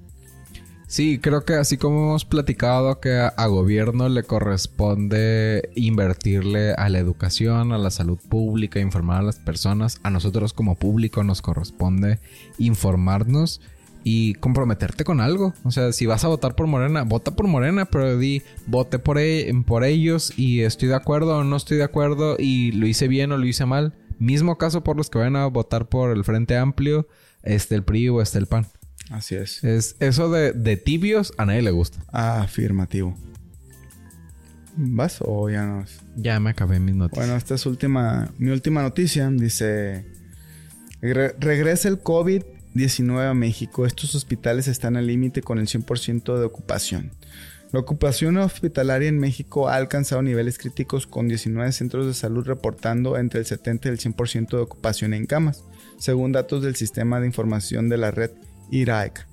Sí, 0.88 1.18
creo 1.20 1.46
que 1.46 1.54
así 1.54 1.78
como 1.78 2.10
hemos 2.10 2.26
platicado 2.26 3.00
que 3.00 3.18
a, 3.18 3.48
gobierno 3.48 4.08
le 4.08 4.24
corresponde 4.24 5.70
invertirle 5.76 6.74
a 6.74 6.90
la 6.90 7.00
educación, 7.00 7.72
a 7.72 7.80
la 7.80 7.90
salud 7.90 8.20
pública, 8.30 8.80
informar 8.80 9.22
a 9.22 9.24
las 9.24 9.38
personas, 9.38 10.00
a 10.04 10.12
nosotros 10.12 10.54
como 10.54 10.76
público 10.76 11.24
nos 11.24 11.42
corresponde 11.42 12.20
informarnos 12.60 13.62
y 14.04 14.36
comprometerte 14.36 15.04
con 15.04 15.22
algo. 15.22 15.56
O 15.64 15.72
sea, 15.72 15.92
si 15.92 16.06
vas 16.06 16.24
a 16.24 16.28
votar 16.28 16.56
por 16.56 16.68
Morena, 16.68 17.04
vota 17.04 17.36
por 17.36 17.48
Morena, 17.48 17.86
pero 17.86 18.20
di, 18.20 18.44
vote 18.68 19.00
por, 19.00 19.18
e- 19.18 19.52
por 19.66 19.84
ellos 19.84 20.38
y 20.38 20.62
estoy 20.62 20.90
de 20.90 20.96
acuerdo 20.96 21.40
o 21.40 21.44
no 21.44 21.56
estoy 21.56 21.78
de 21.78 21.84
acuerdo 21.84 22.36
y 22.38 22.72
lo 22.74 22.86
hice 22.86 23.08
bien 23.08 23.32
o 23.32 23.38
lo 23.38 23.48
hice 23.48 23.66
mal. 23.66 23.96
Mismo 24.20 24.60
caso 24.60 24.84
por 24.84 24.96
los 24.96 25.10
que 25.10 25.18
vayan 25.18 25.36
a 25.36 25.48
votar 25.48 25.90
por 25.90 26.16
el 26.16 26.24
Frente 26.24 26.56
Amplio, 26.56 27.08
este 27.42 27.74
el 27.74 27.84
PRI 27.84 28.10
o 28.10 28.22
este 28.22 28.38
el 28.38 28.46
PAN. 28.46 28.68
Así 29.12 29.36
es. 29.36 29.64
Es 29.64 29.96
eso 30.00 30.30
de, 30.32 30.52
de 30.54 30.78
tibios 30.78 31.34
a 31.38 31.46
nadie 31.46 31.62
le 31.62 31.72
gusta. 31.72 32.00
Afirmativo. 32.12 33.16
¿Vas 34.78 35.20
o 35.22 35.50
ya 35.50 35.66
no? 35.66 35.86
Ya 36.18 36.40
me 36.40 36.50
acabé 36.50 36.80
mis 36.80 36.96
noticias. 36.96 37.26
Bueno, 37.26 37.38
esta 37.38 37.56
es 37.56 37.66
última, 37.66 38.32
mi 38.38 38.50
última 38.52 38.82
noticia. 38.82 39.30
Dice, 39.30 40.06
"Re- 41.02 41.36
regresa 41.40 41.88
el 41.88 42.02
COVID-19 42.04 43.30
a 43.30 43.34
México. 43.34 43.86
Estos 43.86 44.16
hospitales 44.16 44.68
están 44.68 44.98
al 44.98 45.08
límite 45.08 45.42
con 45.42 45.60
el 45.60 45.68
100% 45.68 46.38
de 46.38 46.46
ocupación. 46.46 47.12
La 47.72 47.80
ocupación 47.80 48.38
hospitalaria 48.38 49.08
en 49.10 49.20
México 49.20 49.70
ha 49.70 49.76
alcanzado 49.76 50.22
niveles 50.22 50.58
críticos 50.58 51.08
con 51.08 51.28
19 51.28 51.72
centros 51.72 52.06
de 52.06 52.14
salud 52.14 52.46
reportando 52.46 53.18
entre 53.18 53.40
el 53.42 53.46
70 53.46 53.88
y 53.88 53.92
el 53.92 53.98
100% 54.00 54.50
de 54.58 54.64
ocupación 54.64 55.14
en 55.14 55.26
camas, 55.26 55.64
según 56.00 56.32
datos 56.32 56.64
del 56.64 56.76
sistema 56.76 57.20
de 57.20 57.28
información 57.28 57.88
de 57.90 57.98
la 57.98 58.12
red 58.12 58.32
IRAEC. 58.72 59.26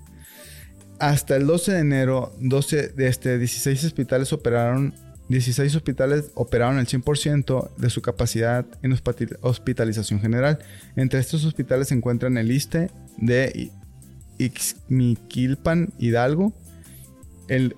Hasta 0.98 1.36
el 1.36 1.46
12 1.46 1.72
de 1.72 1.78
enero, 1.80 2.32
12 2.40 2.88
de 2.88 3.08
este, 3.08 3.38
16 3.38 3.84
hospitales 3.84 4.32
operaron 4.32 4.94
16 5.28 5.74
hospitales 5.76 6.30
operaron 6.34 6.78
el 6.78 6.86
100% 6.86 7.74
de 7.76 7.90
su 7.90 8.02
capacidad 8.02 8.66
en 8.82 8.96
hospitalización 9.40 10.20
general. 10.20 10.58
Entre 10.94 11.20
estos 11.20 11.44
hospitales 11.44 11.88
se 11.88 11.94
encuentran 11.94 12.36
el 12.36 12.50
ISTE 12.50 12.90
de 13.16 13.70
Ixmiquilpan, 14.38 15.94
Hidalgo, 15.98 16.52
el 17.48 17.76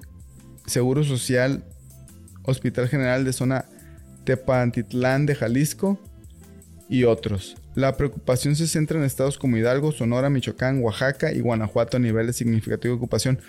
Seguro 0.67 1.05
Social 1.05 1.65
Hospital 2.43 2.89
General 2.89 3.25
de 3.25 3.33
Zona 3.33 3.67
Tepantitlán 4.25 5.27
de 5.27 5.35
Jalisco 5.35 6.01
y 6.89 7.05
otros. 7.05 7.57
La 7.75 7.97
preocupación 7.97 8.55
se 8.55 8.67
centra 8.67 8.99
en 8.99 9.05
estados 9.05 9.37
como 9.37 9.57
Hidalgo, 9.57 9.93
Sonora, 9.93 10.31
Michoacán, 10.31 10.81
Oaxaca 10.83 11.33
y 11.33 11.41
Guanajuato 11.41 11.97
a 11.97 12.01
niveles 12.01 12.37
significativos 12.37 12.97
de 12.97 12.99
ocupación. 12.99 13.41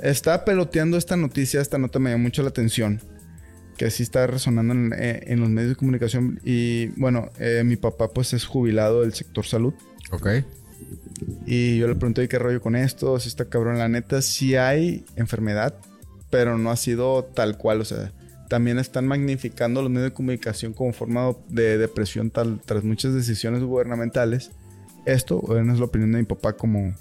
Estaba 0.00 0.44
peloteando 0.44 0.98
esta 0.98 1.16
noticia, 1.16 1.60
esta 1.60 1.78
nota 1.78 1.98
me 1.98 2.10
llamó 2.10 2.24
mucho 2.24 2.42
la 2.42 2.50
atención. 2.50 3.00
Que 3.78 3.90
sí 3.90 4.02
está 4.02 4.26
resonando 4.26 4.72
en, 4.72 4.92
eh, 4.96 5.22
en 5.26 5.40
los 5.40 5.48
medios 5.48 5.70
de 5.70 5.76
comunicación. 5.76 6.40
Y 6.44 6.88
bueno, 6.98 7.30
eh, 7.38 7.62
mi 7.64 7.76
papá 7.76 8.08
pues 8.08 8.32
es 8.32 8.44
jubilado 8.44 9.02
del 9.02 9.14
sector 9.14 9.46
salud. 9.46 9.74
Ok. 10.10 10.28
Y 11.46 11.78
yo 11.78 11.88
le 11.88 11.94
pregunté 11.94 12.28
qué 12.28 12.38
rollo 12.38 12.60
con 12.60 12.76
esto, 12.76 13.18
si 13.20 13.28
está 13.28 13.46
cabrón. 13.46 13.78
La 13.78 13.88
neta, 13.88 14.22
sí 14.22 14.56
hay 14.56 15.04
enfermedad, 15.16 15.74
pero 16.30 16.58
no 16.58 16.70
ha 16.70 16.76
sido 16.76 17.24
tal 17.24 17.56
cual. 17.56 17.80
O 17.80 17.84
sea, 17.84 18.12
también 18.48 18.78
están 18.78 19.06
magnificando 19.06 19.82
los 19.82 19.90
medios 19.90 20.10
de 20.10 20.14
comunicación 20.14 20.72
como 20.72 20.92
forma 20.92 21.32
de 21.48 21.78
depresión 21.78 22.30
tal, 22.30 22.60
tras 22.64 22.84
muchas 22.84 23.14
decisiones 23.14 23.62
gubernamentales. 23.62 24.50
Esto, 25.04 25.40
bueno, 25.40 25.72
es 25.72 25.78
la 25.78 25.84
opinión 25.86 26.12
de 26.12 26.18
mi 26.18 26.24
papá 26.24 26.54
como 26.54 26.94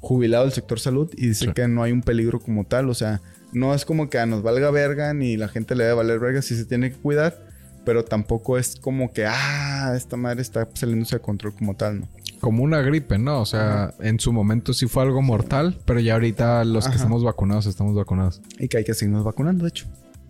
jubilado 0.00 0.44
del 0.44 0.52
sector 0.52 0.78
salud 0.80 1.10
y 1.16 1.28
dice 1.28 1.46
Sí. 1.46 1.52
que 1.52 1.66
no 1.68 1.82
hay 1.82 1.92
un 1.92 2.02
peligro 2.02 2.40
como 2.40 2.64
tal. 2.64 2.88
O 2.90 2.94
sea, 2.94 3.20
no 3.52 3.74
es 3.74 3.84
como 3.84 4.08
que 4.10 4.18
a 4.18 4.26
nos 4.26 4.42
valga 4.42 4.70
verga 4.70 5.14
ni 5.14 5.36
la 5.36 5.48
gente 5.48 5.74
le 5.74 5.84
debe 5.84 5.96
valer 5.96 6.18
verga 6.20 6.42
si 6.42 6.56
se 6.56 6.64
tiene 6.64 6.90
que 6.90 6.96
cuidar. 6.96 7.46
Pero 7.84 8.04
tampoco 8.04 8.58
es 8.58 8.76
como 8.76 9.12
que, 9.12 9.24
ah, 9.26 9.94
esta 9.96 10.16
madre 10.18 10.42
está 10.42 10.68
saliéndose 10.74 11.16
de 11.16 11.22
control 11.22 11.54
como 11.54 11.74
tal, 11.74 12.00
¿no? 12.00 12.08
Como 12.38 12.62
una 12.62 12.82
gripe, 12.82 13.16
¿no? 13.18 13.40
O 13.40 13.46
sea, 13.46 13.94
en 14.00 14.20
su 14.20 14.30
momento 14.32 14.74
sí 14.74 14.86
fue 14.86 15.02
algo 15.04 15.22
mortal, 15.22 15.78
pero 15.86 15.98
ya 15.98 16.12
ahorita 16.14 16.64
los 16.64 16.84
que 16.84 16.88
Ajá. 16.90 16.96
estamos 16.98 17.24
vacunados 17.24 17.64
estamos 17.66 17.94
vacunados. 17.96 18.42
Y 18.58 18.68
que 18.68 18.76
hay 18.78 18.84
que 18.84 18.92
seguirnos 18.94 19.24
vacunando, 19.24 19.64
de 19.64 19.70
hecho. 19.70 19.86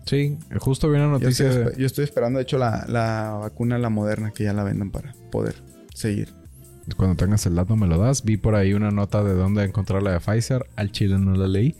Sí, 0.09 0.37
justo 0.59 0.89
vi 0.89 0.95
una 0.95 1.05
Yo 1.05 1.11
noticia 1.11 1.47
estoy, 1.49 1.63
de- 1.65 1.71
espe- 1.71 1.77
yo 1.77 1.85
estoy 1.85 2.03
esperando, 2.05 2.39
de 2.39 2.43
hecho, 2.43 2.57
la, 2.57 2.85
la 2.87 3.37
vacuna, 3.39 3.77
la 3.77 3.89
moderna, 3.89 4.31
que 4.31 4.43
ya 4.45 4.53
la 4.53 4.63
vendan 4.63 4.89
para 4.91 5.13
poder 5.31 5.55
seguir. 5.93 6.33
Cuando 6.97 7.15
tengas 7.15 7.45
el 7.45 7.53
dato 7.55 7.75
me 7.75 7.85
lo 7.85 7.97
das. 7.99 8.23
Vi 8.23 8.37
por 8.37 8.55
ahí 8.55 8.73
una 8.73 8.89
nota 8.89 9.23
de 9.23 9.33
dónde 9.33 9.63
encontrar 9.63 10.01
la 10.01 10.11
de 10.13 10.19
Pfizer. 10.19 10.65
Al 10.75 10.91
chile 10.91 11.19
no 11.19 11.35
la 11.35 11.47
leí. 11.47 11.75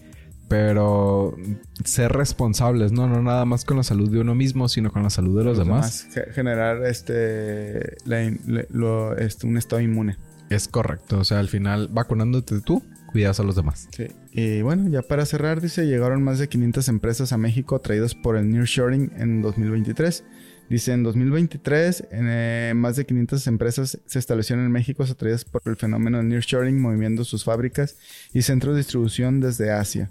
Pero 0.47 1.35
ser 1.83 2.11
responsables, 2.11 2.91
¿no? 2.91 3.07
No 3.07 3.21
nada 3.21 3.45
más 3.45 3.65
con 3.65 3.77
la 3.77 3.83
salud 3.83 4.09
de 4.11 4.19
uno 4.19 4.33
mismo, 4.35 4.67
sino 4.67 4.91
con 4.91 5.03
la 5.03 5.09
salud 5.09 5.37
de 5.37 5.43
los, 5.43 5.57
demás. 5.57 6.07
Ge- 6.11 6.31
Generar 6.33 6.83
este, 6.85 7.97
la 8.05 8.31
lo- 8.69 9.15
este, 9.17 9.45
un 9.47 9.57
estado 9.57 9.81
inmune. 9.81 10.17
Es 10.49 10.67
correcto. 10.67 11.19
O 11.19 11.23
sea, 11.23 11.39
al 11.39 11.49
final, 11.49 11.87
vacunándote 11.91 12.61
tú, 12.61 12.83
cuidas 13.11 13.39
a 13.39 13.43
los 13.43 13.55
demás. 13.55 13.89
Y 14.31 14.61
bueno, 14.61 14.89
ya 14.89 15.01
para 15.01 15.25
cerrar, 15.25 15.61
dice, 15.61 15.85
llegaron 15.85 16.23
más 16.23 16.39
de 16.39 16.47
500 16.47 16.87
empresas 16.89 17.33
a 17.33 17.37
México 17.37 17.75
atraídas 17.75 18.15
por 18.15 18.37
el 18.37 18.49
nearshoring 18.49 19.11
en 19.17 19.41
2023. 19.41 20.23
Dice, 20.69 20.93
en 20.93 21.01
2023, 21.01 22.07
eh, 22.11 22.73
más 22.75 22.95
de 22.95 23.05
500 23.05 23.47
empresas 23.47 23.99
se 24.05 24.19
establecieron 24.19 24.65
en 24.65 24.71
México 24.71 25.03
atraídas 25.03 25.43
por 25.43 25.63
el 25.65 25.75
fenómeno 25.75 26.19
del 26.19 26.29
nearshoring, 26.29 26.79
moviendo 26.79 27.23
sus 27.23 27.43
fábricas 27.43 27.97
y 28.33 28.43
centros 28.43 28.75
de 28.75 28.81
distribución 28.81 29.39
desde 29.39 29.71
Asia. 29.71 30.09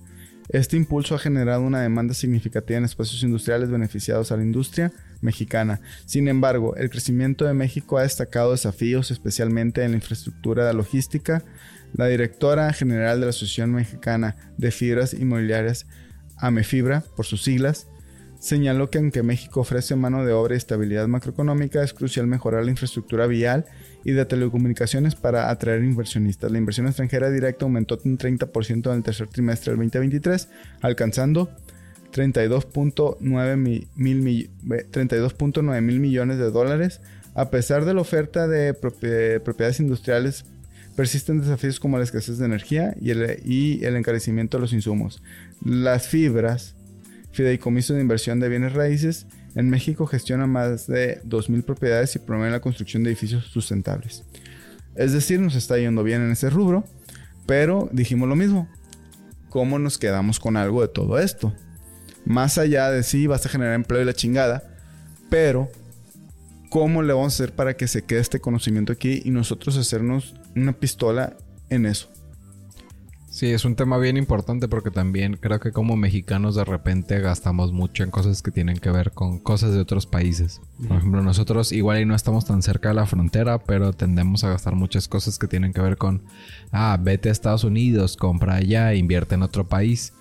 Este 0.48 0.78
impulso 0.78 1.14
ha 1.14 1.18
generado 1.18 1.62
una 1.62 1.82
demanda 1.82 2.14
significativa 2.14 2.78
en 2.78 2.84
espacios 2.84 3.22
industriales 3.22 3.70
beneficiados 3.70 4.32
a 4.32 4.36
la 4.36 4.42
industria 4.42 4.92
mexicana. 5.20 5.80
Sin 6.06 6.26
embargo, 6.26 6.74
el 6.76 6.88
crecimiento 6.88 7.44
de 7.44 7.52
México 7.52 7.98
ha 7.98 8.02
destacado 8.02 8.52
desafíos, 8.52 9.10
especialmente 9.10 9.84
en 9.84 9.90
la 9.90 9.98
infraestructura 9.98 10.66
de 10.66 10.72
logística. 10.72 11.44
La 11.94 12.06
directora 12.06 12.72
general 12.72 13.20
de 13.20 13.26
la 13.26 13.30
Asociación 13.30 13.72
Mexicana 13.72 14.36
de 14.56 14.70
Fibras 14.70 15.14
Inmobiliarias, 15.14 15.86
AMEFibra, 16.36 17.02
por 17.16 17.26
sus 17.26 17.42
siglas, 17.42 17.88
señaló 18.38 18.90
que 18.90 18.98
aunque 18.98 19.22
México 19.22 19.60
ofrece 19.60 19.96
mano 19.96 20.24
de 20.24 20.32
obra 20.32 20.54
y 20.54 20.58
estabilidad 20.58 21.08
macroeconómica, 21.08 21.82
es 21.82 21.92
crucial 21.92 22.26
mejorar 22.26 22.64
la 22.64 22.70
infraestructura 22.70 23.26
vial 23.26 23.66
y 24.04 24.12
de 24.12 24.24
telecomunicaciones 24.24 25.14
para 25.16 25.50
atraer 25.50 25.82
inversionistas. 25.82 26.52
La 26.52 26.58
inversión 26.58 26.86
extranjera 26.86 27.30
directa 27.30 27.64
aumentó 27.64 27.98
un 28.04 28.16
30% 28.16 28.90
en 28.90 28.96
el 28.96 29.02
tercer 29.02 29.28
trimestre 29.28 29.72
del 29.72 29.78
2023, 29.78 30.48
alcanzando 30.82 31.50
32.9 32.12 33.56
mil, 35.82 36.00
millones 36.00 36.38
de 36.38 36.50
dólares. 36.50 37.00
A 37.34 37.50
pesar 37.50 37.84
de 37.84 37.94
la 37.94 38.00
oferta 38.00 38.48
de 38.48 38.74
propiedades 38.74 39.80
industriales, 39.80 40.44
persisten 40.98 41.40
desafíos 41.40 41.78
como 41.78 41.96
la 41.96 42.02
escasez 42.02 42.38
de 42.38 42.46
energía 42.46 42.96
y 43.00 43.12
el, 43.12 43.94
encarecimiento 43.94 44.56
de 44.56 44.62
los 44.62 44.72
insumos. 44.72 45.22
Las 45.64 46.08
fibras 46.08 46.74
fideicomiso 47.30 47.94
de 47.94 48.00
inversión 48.00 48.40
de 48.40 48.48
bienes 48.48 48.72
raíces, 48.72 49.28
en 49.54 49.70
México 49.70 50.08
gestiona 50.08 50.48
más 50.48 50.88
de 50.88 51.22
2.000 51.22 51.62
propiedades 51.62 52.16
y 52.16 52.18
promueve 52.18 52.50
la 52.50 52.60
construcción 52.60 53.04
de 53.04 53.10
edificios 53.10 53.44
sustentables. 53.44 54.24
Es 54.96 55.12
decir, 55.12 55.38
nos 55.38 55.54
está 55.54 55.78
yendo 55.78 56.02
bien 56.02 56.20
en 56.20 56.32
ese 56.32 56.50
rubro, 56.50 56.84
pero 57.46 57.88
dijimos 57.92 58.28
lo 58.28 58.34
mismo. 58.34 58.68
¿Cómo 59.50 59.78
nos 59.78 59.98
quedamos 59.98 60.40
con 60.40 60.56
algo 60.56 60.82
de 60.82 60.88
todo 60.88 61.20
esto? 61.20 61.54
Más 62.24 62.58
allá 62.58 62.90
de 62.90 63.04
sí, 63.04 63.28
vas 63.28 63.46
a 63.46 63.48
generar 63.48 63.74
empleo 63.74 64.02
y 64.02 64.04
la 64.04 64.14
chingada, 64.14 64.64
pero 65.30 65.70
¿cómo 66.70 67.04
le 67.04 67.12
vamos 67.12 67.34
a 67.34 67.44
hacer 67.44 67.54
para 67.54 67.76
que 67.76 67.86
se 67.86 68.02
quede 68.02 68.18
este 68.18 68.40
conocimiento 68.40 68.92
aquí 68.92 69.22
y 69.24 69.30
nosotros 69.30 69.76
hacernos 69.76 70.34
una 70.54 70.72
pistola 70.72 71.36
en 71.70 71.86
eso? 71.86 72.08
Sí, 73.38 73.46
es 73.52 73.64
un 73.64 73.76
tema 73.76 73.98
bien 73.98 74.16
importante 74.16 74.66
porque 74.66 74.90
también 74.90 75.36
creo 75.36 75.60
que 75.60 75.70
como 75.70 75.96
mexicanos 75.96 76.56
de 76.56 76.64
repente 76.64 77.20
gastamos 77.20 77.72
mucho 77.72 78.02
en 78.02 78.10
cosas 78.10 78.42
que 78.42 78.50
tienen 78.50 78.78
que 78.78 78.90
ver 78.90 79.12
con 79.12 79.38
cosas 79.38 79.72
de 79.72 79.78
otros 79.78 80.06
países. 80.06 80.60
Por 80.88 80.96
ejemplo, 80.96 81.22
nosotros 81.22 81.70
igual 81.70 82.00
y 82.00 82.04
no 82.04 82.16
estamos 82.16 82.46
tan 82.46 82.62
cerca 82.62 82.88
de 82.88 82.96
la 82.96 83.06
frontera, 83.06 83.58
pero 83.58 83.92
tendemos 83.92 84.42
a 84.42 84.48
gastar 84.48 84.74
muchas 84.74 85.06
cosas 85.06 85.38
que 85.38 85.46
tienen 85.46 85.72
que 85.72 85.80
ver 85.80 85.98
con, 85.98 86.24
ah, 86.72 86.98
vete 87.00 87.28
a 87.28 87.32
Estados 87.32 87.62
Unidos, 87.62 88.16
compra 88.16 88.56
allá, 88.56 88.94
invierte 88.94 89.36
en 89.36 89.42
otro 89.42 89.68
país. 89.68 90.14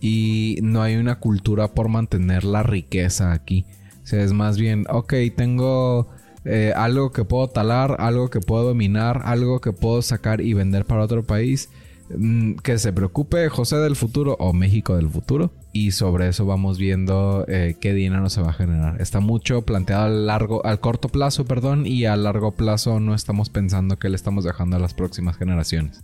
Y 0.00 0.58
no 0.62 0.80
hay 0.82 0.94
una 0.94 1.18
cultura 1.18 1.74
por 1.74 1.88
mantener 1.88 2.44
la 2.44 2.62
riqueza 2.62 3.32
aquí. 3.32 3.66
O 4.04 4.06
sea, 4.06 4.22
es 4.22 4.32
más 4.32 4.58
bien, 4.58 4.84
ok, 4.88 5.14
tengo... 5.36 6.08
Eh, 6.44 6.72
algo 6.74 7.12
que 7.12 7.24
puedo 7.24 7.48
talar, 7.48 7.96
algo 7.98 8.30
que 8.30 8.40
puedo 8.40 8.74
minar, 8.74 9.22
algo 9.24 9.60
que 9.60 9.72
puedo 9.72 10.02
sacar 10.02 10.40
y 10.40 10.54
vender 10.54 10.84
para 10.84 11.02
otro 11.02 11.22
país 11.22 11.68
Mm, 12.16 12.56
que 12.56 12.76
se 12.78 12.92
preocupe 12.92 13.48
José 13.48 13.76
del 13.76 13.94
futuro 13.94 14.36
o 14.40 14.52
México 14.52 14.96
del 14.96 15.08
futuro. 15.08 15.52
Y 15.72 15.92
sobre 15.92 16.28
eso 16.28 16.44
vamos 16.44 16.78
viendo 16.78 17.44
eh, 17.46 17.76
qué 17.80 17.92
dinero 17.94 18.28
se 18.28 18.42
va 18.42 18.50
a 18.50 18.54
generar. 18.54 19.00
Está 19.00 19.20
mucho 19.20 19.62
planteado 19.62 20.04
al 20.06 20.26
largo, 20.26 20.64
al 20.66 20.80
corto 20.80 21.08
plazo, 21.08 21.44
perdón, 21.44 21.86
y 21.86 22.06
a 22.06 22.16
largo 22.16 22.52
plazo 22.52 22.98
no 22.98 23.14
estamos 23.14 23.50
pensando 23.50 23.98
que 23.98 24.08
le 24.08 24.16
estamos 24.16 24.44
dejando 24.44 24.76
a 24.76 24.80
las 24.80 24.94
próximas 24.94 25.36
generaciones. 25.36 26.02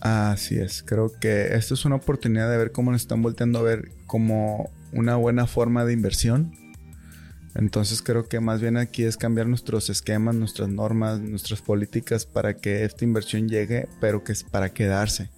Así 0.00 0.56
es, 0.56 0.82
creo 0.82 1.12
que 1.20 1.54
esto 1.54 1.74
es 1.74 1.84
una 1.84 1.96
oportunidad 1.96 2.50
de 2.50 2.56
ver 2.56 2.72
cómo 2.72 2.90
nos 2.90 3.02
están 3.02 3.22
volteando 3.22 3.58
a 3.58 3.62
ver 3.62 3.92
como 4.06 4.70
una 4.92 5.16
buena 5.16 5.46
forma 5.46 5.84
de 5.84 5.92
inversión 5.92 6.52
entonces 7.54 8.02
creo 8.02 8.28
que 8.28 8.40
más 8.40 8.60
bien 8.60 8.76
aquí 8.76 9.02
es 9.02 9.16
cambiar 9.16 9.46
nuestros 9.46 9.90
esquemas, 9.90 10.34
nuestras 10.34 10.68
normas, 10.68 11.20
nuestras 11.20 11.60
políticas 11.62 12.26
para 12.26 12.56
que 12.56 12.84
esta 12.84 13.04
inversión 13.04 13.48
llegue, 13.48 13.88
pero 14.00 14.22
que 14.22 14.32
es 14.32 14.44
para 14.44 14.72
quedarse. 14.72 15.30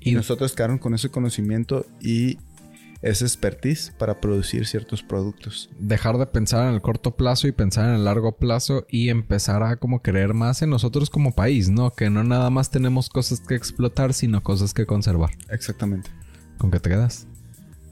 Y 0.00 0.12
nosotros 0.12 0.54
quedaron 0.54 0.78
con 0.78 0.94
ese 0.94 1.08
conocimiento 1.08 1.86
y 2.00 2.38
esa 3.00 3.24
expertise 3.24 3.92
para 3.98 4.20
producir 4.20 4.66
ciertos 4.66 5.02
productos. 5.02 5.70
Dejar 5.78 6.16
de 6.18 6.26
pensar 6.26 6.68
en 6.68 6.74
el 6.74 6.80
corto 6.80 7.16
plazo 7.16 7.46
y 7.46 7.52
pensar 7.52 7.88
en 7.88 7.96
el 7.96 8.04
largo 8.04 8.32
plazo 8.32 8.86
y 8.88 9.10
empezar 9.10 9.62
a 9.62 9.76
como 9.76 10.00
creer 10.00 10.32
más 10.32 10.62
en 10.62 10.70
nosotros 10.70 11.10
como 11.10 11.34
país, 11.34 11.68
¿no? 11.68 11.90
Que 11.90 12.08
no 12.08 12.24
nada 12.24 12.50
más 12.50 12.70
tenemos 12.70 13.08
cosas 13.08 13.40
que 13.40 13.54
explotar, 13.54 14.14
sino 14.14 14.42
cosas 14.42 14.72
que 14.72 14.86
conservar. 14.86 15.30
Exactamente. 15.50 16.10
¿Con 16.58 16.70
qué 16.70 16.80
te 16.80 16.90
quedas? 16.90 17.26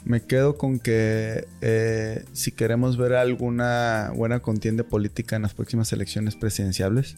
Me 0.04 0.20
quedo 0.20 0.56
con 0.56 0.80
que 0.80 1.46
eh, 1.60 2.24
si 2.32 2.50
queremos 2.50 2.96
ver 2.96 3.14
alguna 3.14 4.12
buena 4.14 4.40
contienda 4.40 4.82
política 4.82 5.36
en 5.36 5.42
las 5.42 5.54
próximas 5.54 5.92
elecciones 5.92 6.34
presidenciales, 6.34 7.16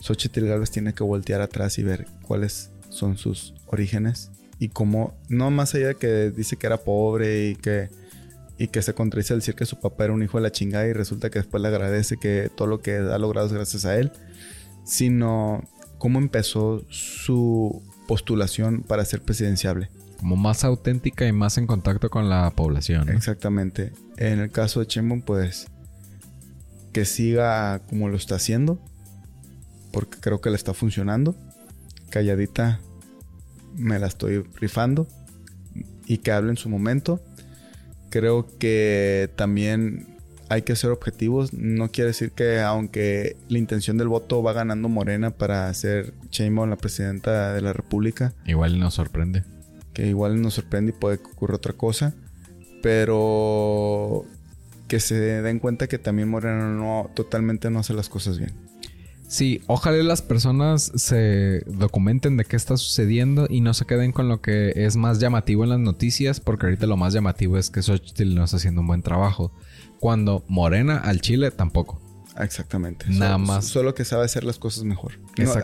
Xochitl 0.00 0.46
Gálvez 0.46 0.70
tiene 0.70 0.92
que 0.92 1.04
voltear 1.04 1.40
atrás 1.40 1.78
y 1.78 1.84
ver 1.84 2.06
cuáles 2.22 2.70
son 2.88 3.16
sus 3.16 3.54
orígenes 3.66 4.32
y 4.58 4.68
cómo, 4.68 5.14
no 5.28 5.50
más 5.50 5.74
allá 5.74 5.88
de 5.88 5.94
que 5.94 6.30
dice 6.30 6.56
que 6.56 6.66
era 6.66 6.78
pobre 6.78 7.50
y 7.50 7.54
que, 7.54 7.90
y 8.58 8.68
que 8.68 8.82
se 8.82 8.92
contradice 8.92 9.32
al 9.32 9.40
decir 9.40 9.54
que 9.54 9.64
su 9.64 9.78
papá 9.78 10.04
era 10.04 10.12
un 10.12 10.22
hijo 10.22 10.38
de 10.38 10.42
la 10.42 10.52
chingada 10.52 10.88
y 10.88 10.92
resulta 10.92 11.30
que 11.30 11.38
después 11.38 11.62
le 11.62 11.68
agradece 11.68 12.16
que 12.16 12.50
todo 12.54 12.66
lo 12.66 12.80
que 12.80 12.96
ha 12.96 13.18
logrado 13.18 13.46
es 13.46 13.52
gracias 13.52 13.84
a 13.84 13.96
él, 13.96 14.10
sino 14.84 15.62
cómo 15.98 16.18
empezó 16.18 16.84
su 16.88 17.82
postulación 18.08 18.82
para 18.82 19.04
ser 19.04 19.22
presidenciable 19.22 19.90
como 20.20 20.36
más 20.36 20.64
auténtica 20.64 21.26
y 21.26 21.32
más 21.32 21.56
en 21.56 21.66
contacto 21.66 22.10
con 22.10 22.28
la 22.28 22.50
población. 22.50 23.08
Exactamente. 23.08 23.92
En 24.18 24.38
el 24.38 24.50
caso 24.50 24.80
de 24.80 24.86
Chembon, 24.86 25.22
pues 25.22 25.66
que 26.92 27.06
siga 27.06 27.78
como 27.88 28.10
lo 28.10 28.16
está 28.16 28.34
haciendo, 28.34 28.78
porque 29.92 30.18
creo 30.20 30.42
que 30.42 30.50
le 30.50 30.56
está 30.56 30.74
funcionando. 30.74 31.34
Calladita 32.10 32.80
me 33.76 33.98
la 33.98 34.08
estoy 34.08 34.42
rifando 34.56 35.08
y 36.04 36.18
que 36.18 36.32
hable 36.32 36.50
en 36.50 36.58
su 36.58 36.68
momento. 36.68 37.22
Creo 38.10 38.46
que 38.58 39.30
también 39.36 40.18
hay 40.50 40.62
que 40.62 40.76
ser 40.76 40.90
objetivos. 40.90 41.54
No 41.54 41.90
quiere 41.90 42.08
decir 42.08 42.32
que 42.32 42.60
aunque 42.60 43.38
la 43.48 43.56
intención 43.56 43.96
del 43.96 44.08
voto 44.08 44.42
va 44.42 44.52
ganando 44.52 44.90
Morena 44.90 45.30
para 45.30 45.72
ser 45.72 46.12
Sheinbaum 46.30 46.68
la 46.68 46.76
presidenta 46.76 47.54
de 47.54 47.62
la 47.62 47.72
República. 47.72 48.34
Igual 48.44 48.78
nos 48.78 48.92
sorprende 48.92 49.44
que 49.92 50.06
igual 50.06 50.40
nos 50.40 50.54
sorprende 50.54 50.92
y 50.92 50.98
puede 50.98 51.18
que 51.18 51.26
ocurra 51.26 51.56
otra 51.56 51.72
cosa, 51.72 52.14
pero 52.82 54.24
que 54.88 55.00
se 55.00 55.14
den 55.14 55.58
cuenta 55.58 55.86
que 55.86 55.98
también 55.98 56.28
Moreno 56.28 56.74
no 56.74 57.10
totalmente 57.14 57.70
no 57.70 57.80
hace 57.80 57.94
las 57.94 58.08
cosas 58.08 58.38
bien. 58.38 58.52
Sí, 59.28 59.62
ojalá 59.68 60.02
las 60.02 60.22
personas 60.22 60.90
se 60.96 61.62
documenten 61.66 62.36
de 62.36 62.44
qué 62.44 62.56
está 62.56 62.76
sucediendo 62.76 63.46
y 63.48 63.60
no 63.60 63.74
se 63.74 63.84
queden 63.84 64.10
con 64.10 64.28
lo 64.28 64.40
que 64.40 64.72
es 64.74 64.96
más 64.96 65.20
llamativo 65.20 65.62
en 65.62 65.70
las 65.70 65.78
noticias, 65.78 66.40
porque 66.40 66.66
ahorita 66.66 66.88
lo 66.88 66.96
más 66.96 67.14
llamativo 67.14 67.56
es 67.56 67.70
que 67.70 67.80
Xochitl 67.80 68.34
no 68.34 68.42
está 68.42 68.56
haciendo 68.56 68.80
un 68.80 68.88
buen 68.88 69.02
trabajo. 69.02 69.52
Cuando 70.00 70.44
Morena 70.48 70.98
al 70.98 71.20
Chile 71.20 71.52
tampoco. 71.52 72.02
Exactamente. 72.40 73.06
Nada 73.08 73.38
más. 73.38 73.66
Solo 73.66 73.94
que 73.94 74.04
sabe 74.04 74.24
hacer 74.24 74.42
las 74.42 74.58
cosas 74.58 74.82
mejor. 74.82 75.12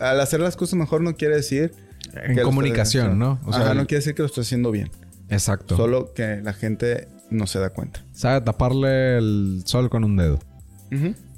al 0.01 0.21
hacer 0.21 0.39
las 0.39 0.55
cosas 0.55 0.75
mejor 0.75 1.01
no 1.01 1.17
quiere 1.17 1.35
decir 1.35 1.73
en 2.13 2.41
comunicación, 2.41 3.17
¿no? 3.19 3.39
O 3.45 3.53
sea, 3.53 3.73
no 3.73 3.85
quiere 3.87 3.99
decir 3.99 4.15
que 4.15 4.21
lo 4.21 4.27
esté 4.27 4.41
haciendo 4.41 4.71
bien. 4.71 4.89
Exacto. 5.29 5.75
Solo 5.75 6.13
que 6.13 6.41
la 6.41 6.53
gente 6.53 7.07
no 7.29 7.47
se 7.47 7.59
da 7.59 7.69
cuenta. 7.71 8.03
Sabe 8.13 8.41
taparle 8.41 9.17
el 9.17 9.63
sol 9.65 9.89
con 9.89 10.03
un 10.03 10.17
dedo. 10.17 10.39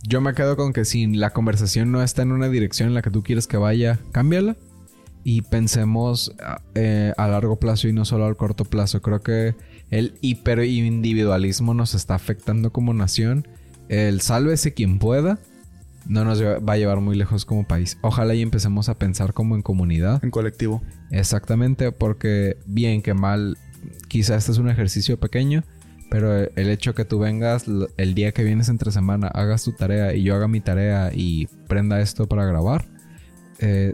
Yo 0.04 0.22
me 0.22 0.34
quedo 0.34 0.56
con 0.56 0.74
que 0.74 0.86
si 0.86 1.08
la 1.08 1.32
conversación 1.32 1.92
no 1.92 2.04
está 2.04 2.22
en 2.22 2.32
una 2.32 2.50
dirección 2.50 2.90
en 2.90 2.96
la 2.96 3.02
que 3.02 3.10
tú 3.10 3.24
quieres 3.24 3.48
que 3.48 3.58
vaya, 3.58 4.00
cámbiala. 4.12 4.56
Y 5.24 5.42
pensemos 5.42 6.34
eh, 6.76 7.14
a 7.18 7.28
largo 7.28 7.60
plazo 7.60 7.88
y 7.88 7.94
no 7.94 8.06
solo 8.06 8.26
al 8.26 8.38
corto 8.38 8.64
plazo. 8.64 9.02
Creo 9.02 9.22
que 9.22 9.56
el 9.90 10.18
hiperindividualismo 10.22 11.74
nos 11.74 11.94
está 11.94 12.16
afectando 12.16 12.72
como 12.72 12.94
nación. 12.94 13.48
El 13.90 14.22
sálvese 14.22 14.74
quien 14.74 14.98
pueda 14.98 15.40
no 16.10 16.26
nos 16.26 16.42
va 16.44 16.74
a 16.74 16.78
llevar 16.78 17.00
muy 17.00 17.16
lejos 17.16 17.46
como 17.46 17.66
país. 17.66 17.98
Ojalá 18.02 18.34
y 18.34 18.42
empecemos 18.42 18.90
a 18.90 18.96
pensar 18.96 19.34
como 19.34 19.56
en 19.56 19.62
comunidad. 19.62 20.22
En 20.24 20.32
colectivo. 20.32 20.82
Exactamente, 21.12 21.92
porque 21.92 22.58
bien 22.66 23.04
que 23.04 23.14
mal, 23.14 23.58
quizá 24.08 24.36
este 24.36 24.52
es 24.52 24.58
un 24.58 24.70
ejercicio 24.70 25.20
pequeño, 25.20 25.64
pero 26.10 26.34
el 26.34 26.70
hecho 26.70 26.96
que 26.96 27.06
tú 27.06 27.20
vengas 27.20 27.66
el 27.98 28.16
día 28.16 28.32
que 28.32 28.44
vienes 28.44 28.70
entre 28.70 28.92
semana, 28.92 29.28
hagas 29.28 29.64
tu 29.64 29.72
tarea 29.74 30.16
y 30.16 30.24
yo 30.24 30.36
haga 30.36 30.48
mi 30.48 30.62
tarea 30.62 31.12
y 31.14 31.48
prenda 31.68 32.02
esto 32.02 32.28
para 32.28 32.44
grabar, 32.44 32.86
eh, 33.60 33.94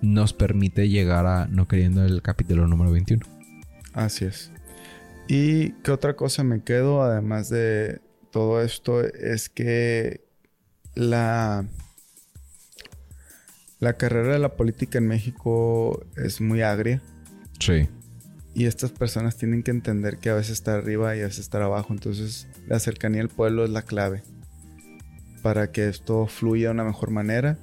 nos 0.00 0.32
permite 0.32 0.88
llegar 0.88 1.26
a 1.26 1.46
no 1.46 1.68
queriendo 1.68 2.04
el 2.04 2.22
capítulo 2.22 2.66
número 2.66 2.90
21. 2.90 3.24
Así 3.92 4.24
es. 4.24 4.50
¿Y 5.28 5.72
qué 5.82 5.90
otra 5.90 6.16
cosa 6.16 6.42
me 6.42 6.62
quedo 6.62 7.02
además 7.02 7.50
de 7.50 8.00
todo 8.30 8.62
esto? 8.62 9.02
Es 9.02 9.50
que 9.50 10.23
la, 10.94 11.64
la 13.80 13.96
carrera 13.96 14.34
de 14.34 14.38
la 14.38 14.56
política 14.56 14.98
en 14.98 15.06
México 15.06 16.04
es 16.16 16.40
muy 16.40 16.62
agria. 16.62 17.02
Sí. 17.58 17.88
Y 18.54 18.66
estas 18.66 18.92
personas 18.92 19.36
tienen 19.36 19.62
que 19.62 19.72
entender 19.72 20.18
que 20.18 20.30
a 20.30 20.34
veces 20.34 20.52
estar 20.52 20.78
arriba 20.78 21.16
y 21.16 21.20
a 21.20 21.24
veces 21.24 21.40
estar 21.40 21.62
abajo. 21.62 21.92
Entonces 21.92 22.46
la 22.66 22.78
cercanía 22.78 23.20
al 23.20 23.28
pueblo 23.28 23.64
es 23.64 23.70
la 23.70 23.82
clave 23.82 24.22
para 25.42 25.70
que 25.72 25.88
esto 25.88 26.26
fluya 26.26 26.68
de 26.68 26.74
una 26.74 26.84
mejor 26.84 27.10
manera. 27.10 27.58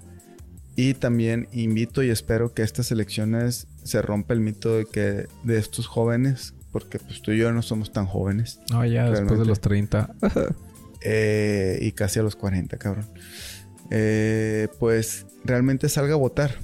Y 0.75 0.93
también 0.93 1.47
invito 1.51 2.03
y 2.03 2.09
espero 2.09 2.53
que 2.53 2.61
estas 2.61 2.91
elecciones 2.91 3.67
se 3.83 4.01
rompa 4.01 4.33
el 4.33 4.39
mito 4.39 4.77
de 4.77 4.85
que 4.85 5.27
de 5.43 5.57
estos 5.57 5.87
jóvenes, 5.87 6.53
porque 6.71 6.99
pues 6.99 7.21
tú 7.21 7.31
y 7.31 7.39
yo 7.39 7.51
no 7.51 7.61
somos 7.61 7.91
tan 7.91 8.05
jóvenes. 8.05 8.59
No, 8.69 8.85
ya 8.85 9.09
después 9.09 9.39
de 9.39 9.45
los 9.45 9.59
30. 9.59 10.13
Eh, 11.01 11.79
y 11.81 11.91
casi 11.93 12.19
a 12.19 12.23
los 12.23 12.35
40, 12.35 12.77
cabrón. 12.77 13.07
Eh, 13.89 14.67
pues 14.79 15.25
realmente 15.43 15.89
salga 15.89 16.13
a 16.13 16.17
votar. 16.17 16.55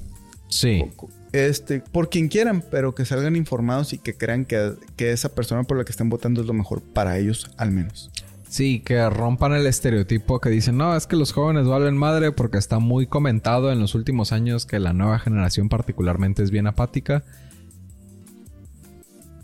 Sí. 0.50 0.86
Este, 1.34 1.82
por 1.82 2.10
quien 2.10 2.30
quieran, 2.30 2.64
pero 2.72 2.96
que 2.96 3.06
salgan 3.06 3.36
informados 3.36 3.94
y 3.94 3.98
que 3.98 4.16
crean 4.16 4.46
que, 4.46 4.74
que 4.96 5.12
esa 5.12 5.36
persona 5.36 5.64
por 5.64 5.78
la 5.78 5.84
que 5.84 5.92
están 5.92 6.10
votando 6.10 6.42
es 6.42 6.48
lo 6.48 6.54
mejor 6.54 6.82
para 6.82 7.18
ellos, 7.18 7.52
al 7.58 7.72
menos. 7.72 8.12
Sí, 8.50 8.80
que 8.80 9.10
rompan 9.10 9.54
el 9.54 9.68
estereotipo 9.68 10.40
que 10.40 10.50
dicen, 10.50 10.78
no, 10.78 10.96
es 10.96 11.06
que 11.06 11.18
los 11.18 11.34
jóvenes 11.34 11.68
valen 11.68 11.98
madre 11.98 12.32
porque 12.32 12.58
está 12.58 12.80
muy 12.80 13.06
comentado 13.06 13.72
en 13.72 13.80
los 13.80 13.94
últimos 13.94 14.32
años 14.32 14.66
que 14.66 14.80
la 14.80 14.94
nueva 14.94 15.20
generación 15.20 15.68
particularmente 15.68 16.44
es 16.44 16.52
bien 16.52 16.68
apática. 16.68 17.24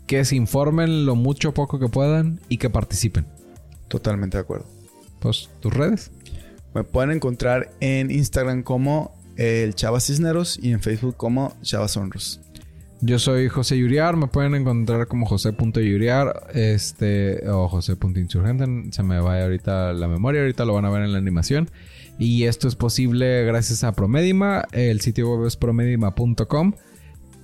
Que 0.06 0.24
se 0.24 0.36
informen 0.36 1.04
lo 1.06 1.16
mucho 1.16 1.50
o 1.50 1.54
poco 1.54 1.78
que 1.78 1.88
puedan 1.88 2.40
y 2.48 2.56
que 2.56 2.70
participen. 2.70 3.26
Totalmente 3.88 4.38
de 4.38 4.42
acuerdo. 4.42 4.66
Pues, 5.24 5.48
tus 5.60 5.72
redes. 5.72 6.10
Me 6.74 6.84
pueden 6.84 7.10
encontrar 7.10 7.70
en 7.80 8.10
Instagram 8.10 8.62
como 8.62 9.16
el 9.36 9.74
Chava 9.74 9.98
Cisneros 9.98 10.58
y 10.62 10.70
en 10.70 10.82
Facebook 10.82 11.16
como 11.16 11.56
Chava 11.62 11.88
Sonros. 11.88 12.42
Yo 13.00 13.18
soy 13.18 13.48
José 13.48 13.78
Yuriar, 13.78 14.16
me 14.16 14.26
pueden 14.26 14.54
encontrar 14.54 15.06
como 15.06 15.24
José.yuriar 15.24 16.48
este, 16.52 17.48
o 17.48 17.68
José.insurgente, 17.68 18.66
se 18.92 19.02
me 19.02 19.18
va 19.18 19.42
ahorita 19.42 19.94
la 19.94 20.08
memoria, 20.08 20.42
ahorita 20.42 20.66
lo 20.66 20.74
van 20.74 20.84
a 20.84 20.90
ver 20.90 21.02
en 21.02 21.12
la 21.12 21.18
animación. 21.18 21.70
Y 22.18 22.44
esto 22.44 22.68
es 22.68 22.76
posible 22.76 23.44
gracias 23.44 23.82
a 23.82 23.92
Promedima, 23.92 24.66
el 24.72 25.00
sitio 25.00 25.34
web 25.34 25.46
es 25.46 25.56
promedima.com. 25.56 26.74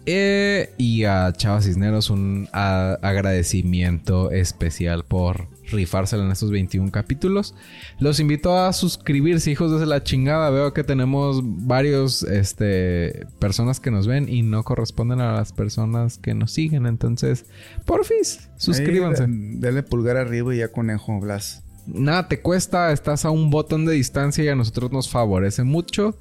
Eh, 0.05 0.75
y 0.77 1.05
a 1.05 1.33
Chava 1.33 1.63
Cisneros 1.63 2.11
un 2.11 2.47
agradecimiento 2.53 4.31
especial 4.31 5.05
por 5.05 5.49
rifársela 5.71 6.25
en 6.25 6.31
estos 6.31 6.51
21 6.51 6.91
capítulos. 6.91 7.55
Los 7.99 8.21
invito 8.21 8.59
a 8.59 8.73
suscribirse, 8.73 9.51
hijos 9.51 9.79
de 9.79 9.87
la 9.87 10.03
chingada. 10.03 10.51
Veo 10.51 10.73
que 10.73 10.85
tenemos 10.85 11.41
varios 11.43 12.23
este, 12.23 13.27
personas 13.39 13.81
que 13.81 13.91
nos 13.91 14.07
ven 14.07 14.29
y 14.29 14.43
no 14.43 14.63
corresponden 14.63 15.21
a 15.21 15.33
las 15.33 15.53
personas 15.53 16.19
que 16.19 16.35
nos 16.35 16.53
siguen. 16.53 16.87
Entonces, 16.87 17.47
porfis, 17.85 18.51
suscríbanse. 18.57 19.27
Dale 19.29 19.83
pulgar 19.83 20.17
arriba 20.17 20.55
y 20.55 20.59
ya 20.59 20.69
conejo, 20.69 21.19
Blas. 21.21 21.65
Nada 21.87 22.29
te 22.29 22.41
cuesta, 22.41 22.93
estás 22.93 23.25
a 23.25 23.31
un 23.31 23.51
botón 23.51 23.85
de 23.87 23.95
distancia 23.95 24.45
y 24.45 24.49
a 24.49 24.55
nosotros 24.55 24.93
nos 24.93 25.11
favorece 25.11 25.65
mucho. 25.65 26.19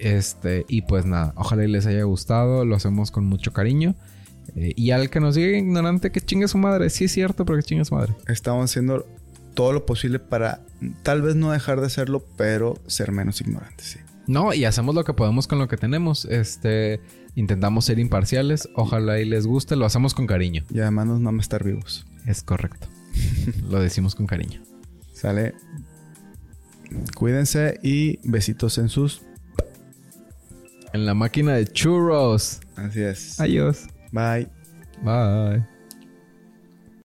Este, 0.00 0.64
y 0.68 0.82
pues 0.82 1.06
nada, 1.06 1.32
ojalá 1.36 1.66
les 1.66 1.86
haya 1.86 2.02
gustado, 2.02 2.64
lo 2.64 2.74
hacemos 2.74 3.10
con 3.10 3.24
mucho 3.26 3.52
cariño. 3.52 3.94
Eh, 4.56 4.72
y 4.76 4.90
al 4.90 5.10
que 5.10 5.20
nos 5.20 5.34
diga 5.34 5.56
ignorante 5.56 6.10
que 6.10 6.20
chingue 6.20 6.48
su 6.48 6.58
madre, 6.58 6.90
sí 6.90 7.04
es 7.04 7.12
cierto, 7.12 7.44
pero 7.44 7.58
que 7.58 7.64
chingue 7.64 7.84
su 7.84 7.94
madre. 7.94 8.14
Estamos 8.28 8.70
haciendo 8.70 9.06
todo 9.54 9.72
lo 9.72 9.86
posible 9.86 10.18
para 10.18 10.60
tal 11.02 11.22
vez 11.22 11.36
no 11.36 11.52
dejar 11.52 11.80
de 11.80 11.86
hacerlo, 11.86 12.24
pero 12.36 12.78
ser 12.86 13.12
menos 13.12 13.40
ignorantes, 13.40 13.86
sí. 13.86 13.98
No, 14.26 14.54
y 14.54 14.64
hacemos 14.64 14.94
lo 14.94 15.04
que 15.04 15.12
podemos 15.12 15.46
con 15.46 15.58
lo 15.58 15.68
que 15.68 15.76
tenemos. 15.76 16.24
Este, 16.24 17.00
intentamos 17.34 17.84
ser 17.84 17.98
imparciales. 17.98 18.68
Ojalá 18.74 19.20
y 19.20 19.24
les 19.24 19.46
guste, 19.46 19.76
lo 19.76 19.84
hacemos 19.84 20.14
con 20.14 20.26
cariño. 20.26 20.64
Y 20.70 20.80
además 20.80 21.06
nos 21.06 21.20
mama 21.20 21.42
estar 21.42 21.62
vivos. 21.62 22.06
Es 22.26 22.42
correcto. 22.42 22.88
lo 23.68 23.80
decimos 23.80 24.14
con 24.14 24.26
cariño. 24.26 24.62
Sale. 25.12 25.54
Cuídense 27.14 27.78
y 27.82 28.18
besitos 28.24 28.78
en 28.78 28.88
sus. 28.88 29.22
En 30.92 31.06
la 31.06 31.14
máquina 31.14 31.54
de 31.54 31.66
churros. 31.66 32.60
Así 32.76 33.02
es. 33.02 33.40
Adiós. 33.40 33.88
Bye. 34.14 34.46
Bye. 35.02 35.64